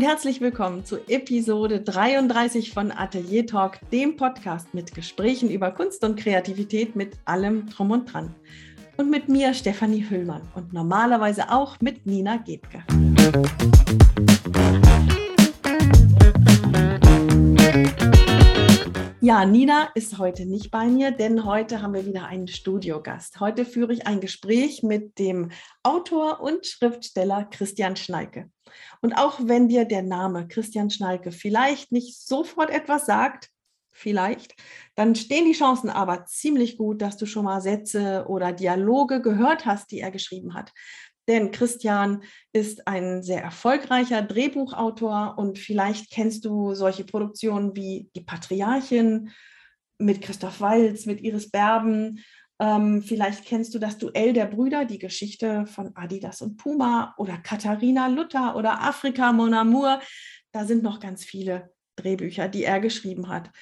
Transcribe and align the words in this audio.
und 0.00 0.06
herzlich 0.06 0.40
willkommen 0.40 0.82
zu 0.82 0.96
Episode 1.08 1.78
33 1.78 2.72
von 2.72 2.90
Atelier 2.90 3.46
Talk, 3.46 3.78
dem 3.92 4.16
Podcast 4.16 4.72
mit 4.72 4.94
Gesprächen 4.94 5.50
über 5.50 5.72
Kunst 5.72 6.02
und 6.04 6.16
Kreativität 6.18 6.96
mit 6.96 7.18
allem 7.26 7.68
Drum 7.68 7.90
und 7.90 8.10
Dran. 8.10 8.34
Und 8.96 9.10
mit 9.10 9.28
mir 9.28 9.52
Stefanie 9.52 10.06
Hüllmann 10.08 10.40
und 10.54 10.72
normalerweise 10.72 11.50
auch 11.50 11.78
mit 11.82 12.06
Nina 12.06 12.38
Gebke. 12.38 12.82
Ja, 19.22 19.44
Nina 19.44 19.90
ist 19.94 20.16
heute 20.16 20.46
nicht 20.46 20.70
bei 20.70 20.86
mir, 20.86 21.10
denn 21.10 21.44
heute 21.44 21.82
haben 21.82 21.92
wir 21.92 22.06
wieder 22.06 22.24
einen 22.24 22.48
Studiogast. 22.48 23.38
Heute 23.38 23.66
führe 23.66 23.92
ich 23.92 24.06
ein 24.06 24.22
Gespräch 24.22 24.82
mit 24.82 25.18
dem 25.18 25.50
Autor 25.82 26.40
und 26.40 26.66
Schriftsteller 26.66 27.44
Christian 27.44 27.96
Schneike. 27.96 28.50
Und 29.02 29.12
auch 29.12 29.38
wenn 29.42 29.68
dir 29.68 29.84
der 29.84 30.00
Name 30.00 30.48
Christian 30.48 30.88
Schneike 30.88 31.32
vielleicht 31.32 31.92
nicht 31.92 32.18
sofort 32.18 32.70
etwas 32.70 33.04
sagt, 33.04 33.50
vielleicht, 33.92 34.54
dann 34.94 35.14
stehen 35.14 35.44
die 35.44 35.52
Chancen 35.52 35.90
aber 35.90 36.24
ziemlich 36.24 36.78
gut, 36.78 37.02
dass 37.02 37.18
du 37.18 37.26
schon 37.26 37.44
mal 37.44 37.60
Sätze 37.60 38.24
oder 38.26 38.52
Dialoge 38.54 39.20
gehört 39.20 39.66
hast, 39.66 39.90
die 39.90 40.00
er 40.00 40.10
geschrieben 40.10 40.54
hat. 40.54 40.72
Denn 41.30 41.52
Christian 41.52 42.24
ist 42.52 42.88
ein 42.88 43.22
sehr 43.22 43.40
erfolgreicher 43.40 44.20
Drehbuchautor 44.20 45.38
und 45.38 45.60
vielleicht 45.60 46.10
kennst 46.10 46.44
du 46.44 46.74
solche 46.74 47.04
Produktionen 47.04 47.76
wie 47.76 48.10
Die 48.16 48.22
Patriarchin 48.22 49.30
mit 49.98 50.22
Christoph 50.22 50.60
Walz, 50.60 51.06
mit 51.06 51.20
Iris 51.20 51.48
Berben. 51.48 52.24
Ähm, 52.58 53.04
vielleicht 53.04 53.44
kennst 53.44 53.72
du 53.76 53.78
das 53.78 53.96
Duell 53.96 54.32
der 54.32 54.46
Brüder, 54.46 54.84
die 54.84 54.98
Geschichte 54.98 55.66
von 55.66 55.94
Adidas 55.94 56.42
und 56.42 56.56
Puma 56.56 57.14
oder 57.16 57.38
Katharina 57.38 58.08
Luther 58.08 58.56
oder 58.56 58.82
Afrika 58.82 59.32
Mon 59.32 59.54
Amour. 59.54 60.00
Da 60.50 60.64
sind 60.64 60.82
noch 60.82 60.98
ganz 60.98 61.24
viele 61.24 61.70
Drehbücher, 61.94 62.48
die 62.48 62.64
er 62.64 62.80
geschrieben 62.80 63.28
hat. 63.28 63.52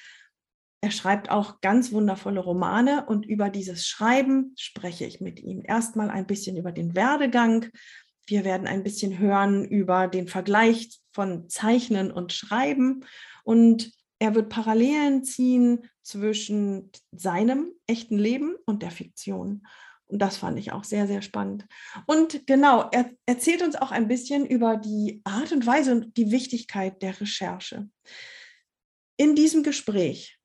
Er 0.81 0.91
schreibt 0.91 1.29
auch 1.29 1.59
ganz 1.59 1.91
wundervolle 1.91 2.39
Romane 2.39 3.05
und 3.05 3.25
über 3.25 3.49
dieses 3.49 3.85
Schreiben 3.85 4.53
spreche 4.57 5.05
ich 5.05 5.19
mit 5.19 5.41
ihm. 5.41 5.61
Erstmal 5.65 6.09
ein 6.09 6.25
bisschen 6.25 6.55
über 6.55 6.71
den 6.71 6.95
Werdegang. 6.95 7.65
Wir 8.25 8.45
werden 8.45 8.67
ein 8.67 8.83
bisschen 8.83 9.19
hören 9.19 9.65
über 9.65 10.07
den 10.07 10.27
Vergleich 10.27 10.99
von 11.11 11.49
Zeichnen 11.49 12.11
und 12.11 12.31
Schreiben 12.31 13.05
und 13.43 13.91
er 14.19 14.35
wird 14.35 14.49
Parallelen 14.49 15.23
ziehen 15.23 15.89
zwischen 16.01 16.91
seinem 17.11 17.71
echten 17.87 18.17
Leben 18.17 18.55
und 18.65 18.81
der 18.81 18.91
Fiktion. 18.91 19.65
Und 20.07 20.19
das 20.19 20.37
fand 20.37 20.57
ich 20.57 20.71
auch 20.71 20.83
sehr, 20.83 21.07
sehr 21.07 21.21
spannend. 21.21 21.65
Und 22.07 22.47
genau, 22.47 22.89
er 22.91 23.11
erzählt 23.25 23.61
uns 23.61 23.75
auch 23.75 23.91
ein 23.91 24.07
bisschen 24.07 24.45
über 24.45 24.75
die 24.75 25.21
Art 25.23 25.51
und 25.51 25.65
Weise 25.65 25.91
und 25.91 26.17
die 26.17 26.31
Wichtigkeit 26.31 27.01
der 27.01 27.19
Recherche. 27.19 27.87
In 29.17 29.35
diesem 29.35 29.63
Gespräch 29.63 30.38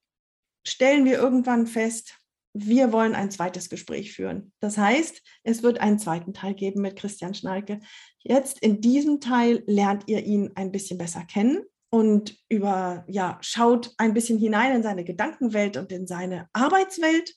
stellen 0.64 1.04
wir 1.04 1.18
irgendwann 1.18 1.66
fest, 1.66 2.18
wir 2.54 2.92
wollen 2.92 3.14
ein 3.14 3.32
zweites 3.32 3.68
Gespräch 3.68 4.12
führen. 4.12 4.52
Das 4.60 4.78
heißt, 4.78 5.22
es 5.42 5.62
wird 5.62 5.80
einen 5.80 5.98
zweiten 5.98 6.32
Teil 6.32 6.54
geben 6.54 6.82
mit 6.82 6.96
Christian 6.96 7.34
Schnalke. 7.34 7.80
Jetzt 8.22 8.60
in 8.60 8.80
diesem 8.80 9.20
Teil 9.20 9.64
lernt 9.66 10.04
ihr 10.06 10.24
ihn 10.24 10.52
ein 10.54 10.70
bisschen 10.70 10.96
besser 10.96 11.24
kennen 11.24 11.64
und 11.90 12.36
über, 12.48 13.04
ja, 13.08 13.38
schaut 13.40 13.92
ein 13.98 14.14
bisschen 14.14 14.38
hinein 14.38 14.76
in 14.76 14.82
seine 14.84 15.04
Gedankenwelt 15.04 15.76
und 15.76 15.90
in 15.90 16.06
seine 16.06 16.48
Arbeitswelt. 16.52 17.34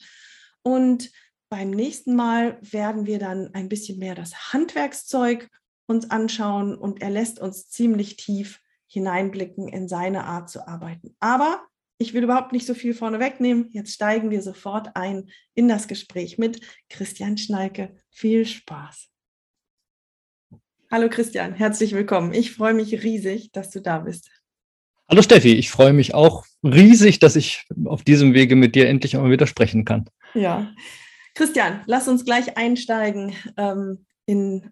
Und 0.62 1.12
beim 1.50 1.72
nächsten 1.72 2.16
Mal 2.16 2.60
werden 2.62 3.08
wir 3.08 3.18
dann 3.18 3.54
ein 3.54 3.70
bisschen 3.70 3.98
mehr 3.98 4.14
das 4.14 4.54
Handwerkszeug 4.54 5.50
uns 5.88 6.12
anschauen 6.12 6.78
und 6.78 7.02
er 7.02 7.10
lässt 7.10 7.40
uns 7.40 7.70
ziemlich 7.70 8.18
tief 8.18 8.60
hineinblicken 8.88 9.68
in 9.68 9.88
seine 9.88 10.26
Art 10.26 10.50
zu 10.50 10.68
arbeiten. 10.68 11.16
Aber 11.20 11.62
ich 12.00 12.14
will 12.14 12.24
überhaupt 12.24 12.52
nicht 12.52 12.68
so 12.68 12.74
viel 12.74 12.94
vorne 12.94 13.20
wegnehmen. 13.20 13.70
Jetzt 13.72 13.94
steigen 13.94 14.30
wir 14.30 14.42
sofort 14.42 14.96
ein 14.96 15.30
in 15.56 15.68
das 15.68 15.88
Gespräch 15.88 16.38
mit 16.38 16.62
Christian 16.90 17.38
Schnalke. 17.38 17.96
Viel 18.12 18.46
Spaß. 18.46 19.10
Hallo 20.92 21.10
Christian, 21.10 21.54
herzlich 21.54 21.94
willkommen. 21.94 22.34
Ich 22.34 22.54
freue 22.54 22.74
mich 22.74 23.04
riesig, 23.04 23.52
dass 23.52 23.72
du 23.72 23.82
da 23.82 24.00
bist. 24.00 24.30
Hallo 25.10 25.22
Steffi, 25.22 25.54
ich 25.54 25.70
freue 25.70 25.94
mich 25.94 26.14
auch 26.14 26.46
riesig, 26.64 27.20
dass 27.20 27.36
ich 27.36 27.66
auf 27.86 28.04
diesem 28.04 28.34
Wege 28.34 28.56
mit 28.56 28.76
dir 28.76 28.88
endlich 28.88 29.16
einmal 29.16 29.32
wieder 29.32 29.48
sprechen 29.48 29.84
kann. 29.84 30.10
Ja. 30.34 30.72
Christian, 31.34 31.82
lass 31.88 32.08
uns 32.08 32.26
gleich 32.26 32.58
einsteigen 32.58 33.36
ähm, 33.58 34.06
in 34.26 34.72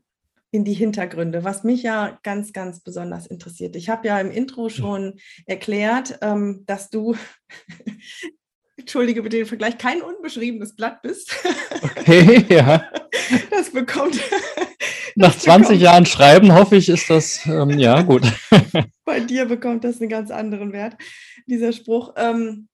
in 0.55 0.63
die 0.63 0.73
Hintergründe, 0.73 1.43
was 1.43 1.66
mich 1.66 1.83
ja 1.83 2.17
ganz, 2.23 2.53
ganz 2.53 2.79
besonders 2.79 3.27
interessiert. 3.27 3.75
Ich 3.75 3.89
habe 3.89 4.07
ja 4.07 4.19
im 4.19 4.31
Intro 4.31 4.69
schon 4.69 5.19
erklärt, 5.45 6.17
ähm, 6.21 6.63
dass 6.66 6.89
du, 6.89 7.16
entschuldige 8.77 9.21
bitte 9.21 9.35
den 9.38 9.45
Vergleich, 9.45 9.77
kein 9.77 10.01
unbeschriebenes 10.01 10.75
Blatt 10.75 11.01
bist. 11.01 11.35
Okay, 11.83 12.45
ja. 12.49 12.89
Das 13.49 13.71
bekommt. 13.71 14.19
Nach 15.15 15.33
das 15.33 15.44
20 15.44 15.67
bekommt, 15.69 15.81
Jahren 15.81 16.05
Schreiben 16.05 16.53
hoffe 16.53 16.75
ich, 16.75 16.89
ist 16.89 17.09
das, 17.09 17.45
ähm, 17.47 17.71
ja, 17.79 18.01
gut. 18.01 18.23
Bei 19.03 19.19
dir 19.19 19.45
bekommt 19.45 19.83
das 19.83 19.99
einen 19.99 20.09
ganz 20.09 20.29
anderen 20.31 20.71
Wert, 20.73 20.95
dieser 21.47 21.73
Spruch. 21.73 22.13
Ähm, 22.17 22.67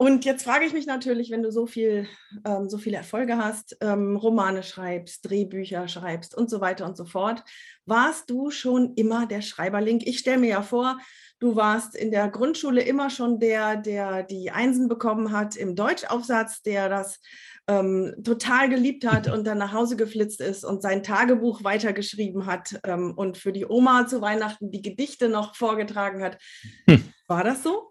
und 0.00 0.24
jetzt 0.24 0.44
frage 0.44 0.64
ich 0.64 0.72
mich 0.72 0.86
natürlich, 0.86 1.32
wenn 1.32 1.42
du 1.42 1.50
so 1.50 1.66
viel, 1.66 2.06
ähm, 2.44 2.70
so 2.70 2.78
viele 2.78 2.98
Erfolge 2.98 3.36
hast, 3.36 3.76
ähm, 3.80 4.16
Romane 4.16 4.62
schreibst, 4.62 5.28
Drehbücher 5.28 5.88
schreibst 5.88 6.36
und 6.36 6.48
so 6.48 6.60
weiter 6.60 6.86
und 6.86 6.96
so 6.96 7.04
fort, 7.04 7.42
warst 7.84 8.30
du 8.30 8.52
schon 8.52 8.94
immer 8.94 9.26
der 9.26 9.42
Schreiberling? 9.42 10.00
Ich 10.04 10.20
stelle 10.20 10.38
mir 10.38 10.50
ja 10.50 10.62
vor, 10.62 10.98
du 11.40 11.56
warst 11.56 11.96
in 11.96 12.12
der 12.12 12.28
Grundschule 12.28 12.80
immer 12.80 13.10
schon 13.10 13.40
der, 13.40 13.74
der 13.74 14.22
die 14.22 14.52
Einsen 14.52 14.88
bekommen 14.88 15.32
hat 15.32 15.56
im 15.56 15.74
Deutschaufsatz, 15.74 16.62
der 16.62 16.88
das 16.88 17.18
ähm, 17.66 18.14
total 18.22 18.68
geliebt 18.68 19.04
hat 19.04 19.28
und 19.32 19.48
dann 19.48 19.58
nach 19.58 19.72
Hause 19.72 19.96
geflitzt 19.96 20.40
ist 20.40 20.64
und 20.64 20.80
sein 20.80 21.02
Tagebuch 21.02 21.64
weitergeschrieben 21.64 22.46
hat 22.46 22.78
ähm, 22.84 23.14
und 23.16 23.36
für 23.36 23.52
die 23.52 23.66
Oma 23.66 24.06
zu 24.06 24.20
Weihnachten 24.20 24.70
die 24.70 24.82
Gedichte 24.82 25.28
noch 25.28 25.56
vorgetragen 25.56 26.22
hat. 26.22 26.38
Hm. 26.86 27.02
War 27.26 27.42
das 27.42 27.64
so? 27.64 27.90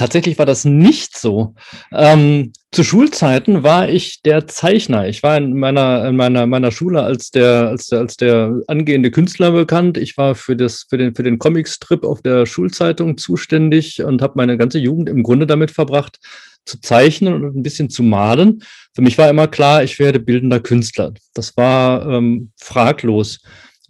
Tatsächlich 0.00 0.38
war 0.38 0.46
das 0.46 0.64
nicht 0.64 1.14
so. 1.18 1.54
Ähm, 1.92 2.54
zu 2.72 2.84
Schulzeiten 2.84 3.64
war 3.64 3.86
ich 3.90 4.22
der 4.22 4.46
Zeichner. 4.46 5.06
Ich 5.06 5.22
war 5.22 5.36
in 5.36 5.52
meiner, 5.58 6.08
in 6.08 6.16
meiner, 6.16 6.46
meiner 6.46 6.72
Schule 6.72 7.02
als 7.02 7.30
der, 7.30 7.68
als 7.68 7.88
der, 7.88 7.98
als 7.98 8.16
der 8.16 8.62
angehende 8.66 9.10
Künstler 9.10 9.52
bekannt. 9.52 9.98
Ich 9.98 10.16
war 10.16 10.34
für, 10.34 10.56
das, 10.56 10.86
für, 10.88 10.96
den, 10.96 11.14
für 11.14 11.22
den 11.22 11.38
Comicstrip 11.38 12.02
auf 12.02 12.22
der 12.22 12.46
Schulzeitung 12.46 13.18
zuständig 13.18 14.02
und 14.02 14.22
habe 14.22 14.32
meine 14.36 14.56
ganze 14.56 14.78
Jugend 14.78 15.10
im 15.10 15.22
Grunde 15.22 15.46
damit 15.46 15.70
verbracht, 15.70 16.18
zu 16.64 16.80
zeichnen 16.80 17.34
und 17.34 17.54
ein 17.54 17.62
bisschen 17.62 17.90
zu 17.90 18.02
malen. 18.02 18.62
Für 18.94 19.02
mich 19.02 19.18
war 19.18 19.28
immer 19.28 19.48
klar, 19.48 19.84
ich 19.84 19.98
werde 19.98 20.18
bildender 20.18 20.60
Künstler. 20.60 21.12
Das 21.34 21.58
war 21.58 22.08
ähm, 22.08 22.52
fraglos 22.58 23.40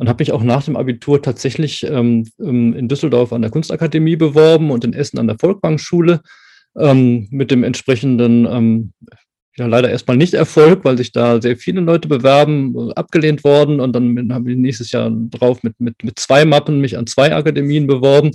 und 0.00 0.08
habe 0.08 0.22
mich 0.22 0.32
auch 0.32 0.42
nach 0.42 0.64
dem 0.64 0.76
Abitur 0.76 1.20
tatsächlich 1.20 1.86
ähm, 1.86 2.26
ähm, 2.40 2.72
in 2.72 2.88
Düsseldorf 2.88 3.34
an 3.34 3.42
der 3.42 3.50
Kunstakademie 3.50 4.16
beworben 4.16 4.70
und 4.70 4.82
in 4.82 4.94
Essen 4.94 5.18
an 5.18 5.26
der 5.26 5.38
Volkbankschule 5.38 6.22
ähm, 6.78 7.28
mit 7.30 7.50
dem 7.50 7.64
entsprechenden, 7.64 8.46
ähm, 8.46 8.92
ja 9.58 9.66
leider 9.66 9.90
erstmal 9.90 10.16
nicht 10.16 10.32
Erfolg, 10.32 10.86
weil 10.86 10.96
sich 10.96 11.12
da 11.12 11.42
sehr 11.42 11.58
viele 11.58 11.82
Leute 11.82 12.08
bewerben, 12.08 12.74
äh, 12.74 12.94
abgelehnt 12.94 13.44
worden 13.44 13.78
und 13.78 13.92
dann 13.92 14.32
habe 14.32 14.50
ich 14.50 14.56
nächstes 14.56 14.90
Jahr 14.90 15.10
drauf 15.10 15.62
mit, 15.62 15.78
mit, 15.78 16.02
mit 16.02 16.18
zwei 16.18 16.46
Mappen 16.46 16.80
mich 16.80 16.96
an 16.96 17.06
zwei 17.06 17.34
Akademien 17.34 17.86
beworben 17.86 18.30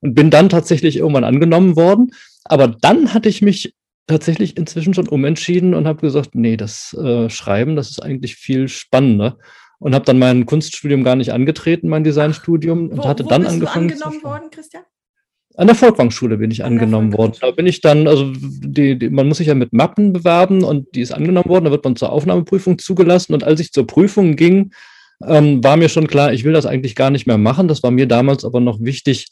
und 0.00 0.14
bin 0.14 0.30
dann 0.30 0.48
tatsächlich 0.48 0.96
irgendwann 0.96 1.24
angenommen 1.24 1.76
worden. 1.76 2.12
Aber 2.44 2.66
dann 2.66 3.12
hatte 3.12 3.28
ich 3.28 3.42
mich 3.42 3.74
tatsächlich 4.06 4.56
inzwischen 4.56 4.94
schon 4.94 5.06
umentschieden 5.06 5.74
und 5.74 5.86
habe 5.86 6.00
gesagt, 6.00 6.34
nee, 6.34 6.56
das 6.56 6.94
äh, 6.94 7.28
Schreiben, 7.28 7.76
das 7.76 7.90
ist 7.90 8.02
eigentlich 8.02 8.36
viel 8.36 8.68
spannender 8.68 9.36
und 9.80 9.94
habe 9.94 10.04
dann 10.04 10.18
mein 10.18 10.46
Kunststudium 10.46 11.02
gar 11.02 11.16
nicht 11.16 11.32
angetreten, 11.32 11.88
mein 11.88 12.04
Designstudium, 12.04 12.90
und 12.90 12.98
wo, 12.98 13.08
hatte 13.08 13.24
wo 13.24 13.28
dann 13.28 13.42
bist 13.42 13.54
angefangen. 13.54 13.88
Du 13.88 13.94
angenommen 13.94 14.22
worden, 14.22 14.50
Christian? 14.50 14.82
An 15.56 15.66
der 15.66 15.76
Volkwang-Schule 15.76 16.36
bin 16.36 16.50
ich 16.50 16.62
An 16.62 16.74
angenommen 16.74 17.12
worden. 17.12 17.32
Da 17.40 17.50
bin 17.50 17.66
ich 17.66 17.80
dann, 17.80 18.06
also 18.06 18.32
die, 18.34 18.98
die, 18.98 19.10
man 19.10 19.26
muss 19.26 19.38
sich 19.38 19.48
ja 19.48 19.54
mit 19.54 19.72
Mappen 19.72 20.12
bewerben 20.12 20.62
und 20.62 20.94
die 20.94 21.00
ist 21.00 21.12
angenommen 21.12 21.48
worden, 21.48 21.64
da 21.64 21.70
wird 21.70 21.84
man 21.84 21.96
zur 21.96 22.12
Aufnahmeprüfung 22.12 22.78
zugelassen. 22.78 23.34
Und 23.34 23.42
als 23.42 23.58
ich 23.58 23.72
zur 23.72 23.86
Prüfung 23.86 24.36
ging, 24.36 24.70
ähm, 25.26 25.64
war 25.64 25.76
mir 25.76 25.88
schon 25.88 26.06
klar, 26.06 26.32
ich 26.32 26.44
will 26.44 26.52
das 26.52 26.66
eigentlich 26.66 26.94
gar 26.94 27.10
nicht 27.10 27.26
mehr 27.26 27.38
machen. 27.38 27.66
Das 27.66 27.82
war 27.82 27.90
mir 27.90 28.06
damals 28.06 28.44
aber 28.44 28.60
noch 28.60 28.80
wichtig, 28.80 29.28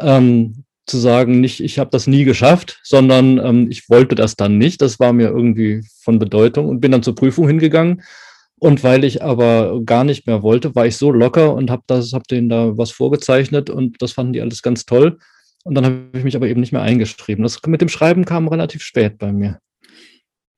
ähm, 0.00 0.64
zu 0.86 0.98
sagen, 0.98 1.40
nicht, 1.40 1.60
ich 1.60 1.78
habe 1.78 1.90
das 1.90 2.06
nie 2.06 2.24
geschafft, 2.24 2.80
sondern 2.82 3.38
ähm, 3.38 3.70
ich 3.70 3.88
wollte 3.88 4.16
das 4.16 4.36
dann 4.36 4.58
nicht. 4.58 4.82
Das 4.82 5.00
war 5.00 5.12
mir 5.12 5.28
irgendwie 5.28 5.82
von 6.02 6.18
Bedeutung 6.18 6.68
und 6.68 6.80
bin 6.80 6.92
dann 6.92 7.02
zur 7.02 7.14
Prüfung 7.14 7.46
hingegangen 7.46 8.02
und 8.60 8.84
weil 8.84 9.04
ich 9.04 9.22
aber 9.22 9.82
gar 9.84 10.04
nicht 10.04 10.26
mehr 10.26 10.42
wollte, 10.42 10.74
war 10.74 10.86
ich 10.86 10.96
so 10.96 11.10
locker 11.10 11.54
und 11.54 11.70
habe 11.70 11.82
habe 11.88 12.24
denen 12.30 12.48
da 12.48 12.76
was 12.78 12.90
vorgezeichnet 12.90 13.70
und 13.70 14.00
das 14.00 14.12
fanden 14.12 14.32
die 14.32 14.40
alles 14.40 14.62
ganz 14.62 14.86
toll. 14.86 15.18
Und 15.64 15.74
dann 15.74 15.84
habe 15.84 16.10
ich 16.14 16.24
mich 16.24 16.36
aber 16.36 16.46
eben 16.46 16.60
nicht 16.60 16.72
mehr 16.72 16.82
eingeschrieben. 16.82 17.42
Das 17.42 17.60
mit 17.66 17.80
dem 17.80 17.88
Schreiben 17.88 18.24
kam 18.24 18.48
relativ 18.48 18.82
spät 18.82 19.18
bei 19.18 19.32
mir. 19.32 19.58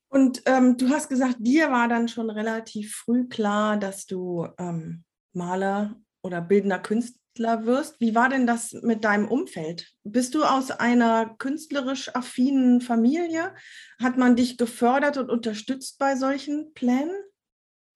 Und 0.08 0.42
ähm, 0.46 0.76
du 0.76 0.88
hast 0.88 1.08
gesagt, 1.08 1.36
dir 1.38 1.70
war 1.70 1.88
dann 1.88 2.08
schon 2.08 2.30
relativ 2.30 2.94
früh 2.94 3.28
klar, 3.28 3.76
dass 3.76 4.06
du 4.06 4.46
ähm, 4.58 5.04
Maler 5.32 5.96
oder 6.22 6.40
bildender 6.40 6.78
Künstler 6.78 7.66
wirst. 7.66 8.00
Wie 8.00 8.14
war 8.14 8.28
denn 8.28 8.46
das 8.46 8.72
mit 8.82 9.04
deinem 9.04 9.28
Umfeld? 9.28 9.92
Bist 10.04 10.34
du 10.34 10.42
aus 10.42 10.70
einer 10.70 11.34
künstlerisch 11.38 12.14
affinen 12.14 12.80
Familie? 12.80 13.54
Hat 14.00 14.16
man 14.16 14.36
dich 14.36 14.58
gefördert 14.58 15.18
und 15.18 15.30
unterstützt 15.30 15.98
bei 15.98 16.16
solchen 16.16 16.72
Plänen? 16.74 17.14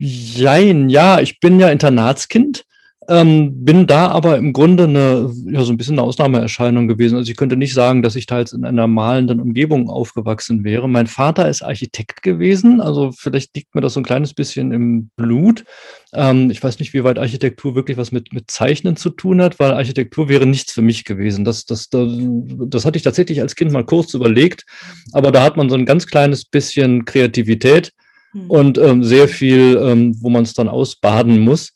Jein, 0.02 0.88
ja, 0.88 1.20
ich 1.20 1.41
bin 1.41 1.61
ja 1.61 1.69
Internatskind 1.69 2.64
ähm, 3.11 3.64
bin 3.64 3.88
da 3.88 4.08
aber 4.08 4.38
im 4.38 4.52
Grunde 4.52 4.85
eine, 4.85 5.32
ja, 5.47 5.64
so 5.64 5.73
ein 5.73 5.76
bisschen 5.76 5.99
eine 5.99 6.06
Ausnahmeerscheinung 6.06 6.87
gewesen. 6.87 7.17
Also 7.17 7.29
ich 7.29 7.37
könnte 7.37 7.56
nicht 7.56 7.75
sagen, 7.75 8.02
dass 8.02 8.14
ich 8.14 8.26
jetzt 8.31 8.52
in 8.52 8.64
einer 8.64 8.87
malenden 8.87 9.41
Umgebung 9.41 9.91
aufgewachsen 9.91 10.62
wäre. 10.62 10.88
Mein 10.88 11.08
Vater 11.08 11.49
ist 11.49 11.62
Architekt 11.62 12.23
gewesen, 12.23 12.81
also 12.81 13.11
vielleicht 13.11 13.56
liegt 13.56 13.75
mir 13.75 13.81
das 13.81 13.94
so 13.94 14.00
ein 14.00 14.05
kleines 14.05 14.32
bisschen 14.32 14.70
im 14.70 15.11
Blut. 15.17 15.64
Ähm, 16.12 16.50
ich 16.50 16.62
weiß 16.62 16.79
nicht, 16.79 16.94
wie 16.94 17.03
weit 17.03 17.19
Architektur 17.19 17.75
wirklich 17.75 17.96
was 17.96 18.12
mit, 18.12 18.32
mit 18.32 18.49
Zeichnen 18.49 18.94
zu 18.94 19.11
tun 19.11 19.43
hat, 19.43 19.58
weil 19.58 19.73
Architektur 19.73 20.29
wäre 20.29 20.46
nichts 20.46 20.73
für 20.73 20.82
mich 20.82 21.05
gewesen. 21.05 21.44
Das, 21.44 21.64
das, 21.64 21.88
das, 21.88 22.06
das 22.12 22.85
hatte 22.85 22.96
ich 22.96 23.03
tatsächlich 23.03 23.41
als 23.41 23.56
Kind 23.56 23.73
mal 23.73 23.85
kurz 23.85 24.14
überlegt, 24.14 24.64
aber 25.12 25.32
da 25.32 25.43
hat 25.43 25.56
man 25.56 25.69
so 25.69 25.75
ein 25.75 25.85
ganz 25.85 26.06
kleines 26.06 26.44
bisschen 26.44 27.06
Kreativität 27.06 27.93
hm. 28.32 28.50
und 28.50 28.79
ähm, 28.79 29.05
sehr 29.05 29.29
viel, 29.29 29.79
ähm, 29.82 30.17
wo 30.21 30.31
man 30.31 30.44
es 30.44 30.55
dann 30.55 30.69
ausbaden 30.69 31.41
muss. 31.41 31.73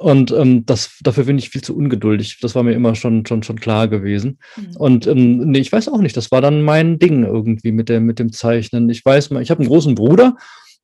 Und 0.00 0.32
ähm, 0.32 0.64
das, 0.64 0.98
dafür 1.02 1.24
bin 1.24 1.36
ich 1.36 1.50
viel 1.50 1.60
zu 1.60 1.76
ungeduldig. 1.76 2.38
Das 2.40 2.54
war 2.54 2.62
mir 2.62 2.72
immer 2.72 2.94
schon, 2.94 3.26
schon, 3.26 3.42
schon 3.42 3.60
klar 3.60 3.86
gewesen. 3.86 4.38
Mhm. 4.56 4.76
Und 4.76 5.06
ähm, 5.06 5.50
nee, 5.50 5.58
ich 5.58 5.70
weiß 5.70 5.88
auch 5.88 6.00
nicht, 6.00 6.16
das 6.16 6.32
war 6.32 6.40
dann 6.40 6.62
mein 6.62 6.98
Ding 6.98 7.22
irgendwie 7.22 7.70
mit, 7.70 7.90
der, 7.90 8.00
mit 8.00 8.18
dem 8.18 8.32
Zeichnen. 8.32 8.88
Ich 8.88 9.04
weiß 9.04 9.28
mal, 9.28 9.42
ich 9.42 9.50
habe 9.50 9.60
einen 9.60 9.68
großen 9.68 9.94
Bruder, 9.94 10.36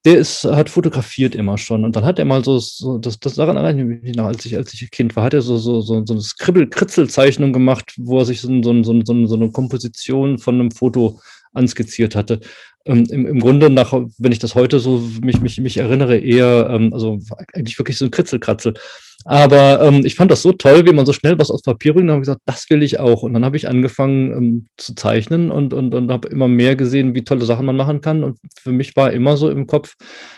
der 0.04 0.18
ist, 0.18 0.44
hat 0.44 0.68
fotografiert 0.68 1.34
immer 1.34 1.56
schon. 1.56 1.84
Und 1.84 1.96
dann 1.96 2.04
hat 2.04 2.18
er 2.18 2.26
mal 2.26 2.44
so, 2.44 2.58
so 2.58 2.98
das, 2.98 3.18
das 3.18 3.36
daran 3.36 3.56
erinnere 3.56 3.94
ich 3.94 4.02
mich 4.02 4.16
noch, 4.16 4.26
als 4.26 4.44
ich, 4.44 4.54
als 4.54 4.74
ich 4.74 4.90
Kind 4.90 5.16
war, 5.16 5.24
hat 5.24 5.34
er 5.34 5.40
so, 5.40 5.56
so, 5.56 5.80
so, 5.80 6.04
so 6.04 6.12
eine 6.12 6.22
Skribbel-Kritzelzeichnung 6.22 7.54
gemacht, 7.54 7.94
wo 7.96 8.18
er 8.18 8.26
sich 8.26 8.42
so, 8.42 8.48
so, 8.62 8.82
so, 8.82 9.00
so, 9.02 9.26
so 9.26 9.34
eine 9.34 9.50
Komposition 9.50 10.38
von 10.38 10.60
einem 10.60 10.70
Foto 10.70 11.20
anskizziert 11.56 12.14
hatte 12.14 12.40
ähm, 12.86 13.04
im, 13.10 13.26
im 13.26 13.40
Grunde 13.40 13.68
nach, 13.68 13.92
wenn 14.18 14.32
ich 14.32 14.38
das 14.38 14.54
heute 14.54 14.78
so 14.78 15.02
mich, 15.22 15.40
mich, 15.40 15.60
mich 15.60 15.76
erinnere, 15.76 16.18
eher, 16.18 16.68
ähm, 16.70 16.92
also 16.92 17.18
eigentlich 17.52 17.78
wirklich 17.78 17.98
so 17.98 18.04
ein 18.04 18.10
Kritzelkratzel. 18.10 18.74
Aber 19.24 19.82
ähm, 19.82 20.06
ich 20.06 20.14
fand 20.14 20.30
das 20.30 20.42
so 20.42 20.52
toll, 20.52 20.86
wie 20.86 20.92
man 20.92 21.04
so 21.04 21.12
schnell 21.12 21.36
was 21.38 21.50
aus 21.50 21.62
Papier 21.62 21.92
bringt. 21.92 22.06
Dann 22.08 22.14
habe 22.14 22.20
gesagt, 22.20 22.42
das 22.46 22.70
will 22.70 22.82
ich 22.84 23.00
auch. 23.00 23.22
Und 23.22 23.34
dann 23.34 23.44
habe 23.44 23.56
ich 23.56 23.68
angefangen 23.68 24.32
ähm, 24.32 24.68
zu 24.76 24.94
zeichnen 24.94 25.50
und, 25.50 25.74
und, 25.74 25.94
und 25.94 26.12
habe 26.12 26.28
immer 26.28 26.46
mehr 26.46 26.76
gesehen, 26.76 27.14
wie 27.16 27.24
tolle 27.24 27.44
Sachen 27.44 27.66
man 27.66 27.76
machen 27.76 28.00
kann. 28.00 28.22
Und 28.22 28.38
für 28.56 28.70
mich 28.70 28.94
war 28.94 29.12
immer 29.12 29.36
so 29.36 29.50
im 29.50 29.66
Kopf, 29.66 29.94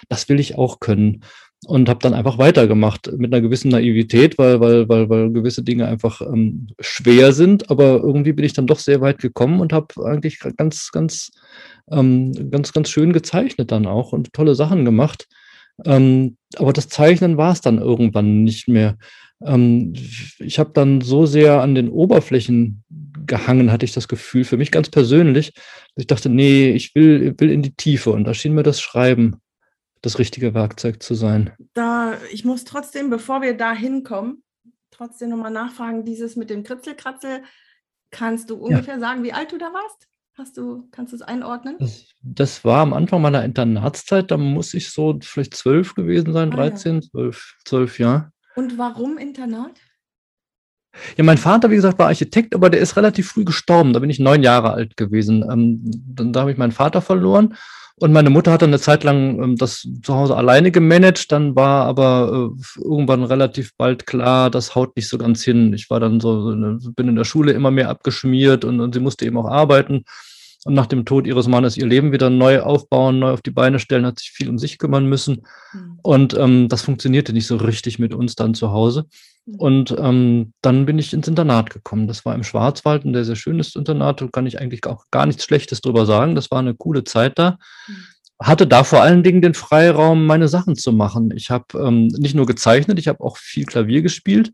das 0.09 0.29
will 0.31 0.41
ich 0.41 0.57
auch 0.57 0.81
können 0.81 1.23
und 1.67 1.89
habe 1.89 1.99
dann 2.01 2.15
einfach 2.15 2.39
weitergemacht 2.39 3.11
mit 3.17 3.33
einer 3.33 3.43
gewissen 3.43 3.71
Naivität, 3.71 4.39
weil, 4.39 4.61
weil, 4.61 4.89
weil, 4.89 5.09
weil 5.09 5.31
gewisse 5.31 5.63
Dinge 5.63 5.87
einfach 5.87 6.21
ähm, 6.21 6.69
schwer 6.79 7.33
sind. 7.33 7.71
Aber 7.71 8.01
irgendwie 8.03 8.33
bin 8.33 8.45
ich 8.45 8.53
dann 8.53 8.69
doch 8.69 8.79
sehr 8.79 9.01
weit 9.01 9.19
gekommen 9.19 9.61
und 9.61 9.73
habe 9.73 10.05
eigentlich 10.05 10.39
ganz, 10.57 10.91
ganz, 10.93 11.31
ähm, 11.91 12.33
ganz, 12.51 12.73
ganz 12.73 12.91
schön 12.91 13.13
gezeichnet 13.13 13.73
dann 13.73 13.87
auch 13.87 14.13
und 14.13 14.33
tolle 14.33 14.55
Sachen 14.55 14.85
gemacht. 14.85 15.27
Ähm, 15.85 16.37
aber 16.57 16.73
das 16.73 16.89
Zeichnen 16.89 17.37
war 17.37 17.53
es 17.53 17.61
dann 17.61 17.79
irgendwann 17.79 18.45
nicht 18.45 18.69
mehr. 18.69 18.97
Ähm, 19.45 19.95
ich 20.39 20.59
habe 20.61 20.71
dann 20.73 21.01
so 21.01 21.27
sehr 21.27 21.61
an 21.61 21.75
den 21.75 21.89
Oberflächen 21.89 22.85
gehangen, 23.27 23.73
hatte 23.73 23.85
ich 23.85 23.93
das 23.93 24.09
Gefühl, 24.09 24.45
für 24.45 24.57
mich 24.57 24.71
ganz 24.71 24.91
persönlich, 24.91 25.53
dass 25.55 26.03
ich 26.03 26.07
dachte, 26.07 26.29
nee, 26.29 26.71
ich 26.71 26.95
will, 26.95 27.35
will 27.39 27.51
in 27.51 27.63
die 27.63 27.75
Tiefe. 27.75 28.11
Und 28.11 28.25
da 28.25 28.35
schien 28.35 28.55
mir 28.55 28.63
das 28.63 28.81
Schreiben 28.81 29.37
das 30.03 30.19
richtige 30.19 30.55
Werkzeug 30.55 31.03
zu 31.03 31.15
sein. 31.15 31.53
Da, 31.75 32.15
ich 32.33 32.45
muss 32.45 32.65
trotzdem, 32.65 33.11
bevor 33.11 33.43
wir 33.43 33.57
da 33.57 33.73
hinkommen, 33.73 34.43
trotzdem 34.91 35.31
nochmal 35.31 35.51
nachfragen, 35.51 36.05
dieses 36.05 36.37
mit 36.37 36.51
dem 36.51 36.63
Kritzelkratzel, 36.63 37.43
kannst 38.11 38.51
du 38.51 38.57
ungefähr 38.57 38.95
ja. 38.95 39.01
sagen, 39.01 39.23
wie 39.23 39.33
alt 39.33 39.53
du 39.53 39.59
da 39.59 39.67
warst? 39.67 40.09
Hast 40.37 40.57
du, 40.57 40.89
kannst 40.93 41.13
du 41.13 41.17
es 41.17 41.23
einordnen? 41.23 41.77
Das, 41.81 42.07
das, 42.23 42.65
war 42.65 42.81
am 42.81 42.93
Anfang 42.93 43.21
meiner 43.21 43.45
Internatszeit, 43.45 44.31
da 44.31 44.37
muss 44.37 44.73
ich 44.73 44.91
so 44.91 45.19
vielleicht 45.21 45.57
zwölf 45.57 45.95
gewesen 45.95 46.33
sein, 46.33 46.53
ah, 46.53 46.57
13, 46.57 47.03
zwölf, 47.03 47.57
zwölf, 47.65 47.99
ja. 47.99 48.31
Und 48.55 48.79
warum 48.79 49.19
Internat? 49.19 49.81
Ja, 51.17 51.25
mein 51.25 51.39
Vater, 51.39 51.71
wie 51.71 51.77
gesagt, 51.77 51.99
war 51.99 52.07
Architekt, 52.07 52.55
aber 52.55 52.71
der 52.71 52.81
ist 52.81 52.97
relativ 52.97 53.29
früh 53.29 53.45
gestorben. 53.45 53.93
Da 53.93 54.01
bin 54.01 54.11
ich 54.11 54.19
neun 54.19 54.43
Jahre 54.43 54.73
alt 54.73 54.97
gewesen. 54.97 55.45
Ähm, 55.51 55.81
dann, 55.85 56.33
da 56.33 56.41
habe 56.41 56.53
ich 56.53 56.59
meinen 56.59 56.73
Vater 56.73 57.01
verloren 57.01 57.55
und 58.01 58.13
meine 58.13 58.31
Mutter 58.31 58.53
hat 58.53 58.63
dann 58.63 58.71
eine 58.71 58.81
Zeit 58.81 59.05
lang 59.05 59.43
ähm, 59.43 59.57
das 59.57 59.87
zu 60.03 60.15
Hause 60.15 60.37
alleine 60.37 60.71
gemanagt, 60.71 61.33
dann 61.33 61.57
war 61.57 61.87
aber 61.87 62.51
äh, 62.53 62.81
irgendwann 62.83 63.25
relativ 63.25 63.75
bald 63.77 64.07
klar, 64.07 64.51
das 64.51 64.75
haut 64.75 64.97
nicht 64.97 65.09
so 65.09 65.19
ganz 65.19 65.43
hin. 65.43 65.73
Ich 65.73 65.91
war 65.91 66.01
dann 66.01 66.21
so, 66.21 66.55
bin 66.97 67.09
in 67.09 67.17
der 67.17 67.25
Schule 67.25 67.53
immer 67.53 67.71
mehr 67.71 67.89
abgeschmiert 67.89 68.65
und, 68.65 68.81
und 68.81 68.95
sie 68.95 69.01
musste 69.01 69.27
eben 69.27 69.39
auch 69.39 69.49
arbeiten. 69.49 70.05
Und 70.65 70.75
nach 70.75 70.87
dem 70.87 71.05
Tod 71.05 71.27
ihres 71.27 71.47
Mannes 71.47 71.77
ihr 71.77 71.87
Leben 71.87 72.11
wieder 72.11 72.31
neu 72.31 72.61
aufbauen, 72.61 73.21
neu 73.21 73.31
auf 73.31 73.43
die 73.43 73.53
Beine 73.53 73.79
stellen, 73.79 74.05
hat 74.05 74.19
sich 74.19 74.31
viel 74.31 74.49
um 74.49 74.59
sich 74.59 74.79
kümmern 74.79 75.07
müssen. 75.07 75.45
Mhm. 75.73 76.01
Und 76.03 76.35
ähm, 76.35 76.69
das 76.69 76.83
funktionierte 76.83 77.33
nicht 77.33 77.47
so 77.47 77.57
richtig 77.57 77.99
mit 77.99 78.13
uns 78.13 78.35
dann 78.35 78.55
zu 78.55 78.73
Hause. 78.73 79.07
Mhm. 79.47 79.55
Und 79.55 79.97
ähm, 79.99 80.53
dann 80.61 80.85
bin 80.85 80.99
ich 80.99 81.13
ins 81.13 81.29
Internat 81.29 81.71
gekommen. 81.71 82.09
Das 82.09 82.25
war 82.25 82.35
im 82.35 82.43
Schwarzwald 82.43 83.05
ein 83.05 83.15
sehr, 83.15 83.25
sehr 83.25 83.37
schönes 83.37 83.77
Internat. 83.77 84.21
Da 84.21 84.27
kann 84.27 84.47
ich 84.47 84.61
eigentlich 84.61 84.85
auch 84.87 85.05
gar 85.13 85.27
nichts 85.27 85.45
Schlechtes 85.45 85.81
drüber 85.81 86.07
sagen. 86.07 86.35
Das 86.35 86.51
war 86.51 86.59
eine 86.59 86.75
coole 86.75 87.05
Zeit 87.05 87.39
da. 87.39 87.59
Mhm. 87.87 87.95
Hatte 88.41 88.67
da 88.67 88.83
vor 88.85 89.03
allen 89.03 89.23
Dingen 89.23 89.43
den 89.43 89.55
Freiraum, 89.55 90.27
meine 90.27 90.49
Sachen 90.49 90.77
zu 90.77 90.93
machen. 90.93 91.33
Ich 91.37 91.51
habe 91.51 91.67
ähm, 91.79 92.09
nicht 92.09 92.35
nur 92.35 92.47
gezeichnet, 92.47 92.99
ich 92.99 93.09
habe 93.09 93.23
auch 93.23 93.37
viel 93.37 93.65
Klavier 93.65 94.03
gespielt 94.03 94.53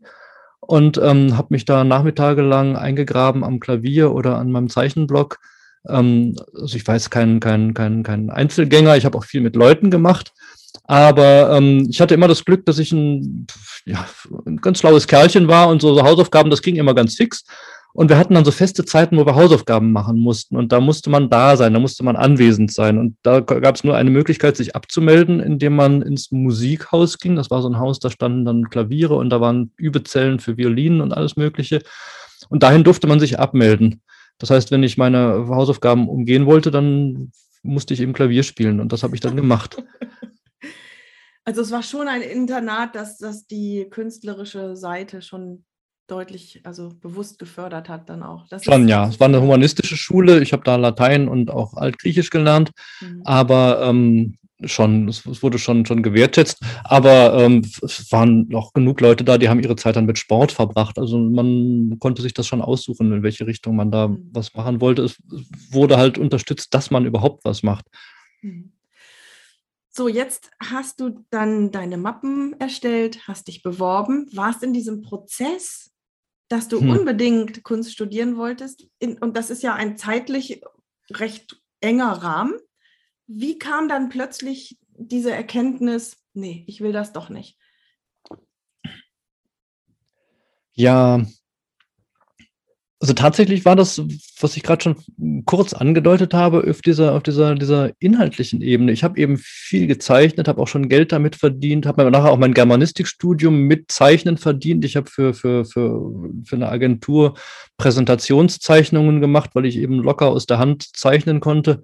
und 0.59 0.97
ähm, 0.97 1.37
habe 1.37 1.47
mich 1.51 1.65
da 1.65 1.83
Nachmittage 1.83 2.41
lang 2.41 2.75
eingegraben 2.75 3.43
am 3.43 3.59
Klavier 3.59 4.11
oder 4.11 4.37
an 4.37 4.51
meinem 4.51 4.69
Zeichenblock 4.69 5.39
ähm, 5.89 6.35
also 6.53 6.75
ich 6.75 6.87
weiß 6.87 7.09
kein, 7.09 7.39
kein, 7.39 7.73
kein, 7.73 8.03
kein 8.03 8.29
Einzelgänger, 8.29 8.97
ich 8.97 9.05
habe 9.05 9.17
auch 9.17 9.25
viel 9.25 9.41
mit 9.41 9.55
Leuten 9.55 9.91
gemacht. 9.91 10.33
Aber 10.87 11.55
ähm, 11.57 11.87
ich 11.89 11.99
hatte 11.99 12.13
immer 12.13 12.27
das 12.27 12.45
Glück, 12.45 12.65
dass 12.65 12.79
ich 12.79 12.91
ein, 12.91 13.47
ja, 13.85 14.05
ein 14.45 14.57
ganz 14.57 14.79
schlaues 14.79 15.07
Kerlchen 15.07 15.47
war 15.47 15.69
und 15.69 15.81
so, 15.81 15.95
so 15.95 16.03
Hausaufgaben, 16.03 16.51
das 16.51 16.61
ging 16.61 16.75
immer 16.75 16.93
ganz 16.93 17.15
fix. 17.15 17.43
Und 17.95 18.09
wir 18.09 18.17
hatten 18.17 18.33
dann 18.33 18.43
so 18.43 18.51
feste 18.51 18.83
Zeiten, 18.83 19.15
wo 19.15 19.25
wir 19.25 19.35
Hausaufgaben 19.35 19.93
machen 19.93 20.19
mussten. 20.19 20.57
Und 20.57 20.73
da 20.73 20.81
musste 20.81 21.09
man 21.09 21.29
da 21.29 21.55
sein, 21.55 21.73
da 21.73 21.79
musste 21.79 22.03
man 22.03 22.17
anwesend 22.17 22.73
sein. 22.73 22.97
Und 22.97 23.15
da 23.23 23.39
gab 23.39 23.75
es 23.75 23.85
nur 23.85 23.95
eine 23.95 24.09
Möglichkeit, 24.09 24.57
sich 24.57 24.75
abzumelden, 24.75 25.39
indem 25.39 25.77
man 25.77 26.01
ins 26.01 26.29
Musikhaus 26.29 27.19
ging. 27.19 27.37
Das 27.37 27.49
war 27.49 27.61
so 27.61 27.69
ein 27.69 27.79
Haus, 27.79 27.99
da 27.99 28.09
standen 28.09 28.43
dann 28.43 28.69
Klaviere 28.69 29.15
und 29.15 29.29
da 29.29 29.39
waren 29.39 29.71
Übezellen 29.77 30.39
für 30.39 30.57
Violinen 30.57 30.99
und 30.99 31.13
alles 31.13 31.37
Mögliche. 31.37 31.81
Und 32.49 32.63
dahin 32.63 32.83
durfte 32.83 33.07
man 33.07 33.21
sich 33.21 33.39
abmelden. 33.39 34.01
Das 34.37 34.49
heißt, 34.49 34.71
wenn 34.71 34.83
ich 34.83 34.97
meine 34.97 35.47
Hausaufgaben 35.47 36.09
umgehen 36.09 36.45
wollte, 36.45 36.71
dann 36.71 37.31
musste 37.63 37.93
ich 37.93 38.01
eben 38.01 38.13
Klavier 38.13 38.43
spielen 38.43 38.79
und 38.79 38.91
das 38.91 39.03
habe 39.03 39.15
ich 39.15 39.21
dann 39.21 39.35
gemacht. 39.35 39.83
Also 41.47 41.61
es 41.61 41.69
war 41.69 41.83
schon 41.83 42.07
ein 42.07 42.23
Internat, 42.23 42.95
das, 42.95 43.19
das 43.19 43.45
die 43.45 43.85
künstlerische 43.91 44.75
Seite 44.75 45.21
schon 45.21 45.63
deutlich, 46.07 46.61
also 46.63 46.89
bewusst 46.99 47.37
gefördert 47.37 47.87
hat 47.87 48.09
dann 48.09 48.23
auch. 48.23 48.47
Das 48.47 48.63
schon, 48.63 48.87
ja. 48.87 49.07
Es 49.07 49.19
war 49.19 49.27
eine 49.27 49.41
humanistische 49.41 49.95
Schule. 49.95 50.41
Ich 50.41 50.53
habe 50.53 50.63
da 50.63 50.75
Latein 50.75 51.27
und 51.27 51.51
auch 51.51 51.75
Altgriechisch 51.75 52.31
gelernt. 52.31 52.71
Mhm. 52.99 53.21
Aber 53.25 53.81
ähm, 53.83 54.37
schon, 54.63 55.07
es, 55.07 55.25
wurde 55.43 55.59
schon, 55.59 55.85
schon 55.85 56.01
gewertschätzt, 56.01 56.61
aber 56.83 57.33
ähm, 57.39 57.61
es 57.81 58.11
waren 58.11 58.47
noch 58.47 58.73
genug 58.73 59.01
Leute 59.01 59.23
da, 59.23 59.37
die 59.37 59.49
haben 59.49 59.59
ihre 59.59 59.75
Zeit 59.75 59.95
dann 59.95 60.05
mit 60.05 60.17
Sport 60.17 60.51
verbracht. 60.51 60.97
Also 60.97 61.19
man 61.19 61.97
konnte 61.99 62.21
sich 62.21 62.33
das 62.33 62.47
schon 62.47 62.61
aussuchen, 62.61 63.11
in 63.11 63.23
welche 63.23 63.47
Richtung 63.47 63.75
man 63.75 63.91
da 63.91 64.07
mhm. 64.07 64.29
was 64.31 64.53
machen 64.53 64.81
wollte. 64.81 65.03
Es 65.03 65.17
wurde 65.71 65.97
halt 65.97 66.17
unterstützt, 66.17 66.73
dass 66.73 66.91
man 66.91 67.05
überhaupt 67.05 67.43
was 67.43 67.63
macht. 67.63 67.85
Mhm. 68.41 68.71
So, 69.97 70.09
jetzt 70.09 70.51
hast 70.59 70.99
du 70.99 71.25
dann 71.29 71.71
deine 71.71 71.95
Mappen 71.95 72.53
erstellt, 72.59 73.29
hast 73.29 73.47
dich 73.47 73.63
beworben, 73.63 74.27
warst 74.33 74.61
in 74.61 74.73
diesem 74.73 75.01
Prozess, 75.01 75.93
dass 76.49 76.67
du 76.67 76.81
hm. 76.81 76.89
unbedingt 76.89 77.63
Kunst 77.63 77.93
studieren 77.93 78.35
wolltest. 78.35 78.87
In, 78.99 79.17
und 79.17 79.37
das 79.37 79.49
ist 79.49 79.63
ja 79.63 79.73
ein 79.73 79.97
zeitlich 79.97 80.61
recht 81.09 81.61
enger 81.79 82.11
Rahmen. 82.11 82.55
Wie 83.27 83.57
kam 83.57 83.89
dann 83.89 84.09
plötzlich 84.09 84.77
diese 84.97 85.31
Erkenntnis, 85.31 86.17
nee, 86.33 86.63
ich 86.67 86.81
will 86.81 86.91
das 86.91 87.13
doch 87.13 87.29
nicht? 87.29 87.57
Ja, 90.73 91.25
also 93.01 93.13
tatsächlich 93.13 93.65
war 93.65 93.75
das, 93.75 94.01
was 94.39 94.57
ich 94.57 94.63
gerade 94.63 94.81
schon 94.81 95.43
kurz 95.45 95.73
angedeutet 95.73 96.33
habe, 96.33 96.65
auf 96.67 96.81
dieser, 96.81 97.13
auf 97.13 97.23
dieser, 97.23 97.53
dieser 97.53 97.91
inhaltlichen 97.99 98.61
Ebene. 98.61 98.93
Ich 98.93 99.03
habe 99.03 99.19
eben 99.19 99.37
viel 99.37 99.85
gezeichnet, 99.85 100.47
habe 100.47 100.61
auch 100.61 100.67
schon 100.67 100.89
Geld 100.89 101.11
damit 101.11 101.35
verdient, 101.35 101.85
habe 101.85 102.09
nachher 102.09 102.31
auch 102.31 102.37
mein 102.37 102.53
Germanistikstudium 102.53 103.63
mit 103.63 103.91
Zeichnen 103.91 104.37
verdient. 104.37 104.85
Ich 104.85 104.95
habe 104.95 105.09
für, 105.09 105.33
für, 105.33 105.65
für, 105.65 106.13
für 106.45 106.55
eine 106.55 106.69
Agentur 106.69 107.35
Präsentationszeichnungen 107.77 109.21
gemacht, 109.21 109.51
weil 109.53 109.65
ich 109.65 109.77
eben 109.77 109.99
locker 109.99 110.29
aus 110.29 110.45
der 110.45 110.57
Hand 110.57 110.97
zeichnen 110.97 111.41
konnte. 111.41 111.83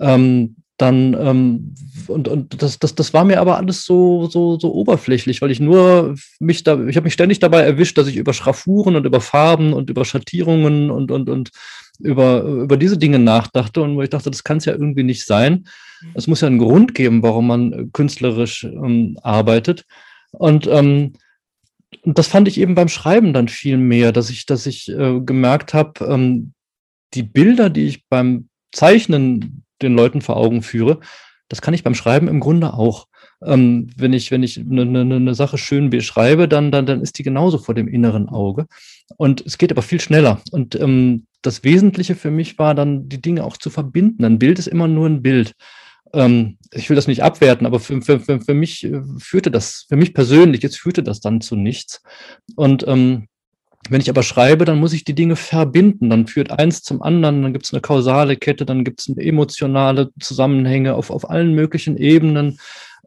Ähm, 0.00 0.56
dann 0.78 1.14
ähm, 1.14 1.74
und, 2.06 2.28
und 2.28 2.62
das, 2.62 2.78
das, 2.78 2.94
das 2.94 3.12
war 3.12 3.24
mir 3.24 3.40
aber 3.40 3.56
alles 3.56 3.84
so, 3.84 4.28
so, 4.28 4.58
so 4.58 4.72
oberflächlich, 4.72 5.42
weil 5.42 5.50
ich 5.50 5.58
nur 5.58 6.14
mich 6.38 6.62
da, 6.62 6.80
ich 6.86 6.96
habe 6.96 7.04
mich 7.04 7.14
ständig 7.14 7.40
dabei 7.40 7.62
erwischt, 7.62 7.98
dass 7.98 8.06
ich 8.06 8.16
über 8.16 8.32
Schraffuren 8.32 8.94
und 8.94 9.04
über 9.04 9.20
Farben 9.20 9.72
und 9.72 9.90
über 9.90 10.04
Schattierungen 10.04 10.90
und, 10.90 11.10
und, 11.10 11.28
und 11.28 11.50
über, 11.98 12.42
über 12.42 12.76
diese 12.76 12.96
Dinge 12.96 13.18
nachdachte 13.18 13.82
und 13.82 13.96
wo 13.96 14.02
ich 14.02 14.10
dachte, 14.10 14.30
das 14.30 14.44
kann 14.44 14.58
es 14.58 14.66
ja 14.66 14.72
irgendwie 14.72 15.02
nicht 15.02 15.26
sein. 15.26 15.66
Es 16.14 16.28
muss 16.28 16.42
ja 16.42 16.46
einen 16.46 16.58
Grund 16.58 16.94
geben, 16.94 17.24
warum 17.24 17.48
man 17.48 17.90
künstlerisch 17.92 18.62
ähm, 18.62 19.18
arbeitet. 19.22 19.84
Und 20.30 20.68
ähm, 20.68 21.14
das 22.04 22.28
fand 22.28 22.46
ich 22.46 22.60
eben 22.60 22.76
beim 22.76 22.88
Schreiben 22.88 23.32
dann 23.32 23.48
viel 23.48 23.78
mehr, 23.78 24.12
dass 24.12 24.30
ich, 24.30 24.46
dass 24.46 24.66
ich 24.66 24.88
äh, 24.88 25.20
gemerkt 25.20 25.74
habe, 25.74 26.04
ähm, 26.04 26.52
die 27.14 27.24
Bilder, 27.24 27.68
die 27.68 27.86
ich 27.86 28.06
beim 28.08 28.48
Zeichnen 28.70 29.64
den 29.82 29.94
Leuten 29.94 30.20
vor 30.20 30.36
Augen 30.36 30.62
führe, 30.62 31.00
das 31.48 31.62
kann 31.62 31.74
ich 31.74 31.82
beim 31.82 31.94
Schreiben 31.94 32.28
im 32.28 32.40
Grunde 32.40 32.74
auch. 32.74 33.06
Ähm, 33.44 33.88
wenn 33.96 34.12
ich, 34.12 34.30
wenn 34.30 34.42
ich 34.42 34.58
eine, 34.58 34.82
eine, 34.82 35.00
eine 35.14 35.34
Sache 35.34 35.58
schön 35.58 35.90
beschreibe, 35.90 36.48
dann, 36.48 36.70
dann, 36.70 36.86
dann 36.86 37.00
ist 37.00 37.18
die 37.18 37.22
genauso 37.22 37.58
vor 37.58 37.74
dem 37.74 37.88
inneren 37.88 38.28
Auge. 38.28 38.66
Und 39.16 39.44
es 39.46 39.58
geht 39.58 39.70
aber 39.70 39.82
viel 39.82 40.00
schneller. 40.00 40.40
Und 40.50 40.74
ähm, 40.74 41.26
das 41.42 41.64
Wesentliche 41.64 42.16
für 42.16 42.30
mich 42.30 42.58
war 42.58 42.74
dann, 42.74 43.08
die 43.08 43.22
Dinge 43.22 43.44
auch 43.44 43.56
zu 43.56 43.70
verbinden. 43.70 44.24
Ein 44.24 44.38
Bild 44.38 44.58
ist 44.58 44.66
immer 44.66 44.88
nur 44.88 45.06
ein 45.06 45.22
Bild. 45.22 45.54
Ähm, 46.12 46.58
ich 46.72 46.88
will 46.88 46.96
das 46.96 47.06
nicht 47.06 47.22
abwerten, 47.22 47.66
aber 47.66 47.80
für, 47.80 48.02
für, 48.02 48.20
für, 48.20 48.40
für 48.40 48.54
mich 48.54 48.84
äh, 48.84 49.00
führte 49.18 49.50
das, 49.50 49.86
für 49.88 49.96
mich 49.96 50.14
persönlich, 50.14 50.62
jetzt 50.62 50.78
führte 50.78 51.02
das 51.02 51.20
dann 51.20 51.40
zu 51.40 51.54
nichts. 51.54 52.02
Und 52.56 52.86
ähm, 52.88 53.28
wenn 53.88 54.00
ich 54.00 54.10
aber 54.10 54.22
schreibe, 54.22 54.64
dann 54.64 54.80
muss 54.80 54.92
ich 54.92 55.04
die 55.04 55.14
Dinge 55.14 55.36
verbinden. 55.36 56.10
Dann 56.10 56.26
führt 56.26 56.50
eins 56.50 56.82
zum 56.82 57.02
anderen, 57.02 57.42
dann 57.42 57.52
gibt 57.52 57.64
es 57.66 57.72
eine 57.72 57.80
kausale 57.80 58.36
Kette, 58.36 58.66
dann 58.66 58.84
gibt 58.84 59.00
es 59.00 59.08
emotionale 59.08 60.10
Zusammenhänge 60.20 60.94
auf, 60.94 61.10
auf 61.10 61.30
allen 61.30 61.54
möglichen 61.54 61.96
Ebenen. 61.96 62.58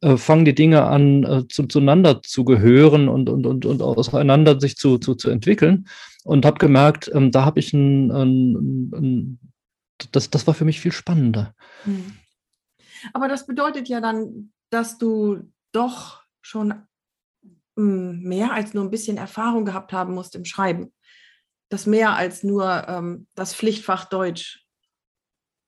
Äh, 0.01 0.17
fangen 0.17 0.45
die 0.45 0.55
Dinge 0.55 0.83
an, 0.83 1.23
äh, 1.23 1.47
zu, 1.47 1.67
zueinander 1.67 2.23
zu 2.23 2.43
gehören 2.45 3.07
und, 3.07 3.29
und, 3.29 3.45
und, 3.45 3.65
und 3.65 3.81
auseinander 3.81 4.59
sich 4.59 4.75
zu, 4.75 4.97
zu, 4.97 5.15
zu 5.15 5.29
entwickeln. 5.29 5.87
Und 6.23 6.45
habe 6.45 6.57
gemerkt, 6.57 7.11
ähm, 7.13 7.31
da 7.31 7.45
habe 7.45 7.59
ich 7.59 7.73
ein, 7.73 8.11
ein, 8.11 8.91
ein, 8.93 9.39
das, 10.11 10.29
das 10.29 10.47
war 10.47 10.53
für 10.53 10.65
mich 10.65 10.79
viel 10.79 10.91
spannender. 10.91 11.53
Hm. 11.83 12.13
Aber 13.13 13.27
das 13.27 13.45
bedeutet 13.45 13.89
ja 13.89 14.01
dann, 14.01 14.51
dass 14.69 14.97
du 14.97 15.51
doch 15.71 16.23
schon 16.41 16.73
mehr 17.75 18.53
als 18.53 18.73
nur 18.73 18.83
ein 18.83 18.91
bisschen 18.91 19.17
Erfahrung 19.17 19.65
gehabt 19.65 19.93
haben 19.93 20.13
musst 20.13 20.35
im 20.35 20.45
Schreiben. 20.45 20.93
Das 21.69 21.85
mehr 21.85 22.15
als 22.15 22.43
nur 22.43 22.87
ähm, 22.87 23.27
das 23.35 23.55
Pflichtfach 23.55 24.05
Deutsch 24.05 24.61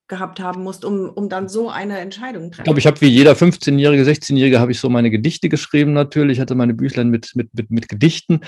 gehabt 0.10 0.39
haben 0.39 0.63
musst, 0.63 0.83
um, 0.83 1.10
um 1.10 1.29
dann 1.29 1.48
so 1.48 1.69
eine 1.69 2.00
Entscheidung 2.00 2.51
treffen? 2.51 2.62
Ich 2.62 2.63
glaube, 2.65 2.79
ich 2.79 2.86
habe 2.86 3.00
wie 3.01 3.07
jeder 3.07 3.33
15-Jährige, 3.33 4.03
16-Jährige 4.03 4.60
habe 4.60 4.72
ich 4.72 4.79
so 4.79 4.89
meine 4.89 5.10
Gedichte 5.10 5.50
geschrieben 5.50 5.93
natürlich, 5.93 6.38
ich 6.38 6.41
hatte 6.41 6.55
meine 6.55 6.74
Büchlein 6.74 7.10
mit, 7.10 7.31
mit, 7.36 7.53
mit, 7.53 7.72
mit 7.72 7.89
Gedichten. 7.89 8.41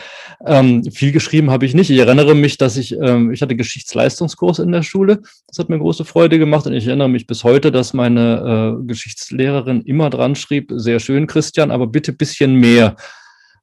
Ähm, 0.45 0.83
viel 0.91 1.11
geschrieben 1.11 1.49
habe 1.49 1.65
ich 1.65 1.73
nicht. 1.73 1.89
Ich 1.89 1.97
erinnere 1.97 2.35
mich, 2.35 2.57
dass 2.57 2.75
ich, 2.77 2.93
ähm, 2.99 3.31
ich 3.31 3.41
hatte 3.41 3.55
Geschichtsleistungskurs 3.55 4.59
in 4.59 4.71
der 4.71 4.83
Schule. 4.83 5.21
Das 5.47 5.57
hat 5.57 5.69
mir 5.69 5.79
große 5.79 6.05
Freude 6.05 6.37
gemacht 6.39 6.67
und 6.67 6.73
ich 6.73 6.87
erinnere 6.87 7.09
mich 7.09 7.25
bis 7.25 7.43
heute, 7.43 7.71
dass 7.71 7.93
meine 7.93 8.77
äh, 8.81 8.85
Geschichtslehrerin 8.85 9.81
immer 9.81 10.09
dran 10.09 10.35
schrieb, 10.35 10.71
sehr 10.75 10.99
schön, 10.99 11.25
Christian, 11.25 11.71
aber 11.71 11.87
bitte 11.87 12.11
bisschen 12.11 12.55
mehr. 12.55 12.95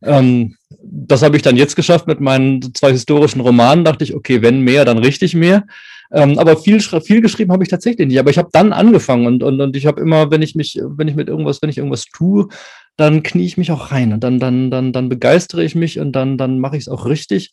Ähm, 0.04 0.56
das 0.82 1.22
habe 1.22 1.36
ich 1.36 1.42
dann 1.42 1.56
jetzt 1.56 1.76
geschafft 1.76 2.06
mit 2.06 2.20
meinen 2.20 2.74
zwei 2.74 2.92
historischen 2.92 3.40
Romanen. 3.40 3.84
Dachte 3.84 4.04
ich, 4.04 4.14
okay, 4.14 4.42
wenn 4.42 4.60
mehr, 4.60 4.84
dann 4.84 4.98
richtig 4.98 5.34
mehr. 5.34 5.64
Ähm, 6.12 6.38
aber 6.38 6.56
viel, 6.56 6.80
viel 6.80 7.20
geschrieben 7.22 7.52
habe 7.52 7.62
ich 7.62 7.70
tatsächlich 7.70 8.06
nicht. 8.06 8.18
Aber 8.18 8.30
ich 8.30 8.38
habe 8.38 8.50
dann 8.52 8.72
angefangen 8.72 9.26
und, 9.26 9.42
und, 9.42 9.60
und 9.60 9.76
ich 9.76 9.86
habe 9.86 10.00
immer, 10.00 10.30
wenn 10.30 10.42
ich 10.42 10.54
mich, 10.54 10.78
wenn 10.82 11.08
ich 11.08 11.14
mit 11.14 11.28
irgendwas, 11.28 11.62
wenn 11.62 11.70
ich 11.70 11.78
irgendwas 11.78 12.04
tue, 12.04 12.48
dann 12.96 13.22
knie 13.22 13.46
ich 13.46 13.56
mich 13.56 13.72
auch 13.72 13.90
rein 13.90 14.12
und 14.12 14.22
dann, 14.22 14.38
dann, 14.38 14.70
dann, 14.70 14.92
dann 14.92 15.08
begeistere 15.08 15.64
ich 15.64 15.74
mich 15.74 15.98
und 15.98 16.12
dann, 16.12 16.36
dann 16.36 16.58
mache 16.58 16.76
ich 16.76 16.82
es 16.82 16.88
auch 16.88 17.06
richtig. 17.06 17.52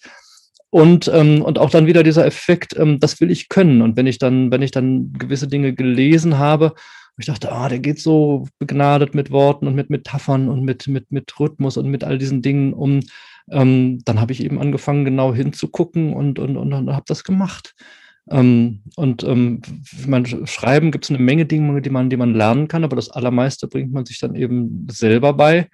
Und, 0.72 1.10
ähm, 1.14 1.42
und 1.42 1.58
auch 1.58 1.70
dann 1.70 1.88
wieder 1.88 2.04
dieser 2.04 2.26
Effekt, 2.26 2.76
ähm, 2.78 3.00
das 3.00 3.20
will 3.22 3.32
ich 3.32 3.50
können. 3.50 3.82
Und 3.82 3.98
wenn 3.98 4.06
ich 4.06 4.20
dann, 4.20 4.52
wenn 4.52 4.62
ich 4.62 4.72
dann 4.72 5.14
gewisse 5.14 5.48
Dinge 5.48 5.74
gelesen 5.74 6.38
habe, 6.38 6.74
ich 7.20 7.26
dachte, 7.26 7.52
ah, 7.52 7.70
der 7.70 7.80
geht 7.80 8.00
so 8.00 8.48
begnadet 8.60 9.14
mit 9.14 9.32
Worten 9.32 9.68
und 9.68 9.76
mit 9.76 9.90
Metaphern 9.90 10.50
und 10.50 10.64
mit, 10.64 10.88
mit, 10.88 11.12
mit 11.12 11.40
Rhythmus 11.40 11.78
und 11.78 11.90
mit 11.90 12.04
all 12.04 12.18
diesen 12.18 12.42
Dingen 12.42 12.74
um. 12.74 13.02
Ähm, 13.52 14.02
dann 14.06 14.22
habe 14.22 14.32
ich 14.32 14.44
eben 14.44 14.60
angefangen, 14.60 15.06
genau 15.06 15.34
hinzugucken 15.34 16.14
und, 16.14 16.40
und, 16.40 16.56
und, 16.56 16.72
und 16.72 16.94
habe 16.94 17.06
das 17.08 17.24
gemacht. 17.24 17.76
Ähm, 18.30 18.84
und 18.96 19.24
ähm, 19.24 19.62
mein 20.06 20.26
Schreiben 20.48 20.92
gibt 20.92 21.06
es 21.06 21.10
eine 21.10 21.20
Menge 21.20 21.46
Dinge, 21.46 21.82
die 21.82 21.90
man, 21.90 22.10
die 22.10 22.18
man 22.18 22.34
lernen 22.34 22.68
kann, 22.68 22.84
aber 22.84 22.96
das 22.96 23.10
Allermeiste 23.10 23.68
bringt 23.68 23.92
man 23.92 24.06
sich 24.06 24.20
dann 24.20 24.36
eben 24.36 24.88
selber 24.90 25.34
bei. 25.34 25.68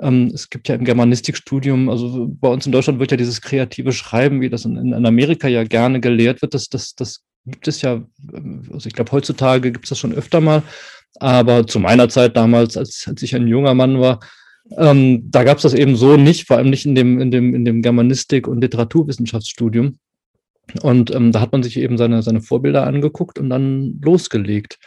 Ähm, 0.00 0.30
es 0.34 0.50
gibt 0.50 0.68
ja 0.68 0.74
im 0.74 0.84
Germanistikstudium, 0.84 1.88
also 1.88 2.28
bei 2.28 2.48
uns 2.48 2.66
in 2.66 2.72
Deutschland 2.72 2.98
wird 2.98 3.12
ja 3.12 3.16
dieses 3.16 3.40
kreative 3.40 3.92
Schreiben, 3.92 4.40
wie 4.40 4.50
das 4.50 4.64
in, 4.64 4.76
in 4.76 5.06
Amerika 5.06 5.48
ja 5.48 5.64
gerne 5.64 6.00
gelehrt 6.00 6.42
wird, 6.42 6.52
das, 6.54 6.68
das, 6.68 6.94
das 6.94 7.24
gibt 7.46 7.68
es 7.68 7.82
ja, 7.82 8.02
also 8.72 8.86
ich 8.86 8.94
glaube, 8.94 9.12
heutzutage 9.12 9.70
gibt 9.72 9.84
es 9.84 9.90
das 9.90 9.98
schon 9.98 10.14
öfter 10.14 10.40
mal, 10.40 10.62
aber 11.20 11.66
zu 11.66 11.78
meiner 11.78 12.08
Zeit 12.08 12.36
damals, 12.36 12.76
als, 12.76 13.04
als 13.06 13.22
ich 13.22 13.34
ein 13.34 13.46
junger 13.46 13.74
Mann 13.74 14.00
war, 14.00 14.20
ähm, 14.76 15.30
da 15.30 15.44
gab 15.44 15.58
es 15.58 15.62
das 15.62 15.74
eben 15.74 15.96
so 15.96 16.16
nicht, 16.16 16.46
vor 16.46 16.56
allem 16.56 16.70
nicht 16.70 16.86
in 16.86 16.94
dem, 16.94 17.20
in 17.20 17.30
dem, 17.30 17.54
in 17.54 17.64
dem 17.64 17.82
Germanistik- 17.82 18.48
und 18.48 18.60
Literaturwissenschaftsstudium. 18.60 19.98
Und 20.82 21.14
ähm, 21.14 21.32
da 21.32 21.40
hat 21.40 21.52
man 21.52 21.62
sich 21.62 21.76
eben 21.78 21.98
seine, 21.98 22.22
seine 22.22 22.40
Vorbilder 22.40 22.86
angeguckt 22.86 23.38
und 23.38 23.50
dann 23.50 24.00
losgelegt. 24.02 24.78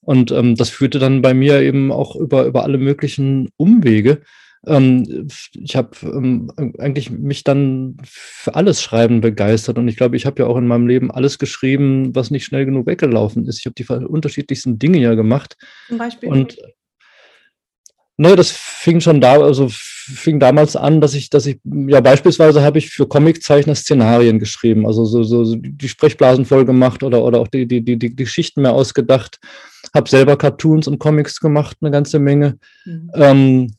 Und 0.00 0.30
ähm, 0.30 0.54
das 0.54 0.68
führte 0.68 0.98
dann 0.98 1.22
bei 1.22 1.32
mir 1.34 1.62
eben 1.62 1.90
auch 1.90 2.14
über, 2.14 2.44
über 2.44 2.62
alle 2.62 2.78
möglichen 2.78 3.50
Umwege. 3.56 4.22
Ähm, 4.66 5.28
ich 5.52 5.76
habe 5.76 5.90
ähm, 6.02 6.50
eigentlich 6.78 7.10
mich 7.10 7.44
dann 7.44 7.96
für 8.04 8.54
alles 8.54 8.82
Schreiben 8.82 9.20
begeistert. 9.20 9.78
Und 9.78 9.88
ich 9.88 9.96
glaube, 9.96 10.16
ich 10.16 10.26
habe 10.26 10.42
ja 10.42 10.48
auch 10.48 10.56
in 10.56 10.66
meinem 10.66 10.86
Leben 10.86 11.10
alles 11.10 11.38
geschrieben, 11.38 12.14
was 12.14 12.30
nicht 12.30 12.44
schnell 12.44 12.64
genug 12.66 12.86
weggelaufen 12.86 13.46
ist. 13.46 13.60
Ich 13.60 13.66
habe 13.66 13.74
die 13.74 13.86
unterschiedlichsten 14.06 14.78
Dinge 14.78 14.98
ja 14.98 15.14
gemacht. 15.14 15.56
Zum 15.88 15.98
Beispiel. 15.98 16.28
Und 16.28 16.56
Ne, 18.18 18.34
das 18.34 18.50
fing 18.50 19.00
schon 19.00 19.20
da, 19.20 19.38
also 19.42 19.68
fing 19.70 20.40
damals 20.40 20.74
an, 20.74 21.02
dass 21.02 21.12
ich, 21.12 21.28
dass 21.28 21.44
ich, 21.44 21.60
ja, 21.64 22.00
beispielsweise 22.00 22.62
habe 22.62 22.78
ich 22.78 22.88
für 22.88 23.06
Comiczeichner 23.06 23.74
Szenarien 23.74 24.38
geschrieben, 24.38 24.86
also 24.86 25.04
so, 25.04 25.22
so 25.22 25.54
die 25.54 25.88
Sprechblasen 25.88 26.46
voll 26.46 26.64
gemacht 26.64 27.02
oder, 27.02 27.22
oder 27.22 27.40
auch 27.40 27.48
die, 27.48 27.66
die, 27.66 27.84
die, 27.84 27.98
die 27.98 28.16
Geschichten 28.16 28.62
mehr 28.62 28.72
ausgedacht, 28.72 29.38
habe 29.94 30.08
selber 30.08 30.38
Cartoons 30.38 30.88
und 30.88 30.98
Comics 30.98 31.40
gemacht, 31.40 31.76
eine 31.82 31.90
ganze 31.90 32.18
Menge. 32.18 32.58
Mhm. 32.86 33.10
Ähm, 33.14 33.74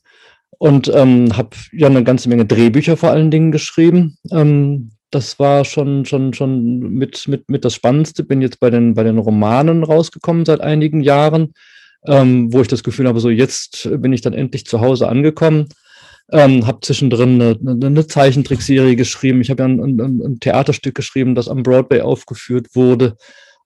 und 0.58 0.90
ähm, 0.94 1.36
habe 1.36 1.50
ja 1.72 1.86
eine 1.86 2.04
ganze 2.04 2.28
Menge 2.28 2.44
Drehbücher 2.44 2.96
vor 2.96 3.10
allen 3.10 3.30
Dingen 3.30 3.52
geschrieben. 3.52 4.18
Ähm, 4.30 4.90
das 5.10 5.38
war 5.38 5.64
schon, 5.64 6.04
schon, 6.04 6.34
schon 6.34 6.80
mit, 6.80 7.26
mit, 7.28 7.48
mit 7.48 7.64
das 7.64 7.74
Spannendste. 7.74 8.24
Bin 8.24 8.42
jetzt 8.42 8.60
bei 8.60 8.68
den, 8.68 8.94
bei 8.94 9.04
den 9.04 9.18
Romanen 9.18 9.82
rausgekommen 9.82 10.44
seit 10.44 10.60
einigen 10.60 11.00
Jahren 11.00 11.54
ähm, 12.06 12.52
wo 12.52 12.60
ich 12.60 12.68
das 12.68 12.82
Gefühl 12.82 13.08
habe, 13.08 13.20
so 13.20 13.30
jetzt 13.30 13.88
bin 13.98 14.12
ich 14.12 14.20
dann 14.20 14.32
endlich 14.32 14.66
zu 14.66 14.80
Hause 14.80 15.08
angekommen. 15.08 15.68
Ähm, 16.30 16.66
habe 16.66 16.80
zwischendrin 16.82 17.40
eine, 17.40 17.86
eine, 17.86 18.06
Zeichentrickserie 18.06 18.96
geschrieben. 18.96 19.40
Ich 19.40 19.48
habe 19.48 19.62
ja 19.62 19.68
ein, 19.68 19.80
ein, 19.80 20.20
ein, 20.20 20.40
Theaterstück 20.40 20.94
geschrieben, 20.94 21.34
das 21.34 21.48
am 21.48 21.62
Broadway 21.62 22.02
aufgeführt 22.02 22.74
wurde. 22.74 23.16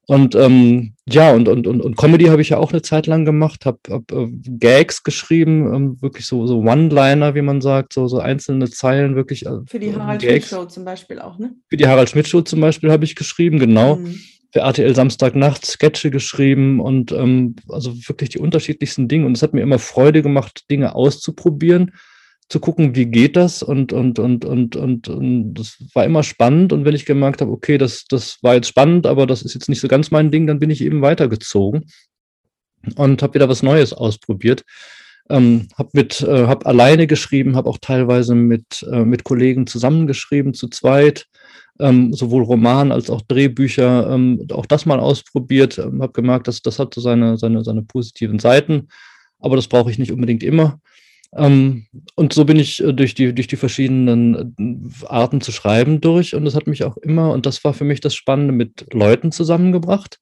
Und 0.07 0.35
ähm, 0.35 0.95
ja, 1.09 1.33
und, 1.33 1.49
und, 1.49 1.67
und, 1.67 1.81
und 1.81 1.97
Comedy 1.97 2.27
habe 2.27 2.43
ich 2.43 2.49
ja 2.49 2.59
auch 2.59 2.73
eine 2.73 2.83
Zeit 2.83 3.07
lang 3.07 3.25
gemacht, 3.25 3.65
habe 3.67 3.79
hab, 3.89 4.11
äh, 4.11 4.29
Gags 4.31 5.05
geschrieben, 5.05 5.73
ähm, 5.73 6.03
wirklich 6.03 6.27
so, 6.27 6.47
so 6.47 6.59
One-Liner, 6.59 7.35
wie 7.35 7.43
man 7.43 7.61
sagt, 7.61 7.93
so, 7.93 8.09
so 8.09 8.19
einzelne 8.19 8.69
Zeilen 8.69 9.15
wirklich. 9.15 9.47
Äh, 9.47 9.59
Für 9.67 9.79
die 9.79 9.95
Harald 9.95 10.23
Schmidt 10.23 10.45
Show 10.45 10.65
zum 10.65 10.85
Beispiel 10.85 11.21
auch, 11.21 11.39
ne? 11.39 11.55
Für 11.69 11.77
die 11.77 11.87
Harald 11.87 12.11
Schmidt 12.11 12.27
Show 12.27 12.41
zum 12.41 12.61
Beispiel 12.61 12.91
habe 12.91 13.05
ich 13.05 13.15
geschrieben, 13.15 13.59
genau. 13.59 13.97
Mhm 13.97 14.19
für 14.53 14.61
RTL 14.61 14.95
Samstagnacht 14.95 15.65
Sketche 15.65 16.11
geschrieben 16.11 16.79
und 16.79 17.11
ähm, 17.11 17.57
also 17.69 17.95
wirklich 18.07 18.29
die 18.29 18.39
unterschiedlichsten 18.39 19.09
Dinge. 19.09 19.25
Und 19.25 19.37
es 19.37 19.43
hat 19.43 19.55
mir 19.55 19.63
immer 19.63 19.79
Freude 19.79 20.23
gemacht, 20.23 20.65
Dinge 20.71 20.95
auszuprobieren, 20.95 21.93
zu 22.49 22.61
gucken, 22.61 22.95
wie 22.95 23.07
geht 23.07 23.37
das 23.37 23.63
und, 23.63 23.93
und, 23.93 24.19
und, 24.19 24.45
und, 24.45 24.77
und, 24.77 25.09
und 25.09 25.55
das 25.55 25.79
war 25.95 26.05
immer 26.05 26.23
spannend. 26.23 26.73
Und 26.73 26.85
wenn 26.85 26.95
ich 26.95 27.07
gemerkt 27.07 27.41
habe, 27.41 27.51
okay, 27.51 27.79
das, 27.79 28.05
das 28.09 28.39
war 28.43 28.55
jetzt 28.55 28.69
spannend, 28.69 29.07
aber 29.07 29.27
das 29.27 29.43
ist 29.43 29.55
jetzt 29.55 29.69
nicht 29.69 29.81
so 29.81 29.89
ganz 29.89 30.11
mein 30.11 30.31
Ding, 30.31 30.47
dann 30.47 30.59
bin 30.59 30.71
ich 30.71 30.83
eben 30.83 31.03
weitergezogen 31.03 31.87
und 32.97 33.23
habe 33.23 33.35
wieder 33.35 33.49
was 33.49 33.63
Neues 33.63 33.93
ausprobiert. 33.93 34.65
Ähm, 35.31 35.69
habe 35.79 35.91
mit, 35.93 36.21
äh, 36.21 36.47
habe 36.47 36.67
alleine 36.67 37.07
geschrieben, 37.07 37.57
habe 37.57 37.71
auch 37.71 37.79
teilweise 37.81 38.35
mit, 38.35 38.87
äh, 38.91 39.05
mit 39.05 39.25
Kollegen 39.25 39.67
zusammengeschrieben, 39.67 40.53
zu 40.53 40.69
zweit 40.69 41.27
ähm, 41.81 42.13
sowohl 42.13 42.43
Roman 42.43 42.93
als 42.93 43.11
auch 43.11 43.23
Drehbücher, 43.23 44.11
ähm, 44.11 44.47
auch 44.53 44.67
das 44.67 44.87
mal 44.87 45.01
ausprobiert, 45.01 45.79
ähm, 45.79 46.03
habe 46.03 46.13
gemerkt, 46.13 46.49
dass 46.49 46.63
das 46.63 46.79
hat 46.79 46.95
so 46.95 47.01
seine, 47.01 47.37
seine, 47.39 47.65
seine 47.65 47.83
positiven 47.83 48.39
Seiten, 48.39 48.89
aber 49.39 49.57
das 49.57 49.69
brauche 49.69 49.91
ich 49.91 49.99
nicht 49.99 50.13
unbedingt 50.13 50.43
immer. 50.43 50.81
Ähm, 51.35 51.87
und 52.15 52.33
so 52.33 52.45
bin 52.45 52.59
ich 52.59 52.83
äh, 52.83 52.93
durch, 52.93 53.15
die, 53.15 53.35
durch 53.35 53.47
die 53.47 53.57
verschiedenen 53.57 54.91
äh, 55.03 55.07
Arten 55.07 55.41
zu 55.41 55.51
schreiben 55.51 56.01
durch 56.01 56.35
und 56.35 56.45
das 56.45 56.55
hat 56.55 56.67
mich 56.67 56.85
auch 56.85 56.97
immer, 56.99 57.33
und 57.33 57.47
das 57.47 57.65
war 57.65 57.73
für 57.73 57.85
mich 57.85 58.01
das 58.01 58.15
Spannende, 58.15 58.53
mit 58.53 58.93
Leuten 58.93 59.33
zusammengebracht. 59.33 60.21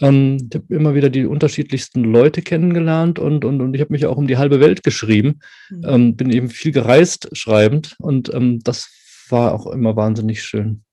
Ähm, 0.00 0.48
ich 0.48 0.54
habe 0.54 0.74
immer 0.74 0.94
wieder 0.94 1.10
die 1.10 1.26
unterschiedlichsten 1.26 2.04
Leute 2.04 2.42
kennengelernt 2.42 3.18
und, 3.18 3.44
und, 3.44 3.60
und 3.60 3.74
ich 3.74 3.80
habe 3.80 3.92
mich 3.92 4.06
auch 4.06 4.16
um 4.16 4.28
die 4.28 4.36
halbe 4.36 4.60
Welt 4.60 4.82
geschrieben. 4.84 5.40
Mhm. 5.70 5.84
Ähm, 5.84 6.16
bin 6.16 6.30
eben 6.30 6.48
viel 6.48 6.72
gereist 6.72 7.28
schreibend 7.36 7.96
und 7.98 8.32
ähm, 8.32 8.60
das 8.62 8.88
war 9.28 9.52
auch 9.52 9.66
immer 9.66 9.96
wahnsinnig 9.96 10.42
schön. 10.42 10.84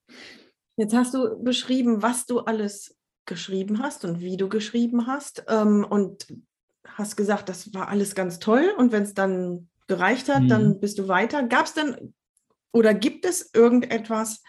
Jetzt 0.77 0.95
hast 0.95 1.13
du 1.13 1.43
beschrieben, 1.43 2.01
was 2.01 2.25
du 2.25 2.39
alles 2.39 2.97
geschrieben 3.25 3.79
hast 3.79 4.03
und 4.05 4.19
wie 4.19 4.37
du 4.37 4.49
geschrieben 4.49 5.05
hast 5.05 5.45
ähm, 5.47 5.85
und 5.87 6.27
hast 6.93 7.15
gesagt, 7.15 7.49
das 7.49 7.73
war 7.73 7.87
alles 7.87 8.15
ganz 8.15 8.39
toll 8.39 8.73
und 8.77 8.91
wenn 8.91 9.03
es 9.03 9.13
dann 9.13 9.69
gereicht 9.87 10.29
hat, 10.29 10.43
mhm. 10.43 10.47
dann 10.47 10.79
bist 10.79 10.99
du 10.99 11.07
weiter. 11.07 11.43
Gab 11.43 11.65
es 11.65 11.73
denn 11.73 12.13
oder 12.71 12.93
gibt 12.93 13.25
es 13.25 13.51
irgendetwas 13.53 14.41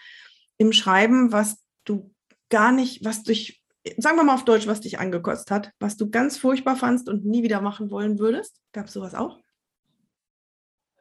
im 0.57 0.73
Schreiben, 0.73 1.33
was 1.33 1.59
du 1.85 2.13
gar 2.49 2.73
nicht, 2.73 3.05
was 3.05 3.23
dich, 3.23 3.63
sagen 3.99 4.17
wir 4.17 4.25
mal 4.25 4.35
auf 4.35 4.45
Deutsch, 4.45 4.67
was 4.67 4.81
dich 4.81 4.99
angekotzt 4.99 5.51
hat, 5.51 5.73
was 5.79 5.97
du 5.97 6.11
ganz 6.11 6.39
furchtbar 6.39 6.77
fandst 6.77 7.09
und 7.09 7.25
nie 7.25 7.43
wieder 7.43 7.61
machen 7.61 7.91
wollen 7.91 8.19
würdest? 8.19 8.61
Gab 8.73 8.87
es 8.87 8.95
sowas 8.95 9.15
auch? 9.15 9.44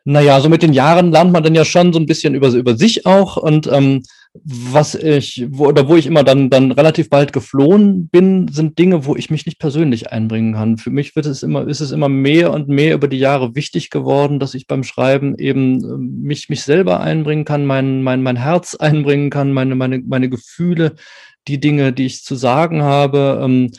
Naja, 0.05 0.39
so 0.41 0.49
mit 0.49 0.63
den 0.63 0.73
Jahren 0.73 1.11
lernt 1.11 1.31
man 1.31 1.43
dann 1.43 1.55
ja 1.55 1.63
schon 1.63 1.93
so 1.93 1.99
ein 1.99 2.05
bisschen 2.05 2.35
über, 2.35 2.49
über 2.49 2.75
sich 2.75 3.05
auch 3.05 3.37
und 3.37 3.67
ähm, 3.67 4.03
was 4.43 4.95
ich, 4.95 5.45
wo, 5.49 5.67
oder 5.67 5.87
wo 5.87 5.95
ich 5.95 6.07
immer 6.07 6.23
dann, 6.23 6.49
dann 6.49 6.71
relativ 6.71 7.09
bald 7.09 7.33
geflohen 7.33 8.07
bin, 8.07 8.47
sind 8.47 8.79
Dinge, 8.79 9.05
wo 9.05 9.15
ich 9.15 9.29
mich 9.29 9.45
nicht 9.45 9.59
persönlich 9.59 10.11
einbringen 10.11 10.53
kann. 10.53 10.77
Für 10.77 10.89
mich 10.89 11.15
wird 11.15 11.27
es 11.27 11.43
immer, 11.43 11.67
ist 11.67 11.81
es 11.81 11.91
immer 11.91 12.09
mehr 12.09 12.51
und 12.51 12.67
mehr 12.67 12.95
über 12.95 13.07
die 13.07 13.19
Jahre 13.19 13.55
wichtig 13.55 13.91
geworden, 13.91 14.39
dass 14.39 14.55
ich 14.55 14.65
beim 14.65 14.83
Schreiben 14.83 15.37
eben 15.37 15.83
ähm, 15.83 16.21
mich, 16.23 16.49
mich 16.49 16.63
selber 16.63 16.99
einbringen 16.99 17.45
kann, 17.45 17.65
mein, 17.65 18.01
mein, 18.01 18.23
mein 18.23 18.37
Herz 18.37 18.73
einbringen 18.79 19.29
kann, 19.29 19.53
meine, 19.53 19.75
meine, 19.75 19.99
meine 19.99 20.29
Gefühle, 20.29 20.95
die 21.47 21.59
Dinge, 21.59 21.93
die 21.93 22.07
ich 22.07 22.23
zu 22.23 22.35
sagen 22.35 22.81
habe. 22.81 23.39
Ähm, 23.43 23.71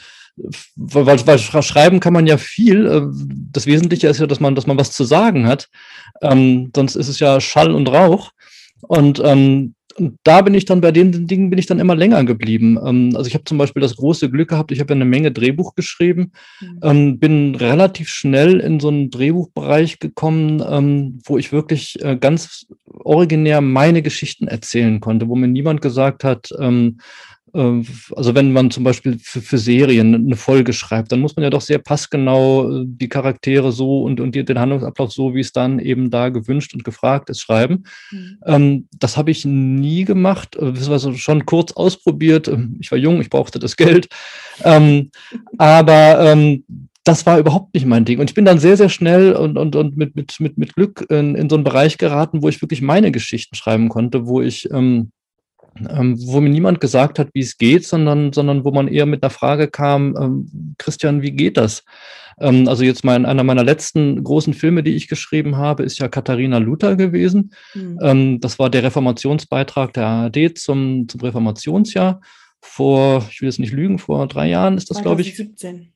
weil, 0.76 1.26
weil 1.26 1.38
schreiben 1.38 2.00
kann 2.00 2.12
man 2.12 2.26
ja 2.26 2.37
viel. 2.37 2.87
Äh, 2.87 3.03
das 3.53 3.67
Wesentliche 3.67 4.09
ist 4.09 4.21
ja, 4.21 4.26
dass 4.26 4.41
man, 4.41 4.55
dass 4.55 4.67
man 4.67 4.79
was 4.79 4.93
zu 4.93 5.05
sagen 5.05 5.47
hat. 5.47 5.69
Ähm, 6.23 6.71
sonst 6.75 6.97
ist 6.97 7.09
es 7.09 7.21
ja 7.21 7.41
Schall 7.41 7.71
und 7.71 7.88
Rauch. 7.88 8.33
Und, 8.83 9.21
ähm, 9.25 9.75
und 9.97 10.19
da 10.25 10.43
bin 10.43 10.55
ich 10.55 10.64
dann 10.64 10.81
bei 10.81 10.91
den 10.91 11.29
Dingen 11.29 11.50
bin 11.50 11.59
ich 11.59 11.67
dann 11.67 11.79
immer 11.79 11.95
länger 11.95 12.25
geblieben. 12.25 12.79
Ähm, 12.85 13.12
also 13.14 13.29
ich 13.29 13.35
habe 13.35 13.45
zum 13.45 13.59
Beispiel 13.59 13.81
das 13.81 13.95
große 13.95 14.29
Glück 14.29 14.49
gehabt, 14.49 14.73
ich 14.73 14.81
habe 14.81 14.93
ja 14.93 14.97
eine 14.97 15.05
Menge 15.05 15.31
Drehbuch 15.31 15.76
geschrieben, 15.76 16.33
mhm. 16.61 16.81
ähm, 16.83 17.19
bin 17.21 17.55
relativ 17.55 18.09
schnell 18.09 18.59
in 18.59 18.81
so 18.81 18.88
einen 18.88 19.11
Drehbuchbereich 19.11 20.00
gekommen, 20.00 20.62
ähm, 20.69 21.21
wo 21.25 21.38
ich 21.38 21.53
wirklich 21.53 22.03
äh, 22.03 22.17
ganz 22.17 22.67
originär 22.87 23.61
meine 23.61 24.03
Geschichten 24.03 24.49
erzählen 24.49 25.00
konnte, 25.00 25.29
wo 25.29 25.37
mir 25.37 25.49
niemand 25.49 25.81
gesagt 25.81 26.25
hat, 26.25 26.50
also 27.54 28.34
wenn 28.34 28.52
man 28.52 28.73
zum 28.73 28.82
Beispiel 28.82 29.18
für, 29.23 29.40
für, 29.40 29.58
Serien 29.58 30.14
eine 30.14 30.34
Folge 30.34 30.73
schreibt, 30.73 31.12
dann 31.12 31.20
muss 31.20 31.37
man 31.37 31.44
ja 31.44 31.50
doch 31.50 31.61
sehr 31.61 31.78
passgenau 31.78 32.68
äh, 32.68 32.84
die 32.84 33.08
Charaktere 33.08 33.70
so 33.70 34.02
und, 34.02 34.20
und 34.20 34.34
den 34.34 34.58
Handlungsablauf 34.58 35.12
so, 35.12 35.34
wie 35.34 35.40
es 35.40 35.52
dann 35.52 35.78
eben 35.78 36.11
da 36.11 36.30
gewünscht 36.30 36.75
und 36.75 36.82
gefragt 36.82 37.30
ist, 37.30 37.40
schreiben. 37.40 37.84
Mhm. 38.11 38.38
Ähm, 38.44 38.88
das 38.99 39.16
habe 39.16 39.30
ich 39.30 39.44
nie 39.44 40.04
gemacht, 40.04 40.56
äh, 40.56 40.73
also 40.88 41.14
schon 41.14 41.46
kurz 41.46 41.73
ausprobiert. 41.73 42.49
Ähm, 42.49 42.76
ich 42.80 42.90
war 42.90 42.99
jung, 42.99 43.20
ich 43.20 43.30
brauchte 43.30 43.61
das 43.61 43.76
Geld. 43.76 44.08
Ähm, 44.64 45.11
aber 45.56 46.32
ähm, 46.32 46.64
das 47.04 47.26
war 47.26 47.38
überhaupt 47.38 47.75
nicht 47.75 47.87
mein 47.87 48.04
Ding. 48.04 48.18
Und 48.18 48.30
ich 48.30 48.34
bin 48.34 48.46
dann 48.46 48.58
sehr, 48.58 48.76
sehr 48.76 48.88
schnell 48.88 49.34
und, 49.34 49.58
und, 49.58 49.76
und 49.76 49.96
mit, 49.96 50.16
mit, 50.16 50.34
mit, 50.40 50.58
mit 50.58 50.75
Glück 50.75 51.06
in, 51.08 51.37
in 51.37 51.49
so 51.49 51.54
einen 51.54 51.64
Bereich 51.64 51.99
geraten, 51.99 52.42
wo 52.42 52.49
ich 52.49 52.62
wirklich 52.62 52.82
meine 52.82 53.12
Geschichten 53.12 53.54
schreiben 53.54 53.90
konnte, 53.90 54.26
wo 54.26 54.40
ich 54.40 54.70
ähm, 54.73 55.12
ähm, 55.88 56.16
wo 56.26 56.40
mir 56.40 56.50
niemand 56.50 56.81
gesagt 56.81 57.19
hat, 57.19 57.31
wie 57.33 57.40
es 57.40 57.59
geht, 57.59 57.87
sondern, 57.87 58.33
sondern 58.33 58.64
wo 58.64 58.71
man 58.71 58.88
eher 58.88 59.07
mit 59.07 59.23
einer 59.23 59.31
Frage 59.31 59.69
kam, 59.69 60.16
ähm, 60.16 60.75
Christian, 60.78 61.23
wie 61.23 61.33
geht 61.33 61.57
das? 61.57 61.85
Ähm, 62.38 62.69
also 62.69 62.85
jetzt 62.85 63.04
mein, 63.04 63.26
einer 63.26 63.45
meiner 63.45 63.64
letzten 63.64 64.23
großen 64.23 64.54
Filme, 64.54 64.83
die 64.83 64.95
ich 64.95 65.09
geschrieben 65.09 65.57
habe, 65.57 65.83
ist 65.83 65.98
ja 65.98 66.09
Katharina 66.09 66.59
Luther 66.59 66.96
gewesen. 66.96 67.53
Mhm. 67.75 68.40
das 68.40 68.59
war 68.59 68.70
der 68.70 68.83
Reformationsbeitrag 68.83 69.92
der 69.92 70.07
ARD 70.07 70.59
zum, 70.59 71.09
zum 71.09 71.20
Reformationsjahr 71.20 72.20
vor, 72.61 73.27
ich 73.31 73.40
will 73.40 73.48
jetzt 73.48 73.61
nicht 73.61 73.72
lügen, 73.72 73.98
vor 73.98 74.27
drei 74.27 74.48
Jahren 74.48 74.77
ist 74.77 74.90
das, 74.90 75.03
glaube 75.03 75.20
ich. 75.20 75.37
17. 75.37 75.92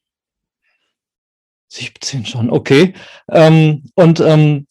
17 1.69 2.27
schon, 2.27 2.51
okay. 2.51 2.95
Ähm, 3.31 3.85
und 3.95 4.21
ähm, 4.21 4.68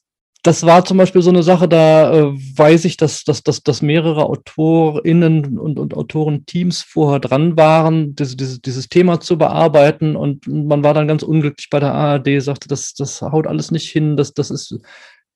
das 0.47 0.65
war 0.65 0.85
zum 0.85 0.97
Beispiel 0.97 1.21
so 1.21 1.29
eine 1.29 1.43
Sache, 1.43 1.67
da 1.67 2.13
äh, 2.13 2.31
weiß 2.31 2.85
ich, 2.85 2.95
dass, 2.95 3.25
dass, 3.25 3.43
dass, 3.43 3.63
dass 3.63 3.81
mehrere 3.81 4.27
AutorInnen 4.27 5.59
und, 5.59 5.77
und 5.77 5.93
Autorenteams 5.93 6.83
vorher 6.83 7.19
dran 7.19 7.57
waren, 7.57 8.15
diese, 8.15 8.37
diese, 8.37 8.61
dieses 8.61 8.87
Thema 8.87 9.19
zu 9.19 9.37
bearbeiten. 9.37 10.15
Und 10.15 10.47
man 10.47 10.83
war 10.85 10.93
dann 10.93 11.09
ganz 11.09 11.21
unglücklich 11.21 11.69
bei 11.69 11.81
der 11.81 11.93
ARD, 11.93 12.41
sagte, 12.41 12.69
das, 12.69 12.93
das 12.93 13.21
haut 13.21 13.45
alles 13.45 13.71
nicht 13.71 13.89
hin, 13.89 14.15
das, 14.15 14.33
das 14.33 14.49
ist 14.49 14.79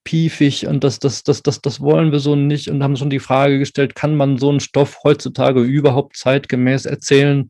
piefig 0.05 0.65
und 0.65 0.83
das, 0.85 0.97
das, 0.99 1.23
das, 1.23 1.43
das, 1.43 1.59
das 1.59 1.81
wollen 1.81 2.13
wir 2.13 2.21
so 2.21 2.37
nicht. 2.37 2.69
Und 2.69 2.81
haben 2.81 2.95
schon 2.95 3.09
die 3.09 3.19
Frage 3.19 3.59
gestellt, 3.59 3.95
kann 3.95 4.15
man 4.15 4.37
so 4.37 4.49
einen 4.49 4.61
Stoff 4.61 4.99
heutzutage 5.03 5.59
überhaupt 5.59 6.15
zeitgemäß 6.15 6.85
erzählen? 6.85 7.49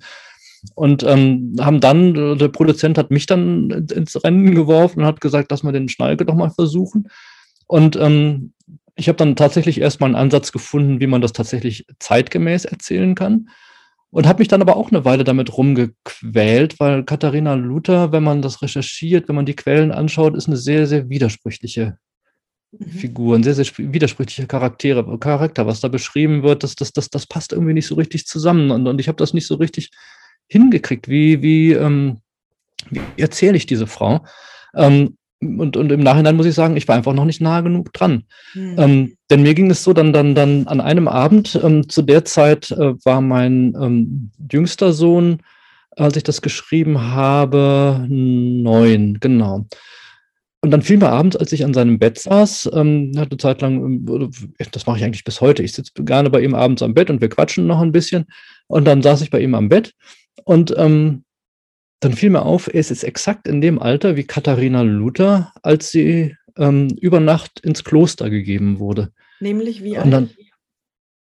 Und 0.73 1.03
ähm, 1.03 1.55
haben 1.59 1.79
dann, 1.79 2.39
der 2.39 2.47
Produzent 2.47 2.97
hat 2.97 3.11
mich 3.11 3.27
dann 3.27 3.87
ins 3.93 4.23
Rennen 4.23 4.55
geworfen 4.55 5.01
und 5.01 5.05
hat 5.05 5.21
gesagt, 5.21 5.51
lass 5.51 5.61
mal 5.61 5.73
den 5.73 5.89
Schnalke 5.89 6.25
doch 6.25 6.35
mal 6.35 6.49
versuchen. 6.49 7.07
Und 7.71 7.95
ähm, 7.95 8.51
ich 8.97 9.07
habe 9.07 9.15
dann 9.15 9.37
tatsächlich 9.37 9.79
erstmal 9.79 10.09
einen 10.09 10.17
Ansatz 10.17 10.51
gefunden, 10.51 10.99
wie 10.99 11.07
man 11.07 11.21
das 11.21 11.31
tatsächlich 11.31 11.85
zeitgemäß 11.99 12.65
erzählen 12.65 13.15
kann. 13.15 13.47
Und 14.09 14.27
habe 14.27 14.39
mich 14.39 14.49
dann 14.49 14.61
aber 14.61 14.75
auch 14.75 14.91
eine 14.91 15.05
Weile 15.05 15.23
damit 15.23 15.55
rumgequält, 15.55 16.81
weil 16.81 17.05
Katharina 17.05 17.53
Luther, 17.53 18.11
wenn 18.11 18.23
man 18.23 18.41
das 18.41 18.61
recherchiert, 18.61 19.29
wenn 19.29 19.37
man 19.37 19.45
die 19.45 19.55
Quellen 19.55 19.93
anschaut, 19.93 20.35
ist 20.35 20.47
eine 20.47 20.57
sehr, 20.57 20.85
sehr 20.85 21.07
widersprüchliche 21.07 21.97
mhm. 22.77 22.89
Figur, 22.89 23.37
ein 23.37 23.43
sehr, 23.43 23.53
sehr 23.53 23.67
widersprüchlicher 23.77 24.47
Charaktere, 24.47 25.17
Charakter, 25.17 25.65
was 25.65 25.79
da 25.79 25.87
beschrieben 25.87 26.43
wird, 26.43 26.63
das, 26.63 26.75
das, 26.75 26.91
das, 26.91 27.09
das 27.09 27.25
passt 27.25 27.53
irgendwie 27.53 27.73
nicht 27.73 27.87
so 27.87 27.95
richtig 27.95 28.27
zusammen. 28.27 28.69
Und, 28.71 28.85
und 28.85 28.99
ich 28.99 29.07
habe 29.07 29.15
das 29.15 29.33
nicht 29.33 29.47
so 29.47 29.55
richtig 29.55 29.91
hingekriegt. 30.47 31.07
Wie, 31.07 31.41
wie, 31.41 31.71
ähm, 31.71 32.19
wie 32.89 32.99
erzähle 33.15 33.55
ich 33.55 33.65
diese 33.65 33.87
Frau? 33.87 34.25
Ähm, 34.75 35.15
und, 35.41 35.75
und 35.75 35.91
im 35.91 36.01
Nachhinein 36.01 36.35
muss 36.35 36.45
ich 36.45 36.53
sagen, 36.53 36.77
ich 36.77 36.87
war 36.87 36.95
einfach 36.95 37.13
noch 37.13 37.25
nicht 37.25 37.41
nah 37.41 37.61
genug 37.61 37.91
dran. 37.93 38.25
Mhm. 38.53 38.75
Ähm, 38.77 39.17
denn 39.29 39.41
mir 39.41 39.53
ging 39.53 39.71
es 39.71 39.83
so, 39.83 39.93
dann, 39.93 40.13
dann, 40.13 40.35
dann 40.35 40.67
an 40.67 40.81
einem 40.81 41.07
Abend, 41.07 41.59
ähm, 41.63 41.89
zu 41.89 42.03
der 42.03 42.25
Zeit 42.25 42.71
äh, 42.71 42.93
war 43.03 43.21
mein 43.21 43.75
ähm, 43.79 44.31
jüngster 44.51 44.93
Sohn, 44.93 45.41
als 45.97 46.15
ich 46.15 46.23
das 46.23 46.41
geschrieben 46.41 47.01
habe, 47.01 48.05
neun, 48.07 49.17
genau. 49.19 49.65
Und 50.63 50.69
dann 50.69 50.83
fiel 50.83 50.97
mir 50.97 51.09
abends, 51.09 51.35
als 51.35 51.51
ich 51.53 51.65
an 51.65 51.73
seinem 51.73 51.97
Bett 51.97 52.19
saß, 52.19 52.69
ähm, 52.73 53.11
hatte 53.17 53.35
Zeit 53.37 53.61
lang, 53.61 53.83
ähm, 53.83 54.31
das 54.71 54.85
mache 54.85 54.99
ich 54.99 55.03
eigentlich 55.03 55.23
bis 55.23 55.41
heute, 55.41 55.63
ich 55.63 55.73
sitze 55.73 55.91
gerne 56.03 56.29
bei 56.29 56.41
ihm 56.41 56.53
abends 56.53 56.83
am 56.83 56.93
Bett 56.93 57.09
und 57.09 57.19
wir 57.19 57.29
quatschen 57.29 57.65
noch 57.65 57.81
ein 57.81 57.91
bisschen. 57.91 58.25
Und 58.67 58.85
dann 58.85 59.01
saß 59.01 59.21
ich 59.21 59.31
bei 59.31 59.41
ihm 59.41 59.55
am 59.55 59.69
Bett 59.69 59.93
und 60.45 60.73
ähm, 60.77 61.23
dann 62.01 62.13
fiel 62.13 62.31
mir 62.31 62.41
auf, 62.41 62.67
er 62.67 62.79
ist 62.79 62.89
jetzt 62.89 63.03
exakt 63.03 63.47
in 63.47 63.61
dem 63.61 63.79
Alter 63.79 64.17
wie 64.17 64.23
Katharina 64.23 64.81
Luther, 64.81 65.53
als 65.61 65.91
sie 65.91 66.35
ähm, 66.57 66.89
über 66.99 67.19
Nacht 67.19 67.59
ins 67.61 67.83
Kloster 67.83 68.29
gegeben 68.29 68.79
wurde. 68.79 69.11
Nämlich 69.39 69.83
wie 69.83 69.97
alt? 69.97 70.29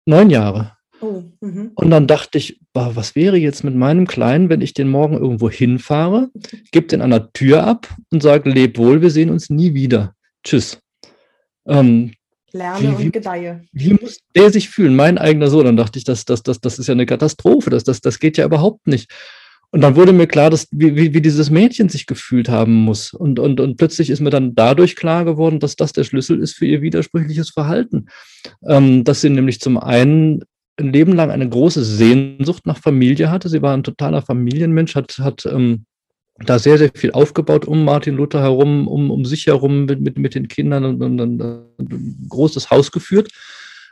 Neun 0.06 0.30
Jahre. 0.30 0.74
Oh, 1.02 1.24
mhm. 1.42 1.72
und 1.76 1.90
dann 1.90 2.08
dachte 2.08 2.38
ich, 2.38 2.62
boah, 2.72 2.96
was 2.96 3.16
wäre 3.16 3.38
jetzt 3.38 3.64
mit 3.64 3.76
meinem 3.76 4.08
Kleinen, 4.08 4.50
wenn 4.50 4.62
ich 4.62 4.74
den 4.74 4.88
morgen 4.88 5.18
irgendwo 5.18 5.50
hinfahre, 5.50 6.30
gebe 6.72 6.88
den 6.88 7.02
an 7.02 7.10
der 7.10 7.32
Tür 7.34 7.66
ab 7.66 7.94
und 8.12 8.24
sage, 8.24 8.50
leb 8.50 8.78
wohl, 8.78 9.02
wir 9.02 9.10
sehen 9.10 9.30
uns 9.30 9.50
nie 9.50 9.74
wieder. 9.74 10.16
Tschüss. 10.44 10.80
Ähm, 11.68 12.14
Lerne 12.52 12.98
wie, 12.98 13.06
und 13.06 13.12
gedeihe. 13.12 13.66
Wie 13.74 13.94
muss 13.94 14.20
der 14.36 14.52
sich 14.52 14.70
fühlen? 14.70 14.96
Mein 14.96 15.18
eigener 15.18 15.48
Sohn. 15.48 15.66
Dann 15.66 15.76
dachte 15.76 16.00
ich, 16.00 16.06
das, 16.06 16.24
das, 16.24 16.44
das, 16.44 16.62
das 16.62 16.80
ist 16.80 16.88
ja 16.88 16.94
eine 16.94 17.06
Katastrophe. 17.06 17.70
Das, 17.70 17.84
das, 17.84 18.00
das 18.00 18.20
geht 18.20 18.38
ja 18.38 18.46
überhaupt 18.46 18.88
nicht. 18.88 19.12
Und 19.76 19.82
dann 19.82 19.98
wurde 19.98 20.14
mir 20.14 20.26
klar, 20.26 20.50
dass, 20.50 20.70
wie, 20.72 21.14
wie, 21.14 21.20
dieses 21.20 21.50
Mädchen 21.50 21.90
sich 21.90 22.06
gefühlt 22.06 22.48
haben 22.48 22.76
muss. 22.76 23.14
Und, 23.14 23.40
und, 23.40 23.60
und 23.60 23.76
plötzlich 23.76 24.10
ist 24.10 24.22
mir 24.22 24.30
dann 24.30 24.56
dadurch 24.56 24.96
klar 24.96 25.26
geworden, 25.26 25.60
dass 25.60 25.76
das 25.76 25.92
der 25.92 26.06
Schlüssel 26.06 26.40
ist 26.40 26.54
für 26.54 26.66
ihr 26.66 26.82
widersprüchliches 26.82 27.50
Verhalten. 27.50 28.06
Ähm, 28.66 29.04
dass 29.04 29.20
sie 29.20 29.30
nämlich 29.30 29.60
zum 29.60 29.78
einen 29.78 30.46
ein 30.80 30.94
Leben 30.94 31.12
lang 31.12 31.30
eine 31.30 31.50
große 31.50 31.84
Sehnsucht 31.84 32.66
nach 32.66 32.78
Familie 32.78 33.30
hatte. 33.30 33.50
Sie 33.50 33.62
war 33.62 33.76
ein 33.76 33.84
totaler 33.84 34.22
Familienmensch, 34.22 34.96
hat, 34.96 35.20
hat 35.20 35.46
ähm, 35.46 35.84
da 36.38 36.58
sehr, 36.58 36.78
sehr 36.78 36.92
viel 36.96 37.12
aufgebaut 37.12 37.66
um 37.66 37.84
Martin 37.84 38.16
Luther 38.16 38.40
herum, 38.40 38.88
um, 38.88 39.12
um 39.12 39.26
sich 39.26 39.46
herum 39.46 39.84
mit, 39.84 40.00
mit, 40.00 40.18
mit 40.18 40.36
den 40.36 40.48
Kindern 40.48 40.86
und, 40.86 41.04
und, 41.04 41.20
und 41.20 41.42
ein 41.42 42.28
großes 42.30 42.70
Haus 42.70 42.94
geführt. 42.94 43.30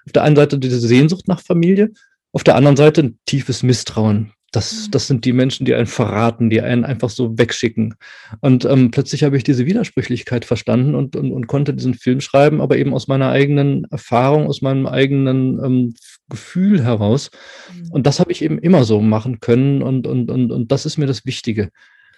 Auf 0.06 0.14
der 0.14 0.24
einen 0.24 0.38
Seite 0.38 0.60
diese 0.60 0.80
Sehnsucht 0.80 1.28
nach 1.28 1.42
Familie, 1.42 1.92
auf 2.32 2.46
der 2.46 2.56
anderen 2.56 2.78
Seite 2.78 3.04
ein 3.04 3.20
tiefes 3.26 3.64
Misstrauen 3.64 4.32
Das, 4.54 4.86
mhm. 4.88 4.92
das 4.92 5.08
sind 5.08 5.26
die 5.26 5.34
Menschen, 5.34 5.66
die 5.66 5.74
einen 5.74 5.88
verraten, 5.88 6.50
die 6.50 6.62
einen 6.62 6.86
einfach 6.86 7.10
so 7.10 7.38
wegschicken. 7.38 7.96
Und 8.40 8.64
ähm, 8.66 8.92
plötzlich 8.92 9.24
habe 9.24 9.36
ich 9.36 9.44
diese 9.44 9.66
Widersprüchlichkeit 9.66 10.46
verstanden 10.46 10.96
und, 10.96 11.16
und, 11.16 11.32
und, 11.32 11.48
konnte 11.48 11.74
diesen 11.74 11.96
Film 11.96 12.22
schreiben, 12.22 12.62
aber 12.62 12.78
eben 12.78 12.94
aus 12.94 13.08
meiner 13.08 13.30
eigenen 13.30 13.86
Erfahrung, 13.92 14.48
aus 14.48 14.62
meinem 14.62 14.86
eigenen 14.86 15.60
ähm, 15.64 15.96
Gefühl 16.30 16.84
heraus. 16.84 17.32
Mhm. 17.74 17.92
Und 17.92 18.08
das 18.08 18.20
habe 18.20 18.32
ich 18.32 18.44
eben 18.44 18.60
immer 18.60 18.84
so 18.86 19.02
machen 19.02 19.40
können 19.40 19.82
und, 19.82 20.08
und, 20.08 20.30
und, 20.30 20.52
und 20.52 20.72
das 20.72 20.86
ist 20.86 20.98
mir 20.98 21.08
das 21.08 21.26
Wichtige. 21.26 21.70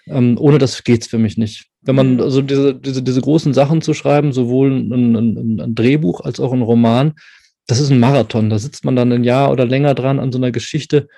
Ähm, 0.06 0.36
ohne 0.38 0.58
das 0.58 0.84
geht 0.84 1.02
es 1.02 1.08
für 1.08 1.18
mich 1.18 1.38
nicht. 1.38 1.66
Wenn 1.82 1.96
man 1.96 2.20
also 2.20 2.42
diese, 2.42 2.74
diese, 2.74 3.02
diese 3.02 3.20
großen 3.20 3.54
Sachen 3.54 3.80
zu 3.80 3.94
schreiben, 3.94 4.32
sowohl 4.32 4.70
ein, 4.70 4.92
ein, 4.92 5.60
ein 5.60 5.74
Drehbuch 5.74 6.20
als 6.20 6.38
auch 6.38 6.52
ein 6.52 6.62
Roman, 6.62 7.14
das 7.66 7.80
ist 7.80 7.90
ein 7.90 7.98
Marathon. 7.98 8.50
Da 8.50 8.58
sitzt 8.58 8.84
man 8.84 8.94
dann 8.94 9.10
ein 9.10 9.24
Jahr 9.24 9.50
oder 9.50 9.64
länger 9.64 9.94
dran 9.94 10.20
an 10.20 10.30
so 10.30 10.38
einer 10.38 10.52
Geschichte 10.52 11.08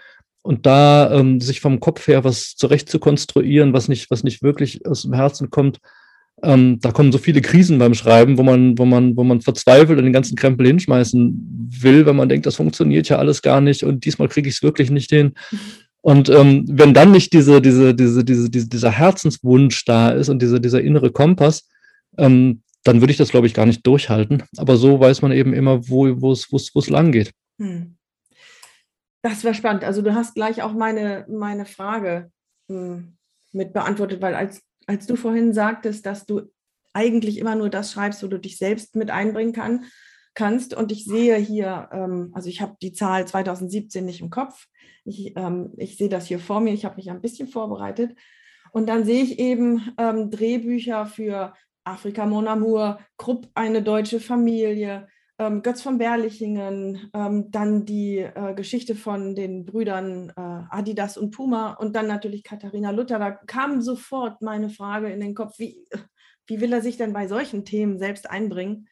und 0.42 0.66
da 0.66 1.12
ähm, 1.12 1.40
sich 1.40 1.60
vom 1.60 1.80
Kopf 1.80 2.06
her 2.06 2.24
was 2.24 2.54
zurecht 2.56 2.88
zu 2.88 2.98
konstruieren, 2.98 3.72
was 3.72 3.88
nicht, 3.88 4.10
was 4.10 4.24
nicht 4.24 4.42
wirklich 4.42 4.86
aus 4.86 5.02
dem 5.02 5.12
Herzen 5.12 5.50
kommt, 5.50 5.78
ähm, 6.42 6.78
da 6.80 6.92
kommen 6.92 7.10
so 7.10 7.18
viele 7.18 7.40
Krisen 7.40 7.78
beim 7.78 7.94
Schreiben, 7.94 8.38
wo 8.38 8.42
man, 8.42 8.78
wo 8.78 8.84
man, 8.84 9.16
wo 9.16 9.24
man 9.24 9.40
verzweifelt 9.40 9.98
und 9.98 10.04
den 10.04 10.12
ganzen 10.12 10.36
Krempel 10.36 10.66
hinschmeißen 10.66 11.68
will, 11.80 12.06
wenn 12.06 12.16
man 12.16 12.28
denkt, 12.28 12.46
das 12.46 12.56
funktioniert 12.56 13.08
ja 13.08 13.18
alles 13.18 13.42
gar 13.42 13.60
nicht 13.60 13.82
und 13.82 14.04
diesmal 14.04 14.28
kriege 14.28 14.48
ich 14.48 14.56
es 14.56 14.62
wirklich 14.62 14.90
nicht 14.90 15.10
hin. 15.10 15.32
Und 16.00 16.28
ähm, 16.28 16.64
wenn 16.68 16.94
dann 16.94 17.10
nicht 17.10 17.32
diese, 17.32 17.60
diese, 17.60 17.94
diese, 17.94 18.24
diese, 18.24 18.50
diese, 18.50 18.68
dieser 18.68 18.90
Herzenswunsch 18.90 19.84
da 19.84 20.10
ist 20.10 20.28
und 20.28 20.40
diese, 20.40 20.60
dieser 20.60 20.80
innere 20.80 21.10
Kompass, 21.10 21.68
ähm, 22.16 22.62
dann 22.84 23.00
würde 23.00 23.10
ich 23.10 23.18
das, 23.18 23.30
glaube 23.30 23.46
ich, 23.46 23.54
gar 23.54 23.66
nicht 23.66 23.86
durchhalten. 23.86 24.44
Aber 24.56 24.76
so 24.76 25.00
weiß 25.00 25.22
man 25.22 25.32
eben 25.32 25.52
immer, 25.52 25.88
wo 25.88 26.06
es 26.32 26.52
wo 26.52 26.80
lang 26.90 27.10
geht. 27.12 27.32
Hm. 27.58 27.97
Das 29.28 29.44
war 29.44 29.52
spannend. 29.52 29.84
Also 29.84 30.00
du 30.00 30.14
hast 30.14 30.34
gleich 30.34 30.62
auch 30.62 30.72
meine, 30.72 31.26
meine 31.28 31.66
Frage 31.66 32.32
hm, 32.68 33.16
mit 33.52 33.74
beantwortet, 33.74 34.22
weil 34.22 34.34
als, 34.34 34.62
als 34.86 35.06
du 35.06 35.16
vorhin 35.16 35.52
sagtest, 35.52 36.06
dass 36.06 36.24
du 36.24 36.42
eigentlich 36.94 37.36
immer 37.36 37.54
nur 37.54 37.68
das 37.68 37.92
schreibst, 37.92 38.22
wo 38.22 38.28
du 38.28 38.38
dich 38.38 38.56
selbst 38.56 38.96
mit 38.96 39.10
einbringen 39.10 39.52
kann, 39.52 39.84
kannst. 40.34 40.74
Und 40.74 40.92
ich 40.92 41.04
sehe 41.04 41.36
hier, 41.36 41.90
ähm, 41.92 42.30
also 42.32 42.48
ich 42.48 42.62
habe 42.62 42.76
die 42.80 42.92
Zahl 42.92 43.26
2017 43.26 44.04
nicht 44.04 44.22
im 44.22 44.30
Kopf. 44.30 44.66
Ich, 45.04 45.36
ähm, 45.36 45.74
ich 45.76 45.98
sehe 45.98 46.08
das 46.08 46.26
hier 46.26 46.38
vor 46.38 46.60
mir. 46.60 46.72
Ich 46.72 46.86
habe 46.86 46.96
mich 46.96 47.10
ein 47.10 47.20
bisschen 47.20 47.48
vorbereitet. 47.48 48.16
Und 48.72 48.88
dann 48.88 49.04
sehe 49.04 49.22
ich 49.22 49.38
eben 49.38 49.92
ähm, 49.98 50.30
Drehbücher 50.30 51.04
für 51.04 51.52
Afrika 51.84 52.24
Mon 52.24 52.48
Amour, 52.48 52.98
Krupp, 53.18 53.48
eine 53.54 53.82
deutsche 53.82 54.20
Familie, 54.20 55.08
ähm, 55.38 55.62
Götz 55.62 55.82
von 55.82 55.98
Berlichingen, 55.98 57.10
ähm, 57.14 57.50
dann 57.50 57.84
die 57.84 58.18
äh, 58.18 58.54
Geschichte 58.54 58.94
von 58.94 59.34
den 59.34 59.64
Brüdern 59.64 60.30
äh, 60.30 60.40
Adidas 60.70 61.16
und 61.16 61.30
Puma 61.30 61.74
und 61.74 61.94
dann 61.94 62.08
natürlich 62.08 62.42
Katharina 62.42 62.90
Luther. 62.90 63.18
Da 63.18 63.30
kam 63.30 63.80
sofort 63.80 64.42
meine 64.42 64.68
Frage 64.68 65.10
in 65.10 65.20
den 65.20 65.34
Kopf, 65.34 65.58
wie, 65.58 65.84
wie 66.46 66.60
will 66.60 66.72
er 66.72 66.82
sich 66.82 66.96
denn 66.96 67.12
bei 67.12 67.28
solchen 67.28 67.64
Themen 67.64 67.98
selbst 67.98 68.28
einbringen? 68.28 68.88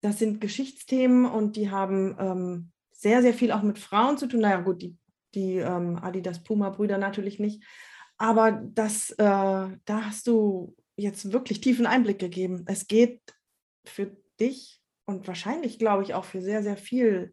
Das 0.00 0.18
sind 0.18 0.40
Geschichtsthemen 0.40 1.26
und 1.26 1.56
die 1.56 1.70
haben 1.70 2.16
ähm, 2.18 2.70
sehr, 2.92 3.22
sehr 3.22 3.34
viel 3.34 3.50
auch 3.52 3.62
mit 3.62 3.78
Frauen 3.78 4.16
zu 4.16 4.26
tun. 4.26 4.40
Naja, 4.40 4.60
gut, 4.60 4.82
die, 4.82 4.96
die 5.34 5.56
ähm, 5.56 5.98
Adidas 6.00 6.42
Puma-Brüder 6.42 6.98
natürlich 6.98 7.38
nicht. 7.40 7.64
Aber 8.16 8.52
das, 8.52 9.10
äh, 9.12 9.16
da 9.16 9.76
hast 9.88 10.26
du 10.26 10.76
jetzt 10.96 11.32
wirklich 11.32 11.60
tiefen 11.60 11.86
Einblick 11.86 12.18
gegeben. 12.18 12.64
Es 12.66 12.86
geht 12.86 13.20
für 13.84 14.16
dich 14.38 14.79
und 15.10 15.26
wahrscheinlich, 15.26 15.78
glaube 15.78 16.02
ich, 16.02 16.14
auch 16.14 16.24
für 16.24 16.40
sehr, 16.40 16.62
sehr 16.62 16.76
viel 16.76 17.32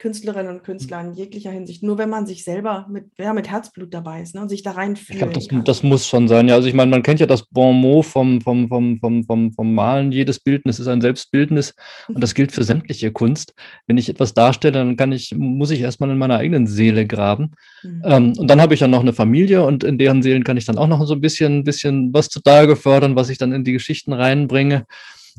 Künstlerinnen 0.00 0.56
und 0.56 0.64
Künstler 0.64 1.02
in 1.02 1.12
jeglicher 1.12 1.50
Hinsicht. 1.50 1.82
Nur 1.82 1.98
wenn 1.98 2.08
man 2.08 2.26
sich 2.26 2.42
selber 2.42 2.86
mit, 2.90 3.10
ja, 3.18 3.34
mit 3.34 3.50
Herzblut 3.50 3.92
dabei 3.92 4.22
ist 4.22 4.34
ne, 4.34 4.40
und 4.40 4.48
sich 4.48 4.62
da 4.62 4.72
reinfühlt. 4.72 5.10
Ich 5.10 5.18
glaube, 5.18 5.34
das, 5.34 5.48
das, 5.64 5.82
muss 5.82 6.06
schon 6.06 6.26
sein. 6.26 6.48
Ja, 6.48 6.54
also 6.54 6.66
ich 6.68 6.74
meine, 6.74 6.90
man 6.90 7.02
kennt 7.02 7.20
ja 7.20 7.26
das 7.26 7.46
Bon 7.46 7.76
mot 7.76 8.06
vom, 8.06 8.40
vom, 8.40 8.68
vom, 8.68 8.98
vom, 8.98 9.24
vom, 9.24 9.52
vom 9.52 9.74
Malen. 9.74 10.10
Jedes 10.10 10.40
Bildnis 10.40 10.78
ist 10.78 10.88
ein 10.88 11.02
Selbstbildnis 11.02 11.74
und 12.08 12.22
das 12.22 12.34
gilt 12.34 12.50
für 12.50 12.64
sämtliche 12.64 13.12
Kunst. 13.12 13.52
Wenn 13.86 13.98
ich 13.98 14.08
etwas 14.08 14.32
darstelle, 14.32 14.72
dann 14.72 14.96
kann 14.96 15.12
ich, 15.12 15.34
muss 15.36 15.70
ich 15.70 15.82
erstmal 15.82 16.10
in 16.10 16.18
meiner 16.18 16.38
eigenen 16.38 16.66
Seele 16.66 17.06
graben. 17.06 17.52
Mhm. 17.82 18.02
Ähm, 18.04 18.32
und 18.38 18.48
dann 18.48 18.62
habe 18.62 18.72
ich 18.72 18.80
ja 18.80 18.88
noch 18.88 19.00
eine 19.00 19.12
Familie 19.12 19.66
und 19.66 19.84
in 19.84 19.98
deren 19.98 20.22
Seelen 20.22 20.44
kann 20.44 20.56
ich 20.56 20.64
dann 20.64 20.78
auch 20.78 20.88
noch 20.88 21.04
so 21.06 21.12
ein 21.12 21.20
bisschen, 21.20 21.62
bisschen 21.62 22.14
was 22.14 22.30
zutage 22.30 22.74
fördern, 22.74 23.16
was 23.16 23.28
ich 23.28 23.36
dann 23.36 23.52
in 23.52 23.64
die 23.64 23.72
Geschichten 23.72 24.14
reinbringe. 24.14 24.86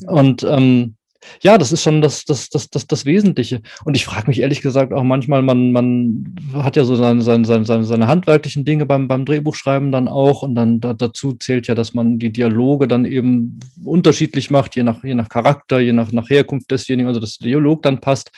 Und 0.06 0.44
ähm, 0.44 0.96
ja, 1.42 1.58
das 1.58 1.72
ist 1.72 1.84
schon 1.84 2.02
das, 2.02 2.26
das, 2.26 2.50
das, 2.50 2.70
das, 2.70 2.88
das 2.88 3.06
Wesentliche. 3.06 3.62
Und 3.86 3.96
ich 3.96 4.06
frage 4.06 4.28
mich 4.28 4.40
ehrlich 4.40 4.62
gesagt 4.62 4.94
auch 4.94 5.04
manchmal, 5.04 5.42
man, 5.42 5.72
man 5.72 6.36
hat 6.54 6.76
ja 6.76 6.84
so 6.84 6.96
seine, 6.96 7.22
seine, 7.22 7.46
seine, 7.46 7.84
seine 7.84 8.08
handwerklichen 8.08 8.66
Dinge 8.66 8.86
beim, 8.86 9.08
beim 9.08 9.26
Drehbuchschreiben 9.26 9.92
dann 9.92 10.08
auch. 10.08 10.44
Und 10.44 10.56
dann 10.56 10.80
da, 10.80 10.94
dazu 10.94 11.34
zählt 11.34 11.68
ja, 11.68 11.76
dass 11.76 11.94
man 11.94 12.20
die 12.20 12.32
Dialoge 12.32 12.88
dann 12.88 13.06
eben 13.06 13.60
unterschiedlich 13.84 14.52
macht, 14.52 14.76
je 14.76 14.84
nach, 14.84 15.04
je 15.04 15.16
nach 15.16 15.30
Charakter, 15.30 15.80
je 15.80 15.94
nach, 15.94 16.12
nach 16.12 16.30
Herkunft 16.30 16.72
desjenigen, 16.72 17.08
also 17.08 17.20
dass 17.20 17.38
der 17.38 17.48
Dialog 17.48 17.84
dann 17.84 18.02
passt. 18.02 18.32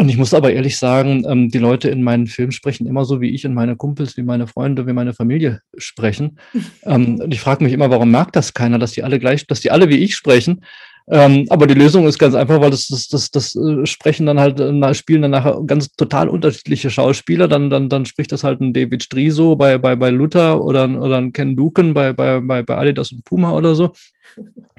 Und 0.00 0.08
ich 0.08 0.16
muss 0.16 0.32
aber 0.32 0.50
ehrlich 0.50 0.78
sagen, 0.78 1.26
ähm, 1.28 1.50
die 1.50 1.58
Leute 1.58 1.90
in 1.90 2.02
meinen 2.02 2.26
Filmen 2.26 2.52
sprechen 2.52 2.86
immer 2.86 3.04
so, 3.04 3.20
wie 3.20 3.28
ich 3.34 3.44
und 3.44 3.52
meine 3.52 3.76
Kumpels, 3.76 4.16
wie 4.16 4.22
meine 4.22 4.46
Freunde, 4.46 4.86
wie 4.86 4.94
meine 4.94 5.12
Familie 5.12 5.60
sprechen. 5.76 6.38
ähm, 6.84 7.20
und 7.20 7.34
ich 7.34 7.40
frage 7.42 7.62
mich 7.62 7.74
immer, 7.74 7.90
warum 7.90 8.10
merkt 8.10 8.34
das 8.34 8.54
keiner, 8.54 8.78
dass 8.78 8.92
die 8.92 9.04
alle 9.04 9.18
gleich, 9.18 9.46
dass 9.46 9.60
die 9.60 9.70
alle 9.70 9.90
wie 9.90 9.98
ich 9.98 10.16
sprechen? 10.16 10.62
Ähm, 11.12 11.46
aber 11.50 11.66
die 11.66 11.74
Lösung 11.74 12.06
ist 12.06 12.18
ganz 12.20 12.36
einfach, 12.36 12.60
weil 12.60 12.70
das, 12.70 12.86
das, 12.86 13.08
das, 13.08 13.30
das 13.32 13.56
äh, 13.56 13.84
sprechen 13.84 14.26
dann 14.26 14.38
halt, 14.38 14.60
äh, 14.60 14.94
spielen 14.94 15.22
dann 15.22 15.32
nachher 15.32 15.60
ganz 15.66 15.90
total 15.90 16.28
unterschiedliche 16.28 16.88
Schauspieler. 16.88 17.48
Dann, 17.48 17.68
dann, 17.68 17.88
dann 17.88 18.06
spricht 18.06 18.30
das 18.30 18.44
halt 18.44 18.60
ein 18.60 18.72
David 18.72 19.02
Striso 19.02 19.56
bei, 19.56 19.76
bei, 19.76 19.96
bei 19.96 20.10
Luther 20.10 20.62
oder, 20.62 20.88
oder 20.88 21.18
ein 21.18 21.32
Ken 21.32 21.56
Duken 21.56 21.94
bei, 21.94 22.12
bei, 22.12 22.40
bei, 22.40 22.62
bei 22.62 22.76
Adidas 22.76 23.10
und 23.10 23.24
Puma 23.24 23.52
oder 23.52 23.74
so. 23.74 23.92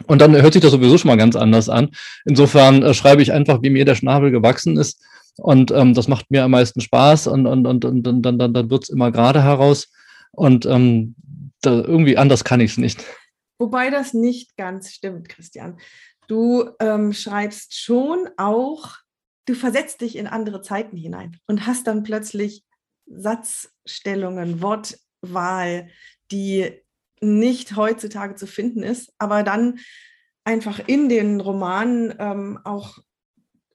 Und 0.07 0.21
dann 0.21 0.33
hört 0.41 0.53
sich 0.53 0.61
das 0.61 0.71
sowieso 0.71 0.97
schon 0.97 1.09
mal 1.09 1.17
ganz 1.17 1.35
anders 1.35 1.67
an. 1.67 1.89
Insofern 2.23 2.81
äh, 2.81 2.93
schreibe 2.93 3.21
ich 3.21 3.33
einfach, 3.33 3.61
wie 3.61 3.69
mir 3.69 3.83
der 3.83 3.95
Schnabel 3.95 4.31
gewachsen 4.31 4.77
ist. 4.77 5.03
Und 5.35 5.71
ähm, 5.71 5.93
das 5.93 6.07
macht 6.07 6.31
mir 6.31 6.45
am 6.45 6.51
meisten 6.51 6.79
Spaß 6.79 7.27
und, 7.27 7.45
und, 7.45 7.67
und, 7.67 7.83
und, 7.83 8.03
dann, 8.03 8.21
dann, 8.21 8.53
dann 8.53 8.69
wird 8.69 8.83
es 8.83 8.89
immer 8.89 9.11
gerade 9.11 9.43
heraus. 9.43 9.89
Und 10.31 10.65
ähm, 10.65 11.15
da, 11.61 11.71
irgendwie 11.71 12.17
anders 12.17 12.45
kann 12.45 12.61
ich 12.61 12.71
es 12.71 12.77
nicht. 12.77 13.03
Wobei 13.59 13.89
das 13.89 14.13
nicht 14.13 14.55
ganz 14.57 14.91
stimmt, 14.91 15.27
Christian 15.29 15.77
du 16.31 16.69
ähm, 16.79 17.11
schreibst 17.11 17.77
schon 17.77 18.29
auch, 18.37 18.95
du 19.45 19.53
versetzt 19.53 19.99
dich 19.99 20.15
in 20.15 20.27
andere 20.27 20.61
Zeiten 20.61 20.95
hinein 20.95 21.37
und 21.45 21.67
hast 21.67 21.87
dann 21.87 22.03
plötzlich 22.03 22.63
Satzstellungen, 23.05 24.61
Wortwahl, 24.61 25.89
die 26.31 26.71
nicht 27.19 27.75
heutzutage 27.75 28.35
zu 28.35 28.47
finden 28.47 28.81
ist, 28.81 29.11
aber 29.17 29.43
dann 29.43 29.79
einfach 30.45 30.79
in 30.87 31.09
den 31.09 31.41
Romanen 31.41 32.15
ähm, 32.17 32.59
auch 32.63 32.99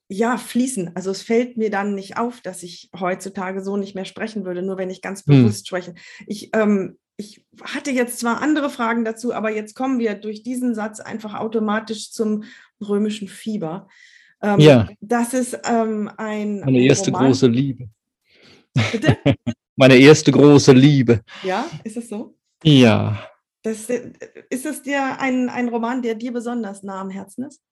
ja, 0.09 0.39
fließen. 0.39 0.93
Also 0.95 1.11
es 1.11 1.23
fällt 1.23 1.57
mir 1.57 1.71
dann 1.71 1.95
nicht 1.95 2.17
auf, 2.17 2.41
dass 2.41 2.63
ich 2.63 2.91
heutzutage 2.99 3.63
so 3.63 3.77
nicht 3.77 3.95
mehr 3.95 4.05
sprechen 4.05 4.45
würde, 4.45 4.63
nur 4.63 4.79
wenn 4.79 4.91
ich 4.91 5.03
ganz 5.03 5.27
hm. 5.27 5.43
bewusst 5.43 5.61
hm. 5.61 5.67
spreche. 5.67 5.95
Ich 6.27 6.51
ähm, 6.55 6.97
ich 7.17 7.45
hatte 7.63 7.91
jetzt 7.91 8.19
zwar 8.19 8.43
andere 8.43 8.71
Fragen 8.71 9.05
dazu, 9.05 9.33
aber 9.33 9.51
jetzt 9.51 9.75
kommen 9.75 9.99
wir 9.99 10.15
durch 10.15 10.43
diesen 10.43 10.75
Satz 10.75 11.01
einfach 11.01 11.35
automatisch 11.35 12.13
zum 12.13 12.45
römischen 12.81 13.29
Fieber. 13.29 13.89
Ähm, 14.43 14.61
ja. 14.61 14.89
Das 15.01 15.33
ist 15.33 15.59
ähm, 15.65 16.11
ein. 16.17 16.61
Meine 16.61 16.81
erste 16.81 17.11
Roman. 17.11 17.29
große 17.29 17.47
Liebe. 17.47 17.89
Bitte? 18.93 19.17
Meine 19.77 19.97
erste 19.97 20.33
große 20.33 20.73
Liebe. 20.73 21.23
Ja, 21.43 21.67
ist 21.85 21.97
es 21.97 22.09
so? 22.09 22.37
Ja. 22.63 23.23
Das, 23.63 23.89
äh, 23.91 24.13
ist 24.49 24.65
es 24.65 24.83
dir 24.83 25.19
ein, 25.21 25.49
ein 25.49 25.69
Roman, 25.69 26.03
der 26.03 26.15
dir 26.15 26.33
besonders 26.33 26.83
nah 26.83 27.01
am 27.01 27.11
Herzen 27.11 27.45
ist? 27.45 27.63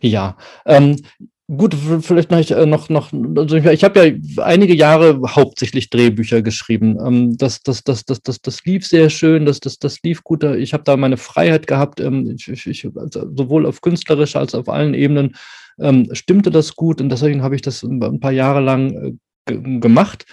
Ja, 0.00 0.36
ähm, 0.66 1.02
Gut, 1.50 1.74
vielleicht 2.02 2.30
noch, 2.30 2.50
äh, 2.50 2.66
noch, 2.66 2.90
noch 2.90 3.10
also 3.36 3.56
ich 3.56 3.82
habe 3.82 4.06
ja 4.06 4.44
einige 4.44 4.74
Jahre 4.74 5.18
hauptsächlich 5.34 5.88
Drehbücher 5.88 6.42
geschrieben. 6.42 6.98
Ähm, 7.02 7.38
das, 7.38 7.62
das, 7.62 7.82
das, 7.82 8.04
das, 8.04 8.20
das, 8.20 8.42
das 8.42 8.64
lief 8.66 8.86
sehr 8.86 9.08
schön, 9.08 9.46
das, 9.46 9.58
das, 9.60 9.78
das 9.78 10.02
lief 10.02 10.22
gut. 10.22 10.44
Ich 10.44 10.74
habe 10.74 10.84
da 10.84 10.98
meine 10.98 11.16
Freiheit 11.16 11.66
gehabt, 11.66 12.00
ähm, 12.00 12.36
ich, 12.36 12.66
ich, 12.66 12.86
sowohl 13.10 13.64
auf 13.64 13.80
künstlerischer 13.80 14.40
als 14.40 14.54
auf 14.54 14.68
allen 14.68 14.92
Ebenen 14.92 15.36
ähm, 15.80 16.10
stimmte 16.12 16.50
das 16.50 16.76
gut 16.76 17.00
und 17.00 17.08
deswegen 17.08 17.42
habe 17.42 17.54
ich 17.54 17.62
das 17.62 17.82
ein 17.82 18.20
paar 18.20 18.32
Jahre 18.32 18.60
lang 18.60 19.18
äh, 19.46 19.54
gemacht 19.80 20.26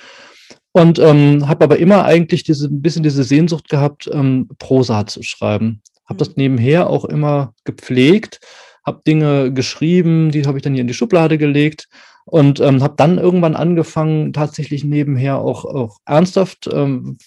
und 0.74 1.00
ähm, 1.00 1.48
habe 1.48 1.64
aber 1.64 1.78
immer 1.78 2.04
eigentlich 2.04 2.44
diese 2.44 2.68
ein 2.68 2.82
bisschen 2.82 3.04
diese 3.04 3.24
Sehnsucht 3.24 3.70
gehabt, 3.70 4.10
ähm, 4.12 4.50
Prosa 4.60 5.08
zu 5.08 5.24
schreiben. 5.24 5.82
Habe 6.08 6.20
das 6.20 6.30
mhm. 6.30 6.34
nebenher 6.38 6.90
auch 6.90 7.06
immer 7.06 7.54
gepflegt 7.64 8.42
habe 8.86 9.02
Dinge 9.06 9.52
geschrieben, 9.52 10.32
die 10.32 10.46
habe 10.46 10.58
ich 10.58 10.64
dann 10.64 10.74
hier 10.74 10.82
in 10.82 10.88
die 10.88 10.94
Schublade 10.94 11.38
gelegt 11.38 11.88
und 12.26 12.60
ähm, 12.60 12.84
habe 12.84 12.96
dann 12.98 13.18
irgendwann 13.18 13.56
angefangen, 13.56 14.34
tatsächlich 14.34 14.84
nebenher 14.84 15.40
auch, 15.40 15.66
auch 15.66 16.00
ernsthaft 16.06 16.70
ähm, 16.72 17.18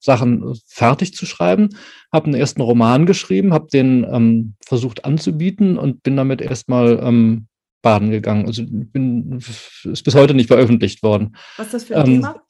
Sachen 0.00 0.54
fertig 0.66 1.14
zu 1.14 1.26
schreiben, 1.26 1.70
habe 2.12 2.26
einen 2.26 2.34
ersten 2.34 2.60
Roman 2.60 3.06
geschrieben, 3.06 3.52
habe 3.52 3.68
den 3.72 4.06
ähm, 4.10 4.54
versucht 4.64 5.04
anzubieten 5.04 5.76
und 5.76 6.02
bin 6.02 6.16
damit 6.16 6.40
erstmal 6.40 7.00
ähm, 7.02 7.48
baden 7.82 8.10
gegangen. 8.10 8.46
Also 8.46 8.62
bin, 8.66 9.38
ist 9.38 10.02
bis 10.02 10.14
heute 10.14 10.34
nicht 10.34 10.48
veröffentlicht 10.48 11.02
worden. 11.02 11.36
Was 11.56 11.66
ist 11.66 11.74
das 11.74 11.84
für 11.84 11.96
ein 11.96 12.06
ähm, 12.06 12.12
Thema? 12.14 12.42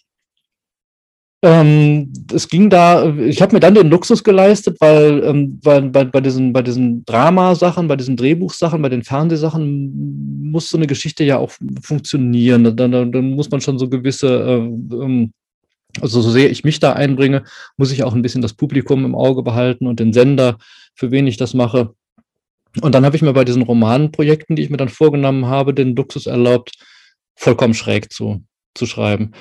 Ähm, 1.40 2.12
es 2.32 2.48
ging 2.48 2.68
da, 2.68 3.14
ich 3.16 3.40
habe 3.40 3.54
mir 3.54 3.60
dann 3.60 3.74
den 3.74 3.90
Luxus 3.90 4.24
geleistet, 4.24 4.76
weil, 4.80 5.22
ähm, 5.22 5.60
weil 5.62 5.82
bei, 5.82 6.04
bei 6.04 6.20
diesen, 6.20 6.52
bei 6.52 6.62
diesen 6.62 7.04
Dramasachen, 7.04 7.86
bei 7.86 7.94
diesen 7.94 8.16
Drehbuchsachen, 8.16 8.82
bei 8.82 8.88
den 8.88 9.04
Fernsehsachen 9.04 10.50
muss 10.50 10.68
so 10.68 10.76
eine 10.76 10.88
Geschichte 10.88 11.22
ja 11.22 11.38
auch 11.38 11.52
funktionieren. 11.80 12.64
Dann, 12.64 12.90
dann, 12.90 13.12
dann 13.12 13.30
muss 13.30 13.50
man 13.50 13.60
schon 13.60 13.78
so 13.78 13.88
gewisse, 13.88 14.26
äh, 14.26 14.56
ähm, 14.56 15.32
also 16.00 16.20
so 16.20 16.30
sehr 16.30 16.50
ich 16.50 16.64
mich 16.64 16.80
da 16.80 16.94
einbringe, 16.94 17.44
muss 17.76 17.92
ich 17.92 18.02
auch 18.02 18.14
ein 18.14 18.22
bisschen 18.22 18.42
das 18.42 18.54
Publikum 18.54 19.04
im 19.04 19.14
Auge 19.14 19.42
behalten 19.44 19.86
und 19.86 20.00
den 20.00 20.12
Sender, 20.12 20.58
für 20.94 21.12
wen 21.12 21.28
ich 21.28 21.36
das 21.36 21.54
mache. 21.54 21.94
Und 22.82 22.94
dann 22.94 23.04
habe 23.04 23.14
ich 23.14 23.22
mir 23.22 23.32
bei 23.32 23.44
diesen 23.44 23.62
Romanprojekten, 23.62 24.56
die 24.56 24.62
ich 24.62 24.70
mir 24.70 24.76
dann 24.76 24.88
vorgenommen 24.88 25.46
habe, 25.46 25.72
den 25.72 25.94
Luxus 25.94 26.26
erlaubt, 26.26 26.72
vollkommen 27.36 27.74
schräg 27.74 28.12
zu 28.12 28.42
zu 28.78 28.86
schreiben. 28.86 29.32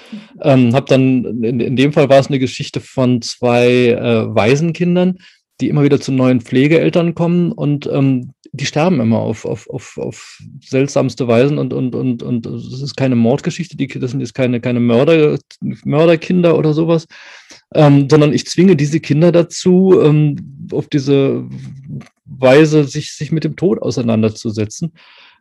Ähm, 0.41 0.73
hab 0.73 0.88
dann, 0.88 1.43
in, 1.43 1.60
in 1.60 1.76
dem 1.76 1.93
Fall 1.93 2.10
war 2.10 2.19
es 2.19 2.28
eine 2.28 2.39
Geschichte 2.39 2.82
von 2.82 3.21
zwei 3.21 3.67
äh, 3.89 4.36
Waisenkindern, 4.36 5.19
die 5.62 5.69
immer 5.69 5.84
wieder 5.84 6.00
zu 6.00 6.12
neuen 6.12 6.41
Pflegeeltern 6.41 7.15
kommen 7.15 7.52
und 7.52 7.88
ähm, 7.88 8.34
die 8.52 8.65
sterben 8.65 9.00
immer 9.00 9.19
auf, 9.19 9.45
auf, 9.45 9.69
auf, 9.69 9.97
auf 9.97 10.39
seltsamste 10.63 11.28
Weisen 11.28 11.58
und, 11.58 11.73
und, 11.73 11.95
und, 11.95 12.23
und 12.23 12.45
es 12.45 12.82
ist 12.82 12.95
keine 12.95 13.15
Mordgeschichte, 13.15 13.78
die, 13.78 13.88
das 13.88 14.12
sind 14.12 14.19
jetzt 14.19 14.34
keine, 14.34 14.60
keine 14.62 14.80
Mörder, 14.80 15.38
Mörderkinder 15.62 16.58
oder 16.58 16.73
sowas, 16.73 17.08
ähm, 17.73 18.08
sondern 18.10 18.34
ich 18.34 18.45
zwinge 18.45 18.76
diese 18.76 19.00
Kinder 19.00 19.32
dazu, 19.32 20.00
ähm, 20.02 20.67
auf 20.71 20.88
diese 20.88 21.45
Weise 22.26 22.84
sich, 22.84 23.13
sich 23.13 23.32
mit 23.32 23.43
dem 23.43 23.56
Tod 23.56 23.82
auseinanderzusetzen. 23.82 24.93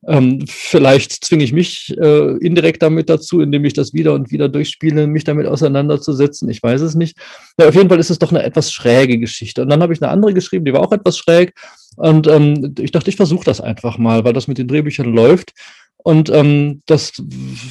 Ähm, 0.07 0.45
vielleicht 0.47 1.25
zwinge 1.25 1.45
ich 1.45 1.53
mich 1.53 1.97
äh, 1.99 2.37
indirekt 2.39 2.83
damit 2.83 3.09
dazu, 3.09 3.41
indem 3.41 3.65
ich 3.65 3.73
das 3.73 3.93
wieder 3.93 4.15
und 4.15 4.31
wieder 4.31 4.49
durchspiele, 4.49 5.07
mich 5.07 5.25
damit 5.25 5.47
auseinanderzusetzen. 5.47 6.49
Ich 6.49 6.63
weiß 6.63 6.81
es 6.81 6.95
nicht. 6.95 7.17
Ja, 7.59 7.69
auf 7.69 7.75
jeden 7.75 7.89
Fall 7.89 7.99
ist 7.99 8.11
es 8.11 8.19
doch 8.19 8.31
eine 8.31 8.43
etwas 8.43 8.73
schräge 8.73 9.19
Geschichte. 9.19 9.63
Und 9.63 9.69
dann 9.69 9.83
habe 9.83 9.93
ich 9.93 10.03
eine 10.03 10.11
andere 10.11 10.35
geschrieben, 10.35 10.65
die 10.65 10.73
war 10.73 10.83
auch 10.83 10.93
etwas 10.93 11.19
schräg. 11.19 11.55
Und 11.97 12.27
ähm, 12.27 12.75
ich 12.79 12.93
dachte, 12.93 13.11
ich 13.11 13.17
versuche 13.17 13.45
das 13.45 13.61
einfach 13.61 13.99
mal, 13.99 14.25
weil 14.25 14.33
das 14.33 14.49
mit 14.49 14.59
den 14.59 14.69
Drehbüchern 14.69 15.13
läuft. 15.13 15.53
Und 15.99 16.31
ähm, 16.31 16.83
das 16.87 17.19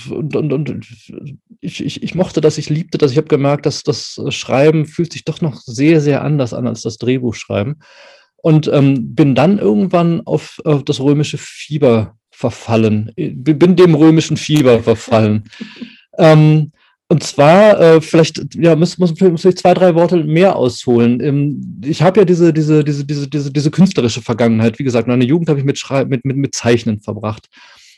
und, 0.09 0.35
und, 0.35 0.51
und 0.51 0.85
ich, 1.61 1.85
ich, 1.85 2.03
ich 2.03 2.15
mochte 2.15 2.41
das, 2.41 2.57
ich 2.57 2.69
liebte 2.69 2.97
das. 2.97 3.11
Ich 3.11 3.17
habe 3.17 3.27
gemerkt, 3.27 3.65
dass 3.65 3.83
das 3.83 4.19
Schreiben 4.29 4.87
fühlt 4.87 5.13
sich 5.13 5.23
doch 5.23 5.39
noch 5.39 5.61
sehr, 5.61 6.01
sehr 6.01 6.21
anders 6.21 6.53
an 6.53 6.67
als 6.67 6.81
das 6.81 6.97
Drehbuchschreiben 6.97 7.77
und 8.45 8.69
ähm, 8.71 9.15
bin 9.15 9.33
dann 9.33 9.57
irgendwann 9.57 10.21
auf, 10.27 10.61
auf, 10.65 10.83
das 10.83 10.99
römische 10.99 11.39
Fieber 11.39 12.15
verfallen, 12.29 13.11
bin 13.15 13.75
dem 13.75 13.95
römischen 13.95 14.37
Fieber 14.37 14.83
verfallen. 14.83 15.45
ähm, 16.19 16.71
und 17.07 17.23
zwar, 17.23 17.79
äh, 17.81 18.01
vielleicht, 18.01 18.53
ja, 18.53 18.75
muss, 18.75 18.99
muss, 18.99 19.19
muss 19.19 19.45
ich 19.45 19.57
zwei, 19.57 19.73
drei 19.73 19.95
Worte 19.95 20.23
mehr 20.23 20.55
ausholen. 20.57 21.21
Ähm, 21.21 21.81
ich 21.83 22.03
habe 22.03 22.19
ja 22.19 22.25
diese, 22.25 22.53
diese, 22.53 22.83
diese, 22.83 23.03
diese, 23.03 23.27
diese, 23.27 23.51
diese 23.51 23.71
künstlerische 23.71 24.21
Vergangenheit. 24.21 24.77
Wie 24.77 24.83
gesagt, 24.83 25.07
meine 25.07 25.25
Jugend 25.25 25.49
habe 25.49 25.57
ich 25.57 25.65
mit, 25.65 25.79
Schrei 25.79 26.05
mit, 26.05 26.23
mit, 26.23 26.37
mit 26.37 26.53
Zeichnen 26.53 27.01
verbracht 27.01 27.47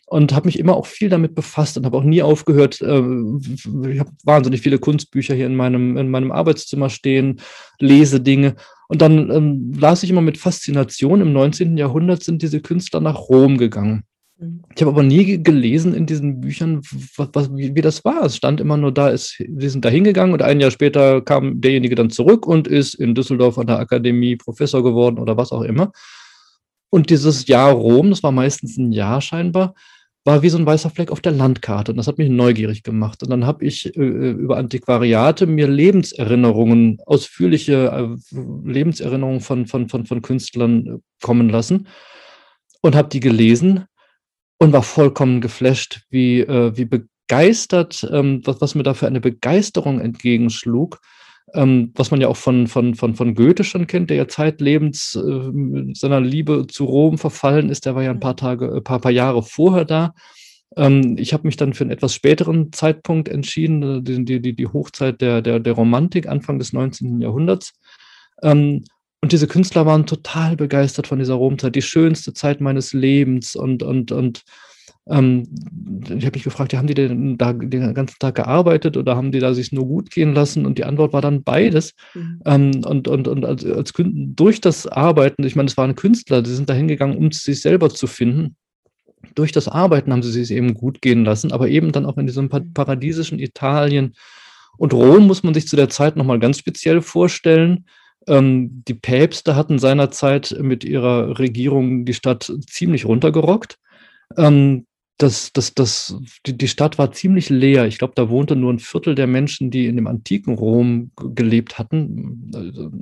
und 0.06 0.32
habe 0.32 0.46
mich 0.48 0.60
immer 0.60 0.78
auch 0.78 0.86
viel 0.86 1.10
damit 1.10 1.36
befasst 1.36 1.78
und 1.78 1.86
habe 1.86 1.98
auch 1.98 2.06
nie 2.06 2.22
aufgehört. 2.22 2.80
Äh, 2.80 3.04
ich 3.92 4.00
habe 4.00 4.12
wahnsinnig 4.24 4.62
viele 4.62 4.80
Kunstbücher 4.80 5.36
hier 5.36 5.48
in 5.48 5.58
meinem, 5.58 5.98
in 5.98 6.10
meinem 6.10 6.32
Arbeitszimmer 6.32 6.90
stehen, 6.90 7.42
lese 7.80 8.22
Dinge 8.22 8.56
und 8.88 9.02
dann 9.02 9.30
ähm, 9.32 9.74
las 9.78 10.04
ich 10.04 10.10
immer 10.10 10.22
mit 10.22 10.38
Faszination, 10.38 11.22
im 11.22 11.34
19. 11.34 11.78
Jahrhundert 11.78 12.24
sind 12.24 12.42
diese 12.42 12.62
Künstler 12.62 13.02
nach 13.02 13.30
Rom 13.30 13.58
gegangen. 13.58 14.04
Mhm. 14.38 14.64
Ich 14.76 14.82
habe 14.82 14.92
aber 14.92 15.04
nie 15.04 15.42
gelesen 15.44 15.94
in 15.94 16.06
diesen 16.06 16.40
Büchern, 16.40 16.82
was, 17.18 17.30
was, 17.34 17.56
wie, 17.56 17.76
wie, 17.76 17.82
das 17.82 18.06
war. 18.06 18.24
Es 18.24 18.38
stand 18.38 18.62
immer 18.62 18.78
nur 18.78 18.94
da, 18.94 19.10
ist, 19.10 19.38
sie 19.38 19.70
sind 19.70 19.84
da 19.84 19.90
hingegangen 19.90 20.34
und 20.34 20.42
ein 20.42 20.60
Jahr 20.60 20.72
später 20.72 21.22
kam 21.22 21.60
derjenige 21.60 21.96
dann 21.96 22.10
zurück 22.10 22.46
und 22.48 22.68
ist 22.68 22.94
in 22.94 23.16
Düsseldorf 23.16 23.58
an 23.58 23.68
der 23.68 23.80
Akademie 23.80 24.36
Professor 24.36 24.84
geworden 24.84 25.20
oder 25.20 25.38
was 25.38 25.52
auch 25.52 25.64
immer. 25.64 25.92
Und 26.90 27.10
dieses 27.10 27.48
Jahr 27.48 27.72
Rom, 27.72 28.10
das 28.12 28.24
war 28.24 28.32
meistens 28.32 28.78
ein 28.78 28.94
Jahr 28.94 29.20
scheinbar, 29.20 29.74
war 30.28 30.42
wie 30.44 30.50
so 30.50 30.58
ein 30.58 30.66
weißer 30.66 30.90
Fleck 30.90 31.10
auf 31.10 31.22
der 31.22 31.32
Landkarte. 31.32 31.94
Und 31.94 31.98
das 31.98 32.08
hat 32.08 32.18
mich 32.18 32.30
neugierig 32.30 32.84
gemacht. 32.84 33.24
Und 33.24 33.30
dann 33.30 33.46
habe 33.46 33.64
ich 33.64 33.96
äh, 33.96 34.02
über 34.02 34.58
Antiquariate 34.58 35.48
mir 35.48 35.70
Lebenserinnerungen, 35.70 37.00
ausführliche 37.06 37.88
äh, 37.88 38.38
Lebenserinnerungen 38.70 39.40
von, 39.40 39.68
von, 39.68 39.88
von, 39.88 40.06
von 40.06 40.22
Künstlern 40.22 40.86
äh, 40.86 40.98
kommen 41.24 41.48
lassen 41.48 41.88
und 42.82 42.94
habe 42.94 43.08
die 43.08 43.22
gelesen 43.22 43.86
und 44.60 44.74
war 44.74 44.84
vollkommen 44.84 45.40
geflasht, 45.40 46.02
wie, 46.10 46.42
äh, 46.42 46.76
wie 46.76 46.86
begeistert, 46.86 48.06
ähm, 48.12 48.42
was, 48.44 48.60
was 48.60 48.76
mir 48.76 48.84
da 48.84 48.94
für 48.94 49.08
eine 49.08 49.22
Begeisterung 49.22 50.02
entgegenschlug 50.02 51.00
ähm, 51.54 51.92
was 51.96 52.12
man 52.12 52.22
ja 52.22 52.28
auch 52.28 52.38
von, 52.38 52.68
von, 52.68 52.96
von, 52.96 53.16
von 53.16 53.36
Goethe 53.36 53.64
schon 53.64 53.88
kennt, 53.88 54.10
der 54.10 54.18
ja 54.18 54.28
zeitlebens 54.28 55.16
äh, 55.16 55.94
seiner 55.94 56.20
Liebe 56.20 56.68
zu 56.68 56.86
Rom 56.86 57.18
verfallen 57.18 57.70
ist. 57.70 57.86
Der 57.86 57.96
war 57.96 58.04
ja 58.04 58.12
ein 58.12 58.20
paar 58.20 58.36
Tage, 58.36 58.70
ein 58.70 58.78
äh, 58.78 58.82
paar, 58.82 59.00
paar 59.00 59.12
Jahre 59.12 59.44
vorher 59.44 59.86
da. 59.86 60.14
Ähm, 60.76 61.16
ich 61.18 61.34
habe 61.34 61.48
mich 61.48 61.56
dann 61.56 61.74
für 61.74 61.84
einen 61.84 61.92
etwas 61.92 62.14
späteren 62.14 62.74
Zeitpunkt 62.74 63.30
entschieden, 63.30 63.82
äh, 63.82 64.02
die, 64.02 64.42
die, 64.42 64.56
die 64.56 64.68
Hochzeit 64.68 65.22
der, 65.22 65.42
der, 65.42 65.60
der 65.60 65.74
Romantik, 65.74 66.28
Anfang 66.28 66.60
des 66.60 66.74
19. 66.74 67.22
Jahrhunderts. 67.22 67.74
Ähm, 68.44 68.84
und 69.22 69.32
diese 69.32 69.48
Künstler 69.48 69.86
waren 69.86 70.06
total 70.06 70.56
begeistert 70.56 71.08
von 71.08 71.20
dieser 71.20 71.34
Romzeit, 71.36 71.76
die 71.76 71.82
schönste 71.82 72.34
Zeit 72.34 72.62
meines 72.62 72.94
Lebens 72.94 73.56
und, 73.56 73.84
und, 73.84 74.12
und 74.12 74.44
ähm, 75.10 75.48
ich 76.06 76.26
habe 76.26 76.36
mich 76.36 76.44
gefragt, 76.44 76.74
ja, 76.74 76.80
haben 76.80 76.88
die 76.88 76.94
denn 76.94 77.38
da 77.38 77.54
den 77.54 77.94
ganzen 77.94 78.18
Tag 78.20 78.36
gearbeitet 78.36 78.98
oder 78.98 79.16
haben 79.16 79.32
die 79.32 79.40
da 79.40 79.54
sich 79.54 79.72
nur 79.72 79.86
gut 79.86 80.12
gehen 80.12 80.34
lassen? 80.34 80.66
Und 80.66 80.78
die 80.78 80.86
Antwort 80.86 81.14
war 81.14 81.22
dann 81.22 81.44
beides. 81.44 81.94
Mhm. 82.14 82.42
Ähm, 82.46 82.72
und 82.86 83.08
und, 83.08 83.28
und 83.28 83.46
als, 83.46 83.66
als 83.66 83.94
durch 83.96 84.62
das 84.62 84.88
Arbeiten, 84.88 85.44
ich 85.44 85.56
meine, 85.56 85.68
es 85.68 85.78
waren 85.78 85.96
Künstler, 85.96 86.42
die 86.42 86.52
sind 86.52 86.70
da 86.70 86.74
hingegangen, 86.74 87.18
um 87.18 87.32
sich 87.32 87.62
selber 87.62 87.90
zu 87.90 88.08
finden. 88.08 88.56
Durch 89.36 89.52
das 89.52 89.68
Arbeiten 89.68 90.12
haben 90.12 90.24
sie 90.24 90.32
sich 90.32 90.52
eben 90.52 90.74
gut 90.74 91.02
gehen 91.02 91.26
lassen, 91.26 91.52
aber 91.52 91.70
eben 91.70 91.92
dann 91.92 92.06
auch 92.06 92.18
in 92.18 92.28
diesem 92.28 92.46
mhm. 92.46 92.74
paradiesischen 92.74 93.40
Italien. 93.40 94.14
Und 94.78 94.94
Rom 94.94 95.26
muss 95.26 95.44
man 95.44 95.54
sich 95.54 95.68
zu 95.68 95.76
der 95.76 95.90
Zeit 95.90 96.16
nochmal 96.16 96.40
ganz 96.40 96.60
speziell 96.60 97.02
vorstellen. 97.02 97.86
Ähm, 98.28 98.84
die 98.88 98.94
Päpste 98.94 99.56
hatten 99.56 99.80
seinerzeit 99.80 100.56
mit 100.62 100.84
ihrer 100.84 101.40
Regierung 101.40 102.06
die 102.06 102.14
Stadt 102.14 102.52
ziemlich 102.68 103.06
runtergerockt. 103.06 103.80
Das, 105.18 105.52
das, 105.52 105.74
das, 105.74 106.16
die, 106.46 106.56
die 106.56 106.68
Stadt 106.68 107.00
war 107.00 107.12
ziemlich 107.12 107.50
leer. 107.50 107.88
Ich 107.88 107.98
glaube, 107.98 108.14
da 108.16 108.30
wohnte 108.30 108.56
nur 108.56 108.72
ein 108.72 108.78
Viertel 108.78 109.16
der 109.16 109.26
Menschen, 109.26 109.72
die 109.72 109.88
in 109.88 109.96
dem 109.96 110.06
antiken 110.06 110.54
Rom 110.54 111.12
gelebt 111.16 111.80
hatten. 111.80 112.52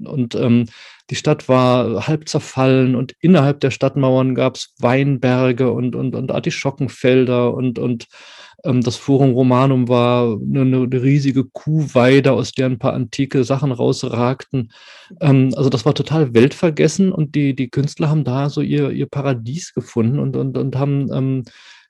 Und 0.06 0.34
ähm, 0.36 0.67
die 1.10 1.15
Stadt 1.15 1.49
war 1.49 2.08
halb 2.08 2.30
zerfallen 2.30 2.95
und 2.95 3.13
innerhalb 3.19 3.60
der 3.60 3.71
Stadtmauern 3.71 4.34
gab 4.34 4.56
es 4.56 4.73
Weinberge 4.80 5.71
und, 5.71 5.95
und, 5.95 6.15
und 6.15 6.32
Artischockenfelder 6.32 7.54
und, 7.54 7.80
und 7.80 8.08
ähm, 8.65 8.82
das 8.82 8.95
Forum 8.95 9.34
Romanum 9.34 9.88
war 9.88 10.38
eine, 10.41 10.62
eine, 10.62 11.04
riesige 11.04 11.45
Kuhweide, 11.45 12.34
aus 12.34 12.51
der 12.51 12.65
ein 12.65 12.80
paar 12.80 12.93
antike 12.93 13.43
Sachen 13.43 13.71
rausragten. 13.71 14.71
Ähm, 15.21 15.54
also 15.56 15.69
das 15.69 15.86
war 15.86 15.93
total 15.93 16.34
weltvergessen 16.34 17.12
und 17.12 17.36
die, 17.36 17.56
die 17.56 17.69
Künstler 17.69 18.10
haben 18.10 18.23
da 18.23 18.49
so 18.49 18.62
ihr, 18.62 18.89
ihr 18.91 19.08
Paradies 19.08 19.73
gefunden 19.73 20.19
und, 20.19 20.36
und, 20.36 20.58
und 20.58 20.75
haben 20.75 21.12
ähm, 21.13 21.43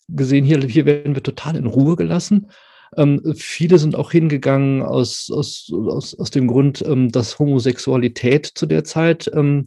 gesehen, 0.07 0.45
hier, 0.45 0.59
hier 0.61 0.85
werden 0.85 1.15
wir 1.15 1.23
total 1.23 1.55
in 1.55 1.65
Ruhe 1.65 1.95
gelassen. 1.95 2.47
Ähm, 2.97 3.21
viele 3.35 3.77
sind 3.77 3.95
auch 3.95 4.11
hingegangen 4.11 4.81
aus, 4.81 5.29
aus, 5.33 5.71
aus, 5.73 6.17
aus 6.17 6.29
dem 6.31 6.47
Grund, 6.47 6.83
ähm, 6.85 7.11
dass 7.11 7.39
Homosexualität 7.39 8.45
zu 8.45 8.65
der 8.65 8.83
Zeit 8.83 9.29
ähm, 9.33 9.65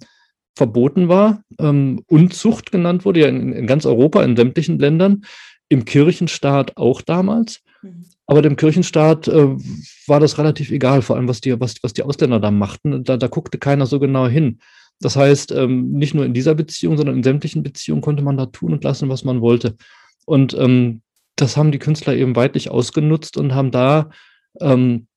verboten 0.57 1.09
war, 1.09 1.42
ähm, 1.61 2.03
Unzucht 2.07 2.72
genannt 2.72 3.05
wurde, 3.05 3.20
ja 3.20 3.29
in, 3.29 3.53
in, 3.53 3.66
ganz 3.66 3.87
Europa, 3.87 4.22
in 4.22 4.37
sämtlichen 4.37 4.79
Ländern, 4.79 5.22
im 5.68 5.85
Kirchenstaat 5.85 6.77
auch 6.77 7.03
damals. 7.03 7.61
Mhm. 7.83 8.05
Aber 8.27 8.42
dem 8.42 8.57
Kirchenstaat 8.57 9.29
äh, 9.29 9.57
war 10.07 10.20
das 10.20 10.38
relativ 10.38 10.70
egal, 10.70 11.03
vor 11.03 11.16
allem 11.16 11.29
was 11.29 11.40
die, 11.40 11.59
was, 11.59 11.77
was 11.83 11.94
die 11.94 12.03
Ausländer 12.03 12.40
da 12.40 12.51
machten. 12.51 13.05
Da, 13.05 13.16
da 13.16 13.27
guckte 13.27 13.59
keiner 13.59 13.87
so 13.87 13.98
genau 13.98 14.27
hin. 14.27 14.59
Das 15.01 15.16
heißt, 15.16 15.53
ähm, 15.53 15.92
nicht 15.92 16.14
nur 16.14 16.24
in 16.24 16.35
dieser 16.35 16.55
Beziehung, 16.55 16.96
sondern 16.96 17.16
in 17.16 17.22
sämtlichen 17.22 17.62
Beziehungen 17.62 18.03
konnte 18.03 18.22
man 18.22 18.37
da 18.37 18.46
tun 18.46 18.72
und 18.72 18.85
lassen, 18.85 19.09
was 19.09 19.24
man 19.24 19.40
wollte. 19.40 19.77
Und 20.28 20.52
ähm, 20.54 21.00
das 21.36 21.56
haben 21.56 21.72
die 21.72 21.78
Künstler 21.78 22.14
eben 22.14 22.36
weitlich 22.36 22.70
ausgenutzt 22.70 23.38
und 23.38 23.54
haben 23.54 23.70
da 23.70 24.10
ähm, 24.60 25.07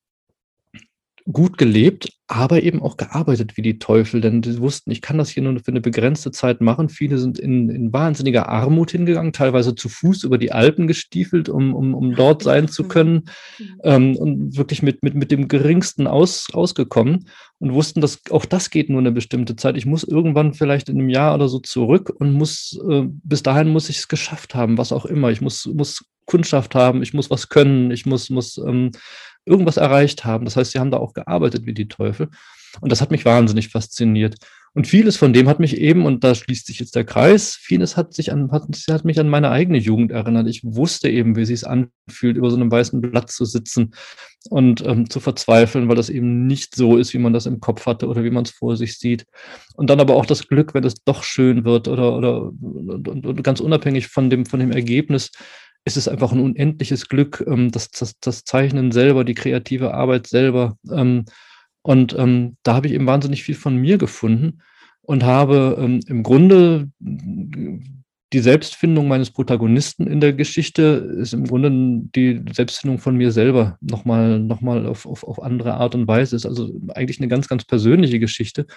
gut 1.31 1.57
gelebt, 1.57 2.09
aber 2.27 2.63
eben 2.63 2.81
auch 2.81 2.95
gearbeitet 2.95 3.57
wie 3.57 3.61
die 3.61 3.77
Teufel, 3.77 4.21
denn 4.21 4.41
sie 4.41 4.59
wussten, 4.59 4.91
ich 4.91 5.01
kann 5.01 5.17
das 5.17 5.29
hier 5.29 5.43
nur 5.43 5.59
für 5.59 5.67
eine 5.67 5.81
begrenzte 5.81 6.31
Zeit 6.31 6.61
machen. 6.61 6.87
Viele 6.87 7.17
sind 7.17 7.37
in, 7.37 7.69
in 7.69 7.91
wahnsinniger 7.91 8.47
Armut 8.49 8.91
hingegangen, 8.91 9.33
teilweise 9.33 9.75
zu 9.75 9.89
Fuß 9.89 10.23
über 10.23 10.37
die 10.37 10.51
Alpen 10.51 10.87
gestiefelt, 10.87 11.49
um, 11.49 11.75
um, 11.75 11.93
um 11.93 12.15
dort 12.15 12.43
sein 12.43 12.67
zu 12.67 12.85
können 12.87 13.25
mhm. 13.59 13.81
ähm, 13.83 14.15
und 14.15 14.57
wirklich 14.57 14.81
mit, 14.81 15.03
mit, 15.03 15.15
mit 15.15 15.31
dem 15.31 15.47
geringsten 15.47 16.07
aus, 16.07 16.47
ausgekommen 16.53 17.27
und 17.59 17.73
wussten, 17.73 18.01
dass 18.01 18.21
auch 18.31 18.45
das 18.45 18.69
geht 18.69 18.89
nur 18.89 18.99
eine 18.99 19.11
bestimmte 19.11 19.55
Zeit. 19.55 19.77
Ich 19.77 19.85
muss 19.85 20.03
irgendwann 20.03 20.53
vielleicht 20.53 20.89
in 20.89 20.97
einem 20.97 21.09
Jahr 21.09 21.35
oder 21.35 21.49
so 21.49 21.59
zurück 21.59 22.13
und 22.17 22.33
muss, 22.33 22.79
äh, 22.89 23.03
bis 23.05 23.43
dahin 23.43 23.69
muss 23.69 23.89
ich 23.89 23.97
es 23.97 24.07
geschafft 24.07 24.55
haben, 24.55 24.77
was 24.77 24.91
auch 24.91 25.05
immer. 25.05 25.31
Ich 25.31 25.41
muss, 25.41 25.65
muss 25.65 26.05
Kundschaft 26.25 26.75
haben, 26.75 27.03
ich 27.03 27.13
muss 27.13 27.29
was 27.29 27.49
können, 27.49 27.91
ich 27.91 28.05
muss, 28.05 28.29
muss 28.29 28.57
ähm, 28.57 28.91
irgendwas 29.45 29.77
erreicht 29.77 30.25
haben. 30.25 30.45
Das 30.45 30.55
heißt, 30.55 30.71
sie 30.71 30.79
haben 30.79 30.91
da 30.91 30.97
auch 30.97 31.13
gearbeitet 31.13 31.65
wie 31.65 31.73
die 31.73 31.87
Teufel. 31.87 32.29
Und 32.79 32.91
das 32.91 33.01
hat 33.01 33.11
mich 33.11 33.25
wahnsinnig 33.25 33.69
fasziniert. 33.69 34.35
Und 34.73 34.87
vieles 34.87 35.17
von 35.17 35.33
dem 35.33 35.49
hat 35.49 35.59
mich 35.59 35.77
eben, 35.77 36.05
und 36.05 36.23
da 36.23 36.33
schließt 36.33 36.65
sich 36.65 36.79
jetzt 36.79 36.95
der 36.95 37.03
Kreis, 37.03 37.55
vieles 37.55 37.97
hat 37.97 38.13
sich 38.13 38.31
an, 38.31 38.51
hat, 38.51 38.63
hat 38.89 39.03
mich 39.03 39.19
an 39.19 39.27
meine 39.27 39.49
eigene 39.49 39.77
Jugend 39.77 40.11
erinnert. 40.11 40.47
Ich 40.47 40.63
wusste 40.63 41.09
eben, 41.09 41.35
wie 41.35 41.41
es 41.41 41.49
sich 41.49 41.67
anfühlt, 41.67 42.37
über 42.37 42.49
so 42.49 42.55
einem 42.55 42.71
weißen 42.71 43.01
Blatt 43.01 43.29
zu 43.29 43.43
sitzen 43.43 43.93
und 44.49 44.85
ähm, 44.87 45.09
zu 45.09 45.19
verzweifeln, 45.19 45.89
weil 45.89 45.97
das 45.97 46.09
eben 46.09 46.47
nicht 46.47 46.73
so 46.73 46.95
ist, 46.95 47.13
wie 47.13 47.17
man 47.17 47.33
das 47.33 47.47
im 47.47 47.59
Kopf 47.59 47.85
hatte 47.85 48.07
oder 48.07 48.23
wie 48.23 48.29
man 48.29 48.45
es 48.45 48.51
vor 48.51 48.77
sich 48.77 48.97
sieht. 48.97 49.25
Und 49.75 49.89
dann 49.89 49.99
aber 49.99 50.15
auch 50.15 50.25
das 50.25 50.47
Glück, 50.47 50.73
wenn 50.73 50.85
es 50.85 51.03
doch 51.03 51.23
schön 51.23 51.65
wird 51.65 51.89
oder, 51.89 52.15
oder 52.15 52.43
und, 52.43 53.09
und, 53.09 53.25
und 53.25 53.43
ganz 53.43 53.59
unabhängig 53.59 54.07
von 54.07 54.29
dem, 54.29 54.45
von 54.45 54.61
dem 54.61 54.71
Ergebnis, 54.71 55.31
ist 55.85 55.97
es 55.97 56.07
einfach 56.07 56.31
ein 56.31 56.39
unendliches 56.39 57.09
Glück, 57.09 57.43
ähm, 57.47 57.71
das, 57.71 57.89
das, 57.91 58.19
das 58.19 58.43
Zeichnen 58.43 58.91
selber, 58.91 59.23
die 59.23 59.33
kreative 59.33 59.93
Arbeit 59.93 60.27
selber. 60.27 60.77
Ähm, 60.91 61.25
und 61.81 62.15
ähm, 62.17 62.57
da 62.63 62.75
habe 62.75 62.87
ich 62.87 62.93
eben 62.93 63.07
wahnsinnig 63.07 63.43
viel 63.43 63.55
von 63.55 63.75
mir 63.75 63.97
gefunden 63.97 64.61
und 65.01 65.23
habe 65.23 65.77
ähm, 65.79 65.99
im 66.07 66.23
Grunde 66.23 66.89
die 66.99 68.39
Selbstfindung 68.39 69.07
meines 69.07 69.31
Protagonisten 69.31 70.07
in 70.07 70.21
der 70.21 70.33
Geschichte 70.33 70.81
ist 71.19 71.33
im 71.33 71.45
Grunde 71.45 71.69
die 72.15 72.43
Selbstfindung 72.53 72.99
von 72.99 73.17
mir 73.17 73.31
selber 73.31 73.77
nochmal 73.81 74.39
noch 74.39 74.61
auf, 74.61 75.05
auf, 75.05 75.23
auf 75.23 75.41
andere 75.41 75.73
Art 75.73 75.95
und 75.95 76.07
Weise. 76.07 76.35
Ist 76.35 76.45
also 76.45 76.71
eigentlich 76.93 77.19
eine 77.19 77.27
ganz, 77.27 77.49
ganz 77.49 77.65
persönliche 77.65 78.19
Geschichte 78.19 78.67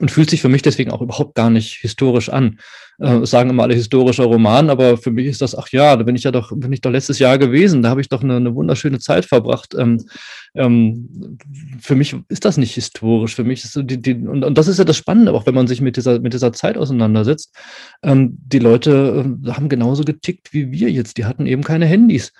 und 0.00 0.10
fühlt 0.10 0.30
sich 0.30 0.42
für 0.42 0.48
mich 0.48 0.62
deswegen 0.62 0.90
auch 0.90 1.00
überhaupt 1.00 1.34
gar 1.34 1.50
nicht 1.50 1.78
historisch 1.80 2.28
an. 2.28 2.58
Äh, 2.98 3.26
sagen 3.26 3.50
immer 3.50 3.64
alle 3.64 3.74
historischer 3.74 4.24
Roman, 4.24 4.70
aber 4.70 4.96
für 4.96 5.10
mich 5.10 5.26
ist 5.26 5.42
das, 5.42 5.54
ach 5.54 5.68
ja, 5.68 5.96
da 5.96 6.02
bin 6.02 6.16
ich 6.16 6.22
ja 6.22 6.30
doch, 6.30 6.50
bin 6.54 6.72
ich 6.72 6.80
doch 6.80 6.90
letztes 6.90 7.18
Jahr 7.18 7.36
gewesen, 7.36 7.82
da 7.82 7.90
habe 7.90 8.00
ich 8.00 8.08
doch 8.08 8.22
eine, 8.22 8.36
eine 8.36 8.54
wunderschöne 8.54 8.98
Zeit 8.98 9.26
verbracht. 9.26 9.74
Ähm, 9.78 10.06
ähm, 10.54 11.36
für 11.78 11.94
mich 11.94 12.16
ist 12.28 12.46
das 12.46 12.56
nicht 12.56 12.74
historisch. 12.74 13.34
Für 13.34 13.44
mich 13.44 13.64
ist 13.64 13.74
so 13.74 13.82
die, 13.82 14.00
die 14.00 14.14
und, 14.14 14.44
und 14.44 14.56
das 14.56 14.66
ist 14.66 14.78
ja 14.78 14.84
das 14.84 14.96
Spannende, 14.96 15.34
auch 15.34 15.44
wenn 15.44 15.54
man 15.54 15.66
sich 15.66 15.82
mit 15.82 15.98
dieser, 15.98 16.20
mit 16.20 16.32
dieser 16.32 16.54
Zeit 16.54 16.78
auseinandersetzt. 16.78 17.54
Ähm, 18.02 18.38
die 18.40 18.60
Leute 18.60 19.26
äh, 19.44 19.50
haben 19.50 19.68
genauso 19.68 20.02
getickt 20.02 20.54
wie 20.54 20.72
wir 20.72 20.90
jetzt. 20.90 21.18
Die 21.18 21.26
hatten 21.26 21.46
eben 21.46 21.64
keine 21.64 21.84
Handys. 21.84 22.32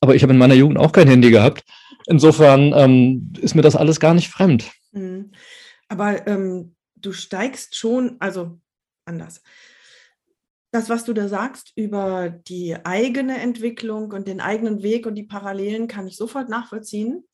Aber 0.00 0.16
ich 0.16 0.24
habe 0.24 0.32
in 0.32 0.38
meiner 0.38 0.54
Jugend 0.54 0.78
auch 0.78 0.90
kein 0.90 1.06
Handy 1.06 1.30
gehabt. 1.30 1.62
Insofern 2.08 2.72
ähm, 2.74 3.32
ist 3.40 3.54
mir 3.54 3.62
das 3.62 3.76
alles 3.76 4.00
gar 4.00 4.14
nicht 4.14 4.30
fremd. 4.30 4.68
Mhm. 4.90 5.30
Aber 5.88 6.26
ähm, 6.26 6.74
du 7.02 7.12
steigst 7.12 7.76
schon, 7.76 8.16
also 8.20 8.58
anders. 9.04 9.42
Das, 10.72 10.88
was 10.88 11.04
du 11.04 11.12
da 11.12 11.28
sagst 11.28 11.72
über 11.76 12.30
die 12.30 12.76
eigene 12.84 13.38
Entwicklung 13.38 14.12
und 14.12 14.26
den 14.26 14.40
eigenen 14.40 14.82
Weg 14.82 15.06
und 15.06 15.16
die 15.16 15.24
Parallelen, 15.24 15.86
kann 15.86 16.06
ich 16.06 16.16
sofort 16.16 16.48
nachvollziehen. 16.48 17.24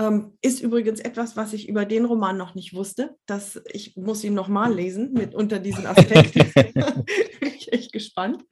Ähm, 0.00 0.38
ist 0.40 0.62
übrigens 0.62 1.00
etwas, 1.00 1.36
was 1.36 1.52
ich 1.52 1.68
über 1.68 1.84
den 1.84 2.06
Roman 2.06 2.38
noch 2.38 2.54
nicht 2.54 2.72
wusste. 2.72 3.16
Dass 3.26 3.60
ich 3.66 3.96
muss 3.96 4.24
ihn 4.24 4.32
nochmal 4.34 4.72
lesen 4.72 5.12
mit 5.12 5.34
unter 5.34 5.58
diesen 5.58 5.86
Aspekten. 5.86 6.50
Bin 7.40 7.54
ich 7.54 7.72
echt 7.72 7.92
gespannt. 7.92 8.44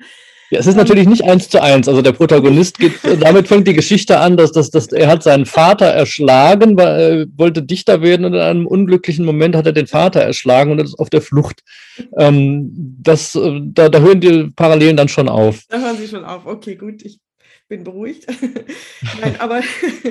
Ja, 0.51 0.61
es 0.61 0.67
ist 0.67 0.77
natürlich 0.77 1.09
nicht 1.09 1.25
eins 1.25 1.49
zu 1.49 1.61
eins. 1.61 1.89
Also 1.89 2.03
der 2.03 2.13
Protagonist 2.13 2.79
geht, 2.79 2.93
damit 3.21 3.49
fängt 3.49 3.67
die 3.67 3.75
Geschichte 3.75 4.21
an, 4.21 4.37
dass, 4.37 4.53
dass, 4.53 4.71
dass 4.71 4.89
er 4.89 5.09
hat 5.09 5.23
seinen 5.23 5.47
Vater 5.47 5.87
erschlagen, 5.87 6.77
weil 6.77 7.01
er 7.01 7.27
wollte 7.37 7.63
Dichter 7.63 8.03
werden 8.03 8.25
und 8.25 8.35
in 8.35 8.41
einem 8.41 8.67
unglücklichen 8.67 9.25
Moment 9.25 9.57
hat 9.57 9.67
er 9.67 9.73
den 9.73 9.87
Vater 9.87 10.21
erschlagen 10.21 10.71
und 10.71 10.81
ist 10.81 10.99
auf 10.99 11.11
der 11.11 11.23
Flucht. 11.23 11.63
Ähm, 12.17 12.71
das, 13.01 13.35
äh, 13.35 13.61
da, 13.65 13.89
da 13.89 14.01
hören 14.01 14.21
die 14.21 14.51
Parallelen 14.55 14.97
dann 14.97 15.09
schon 15.09 15.29
auf. 15.29 15.63
Da 15.69 15.81
hören 15.81 15.97
sie 15.97 16.09
schon 16.09 16.25
auf. 16.25 16.47
Okay, 16.47 16.77
gut. 16.77 17.03
Ich 17.05 17.19
bin 17.69 17.85
beruhigt. 17.85 18.27
nein, 19.21 19.41
aber, 19.41 19.61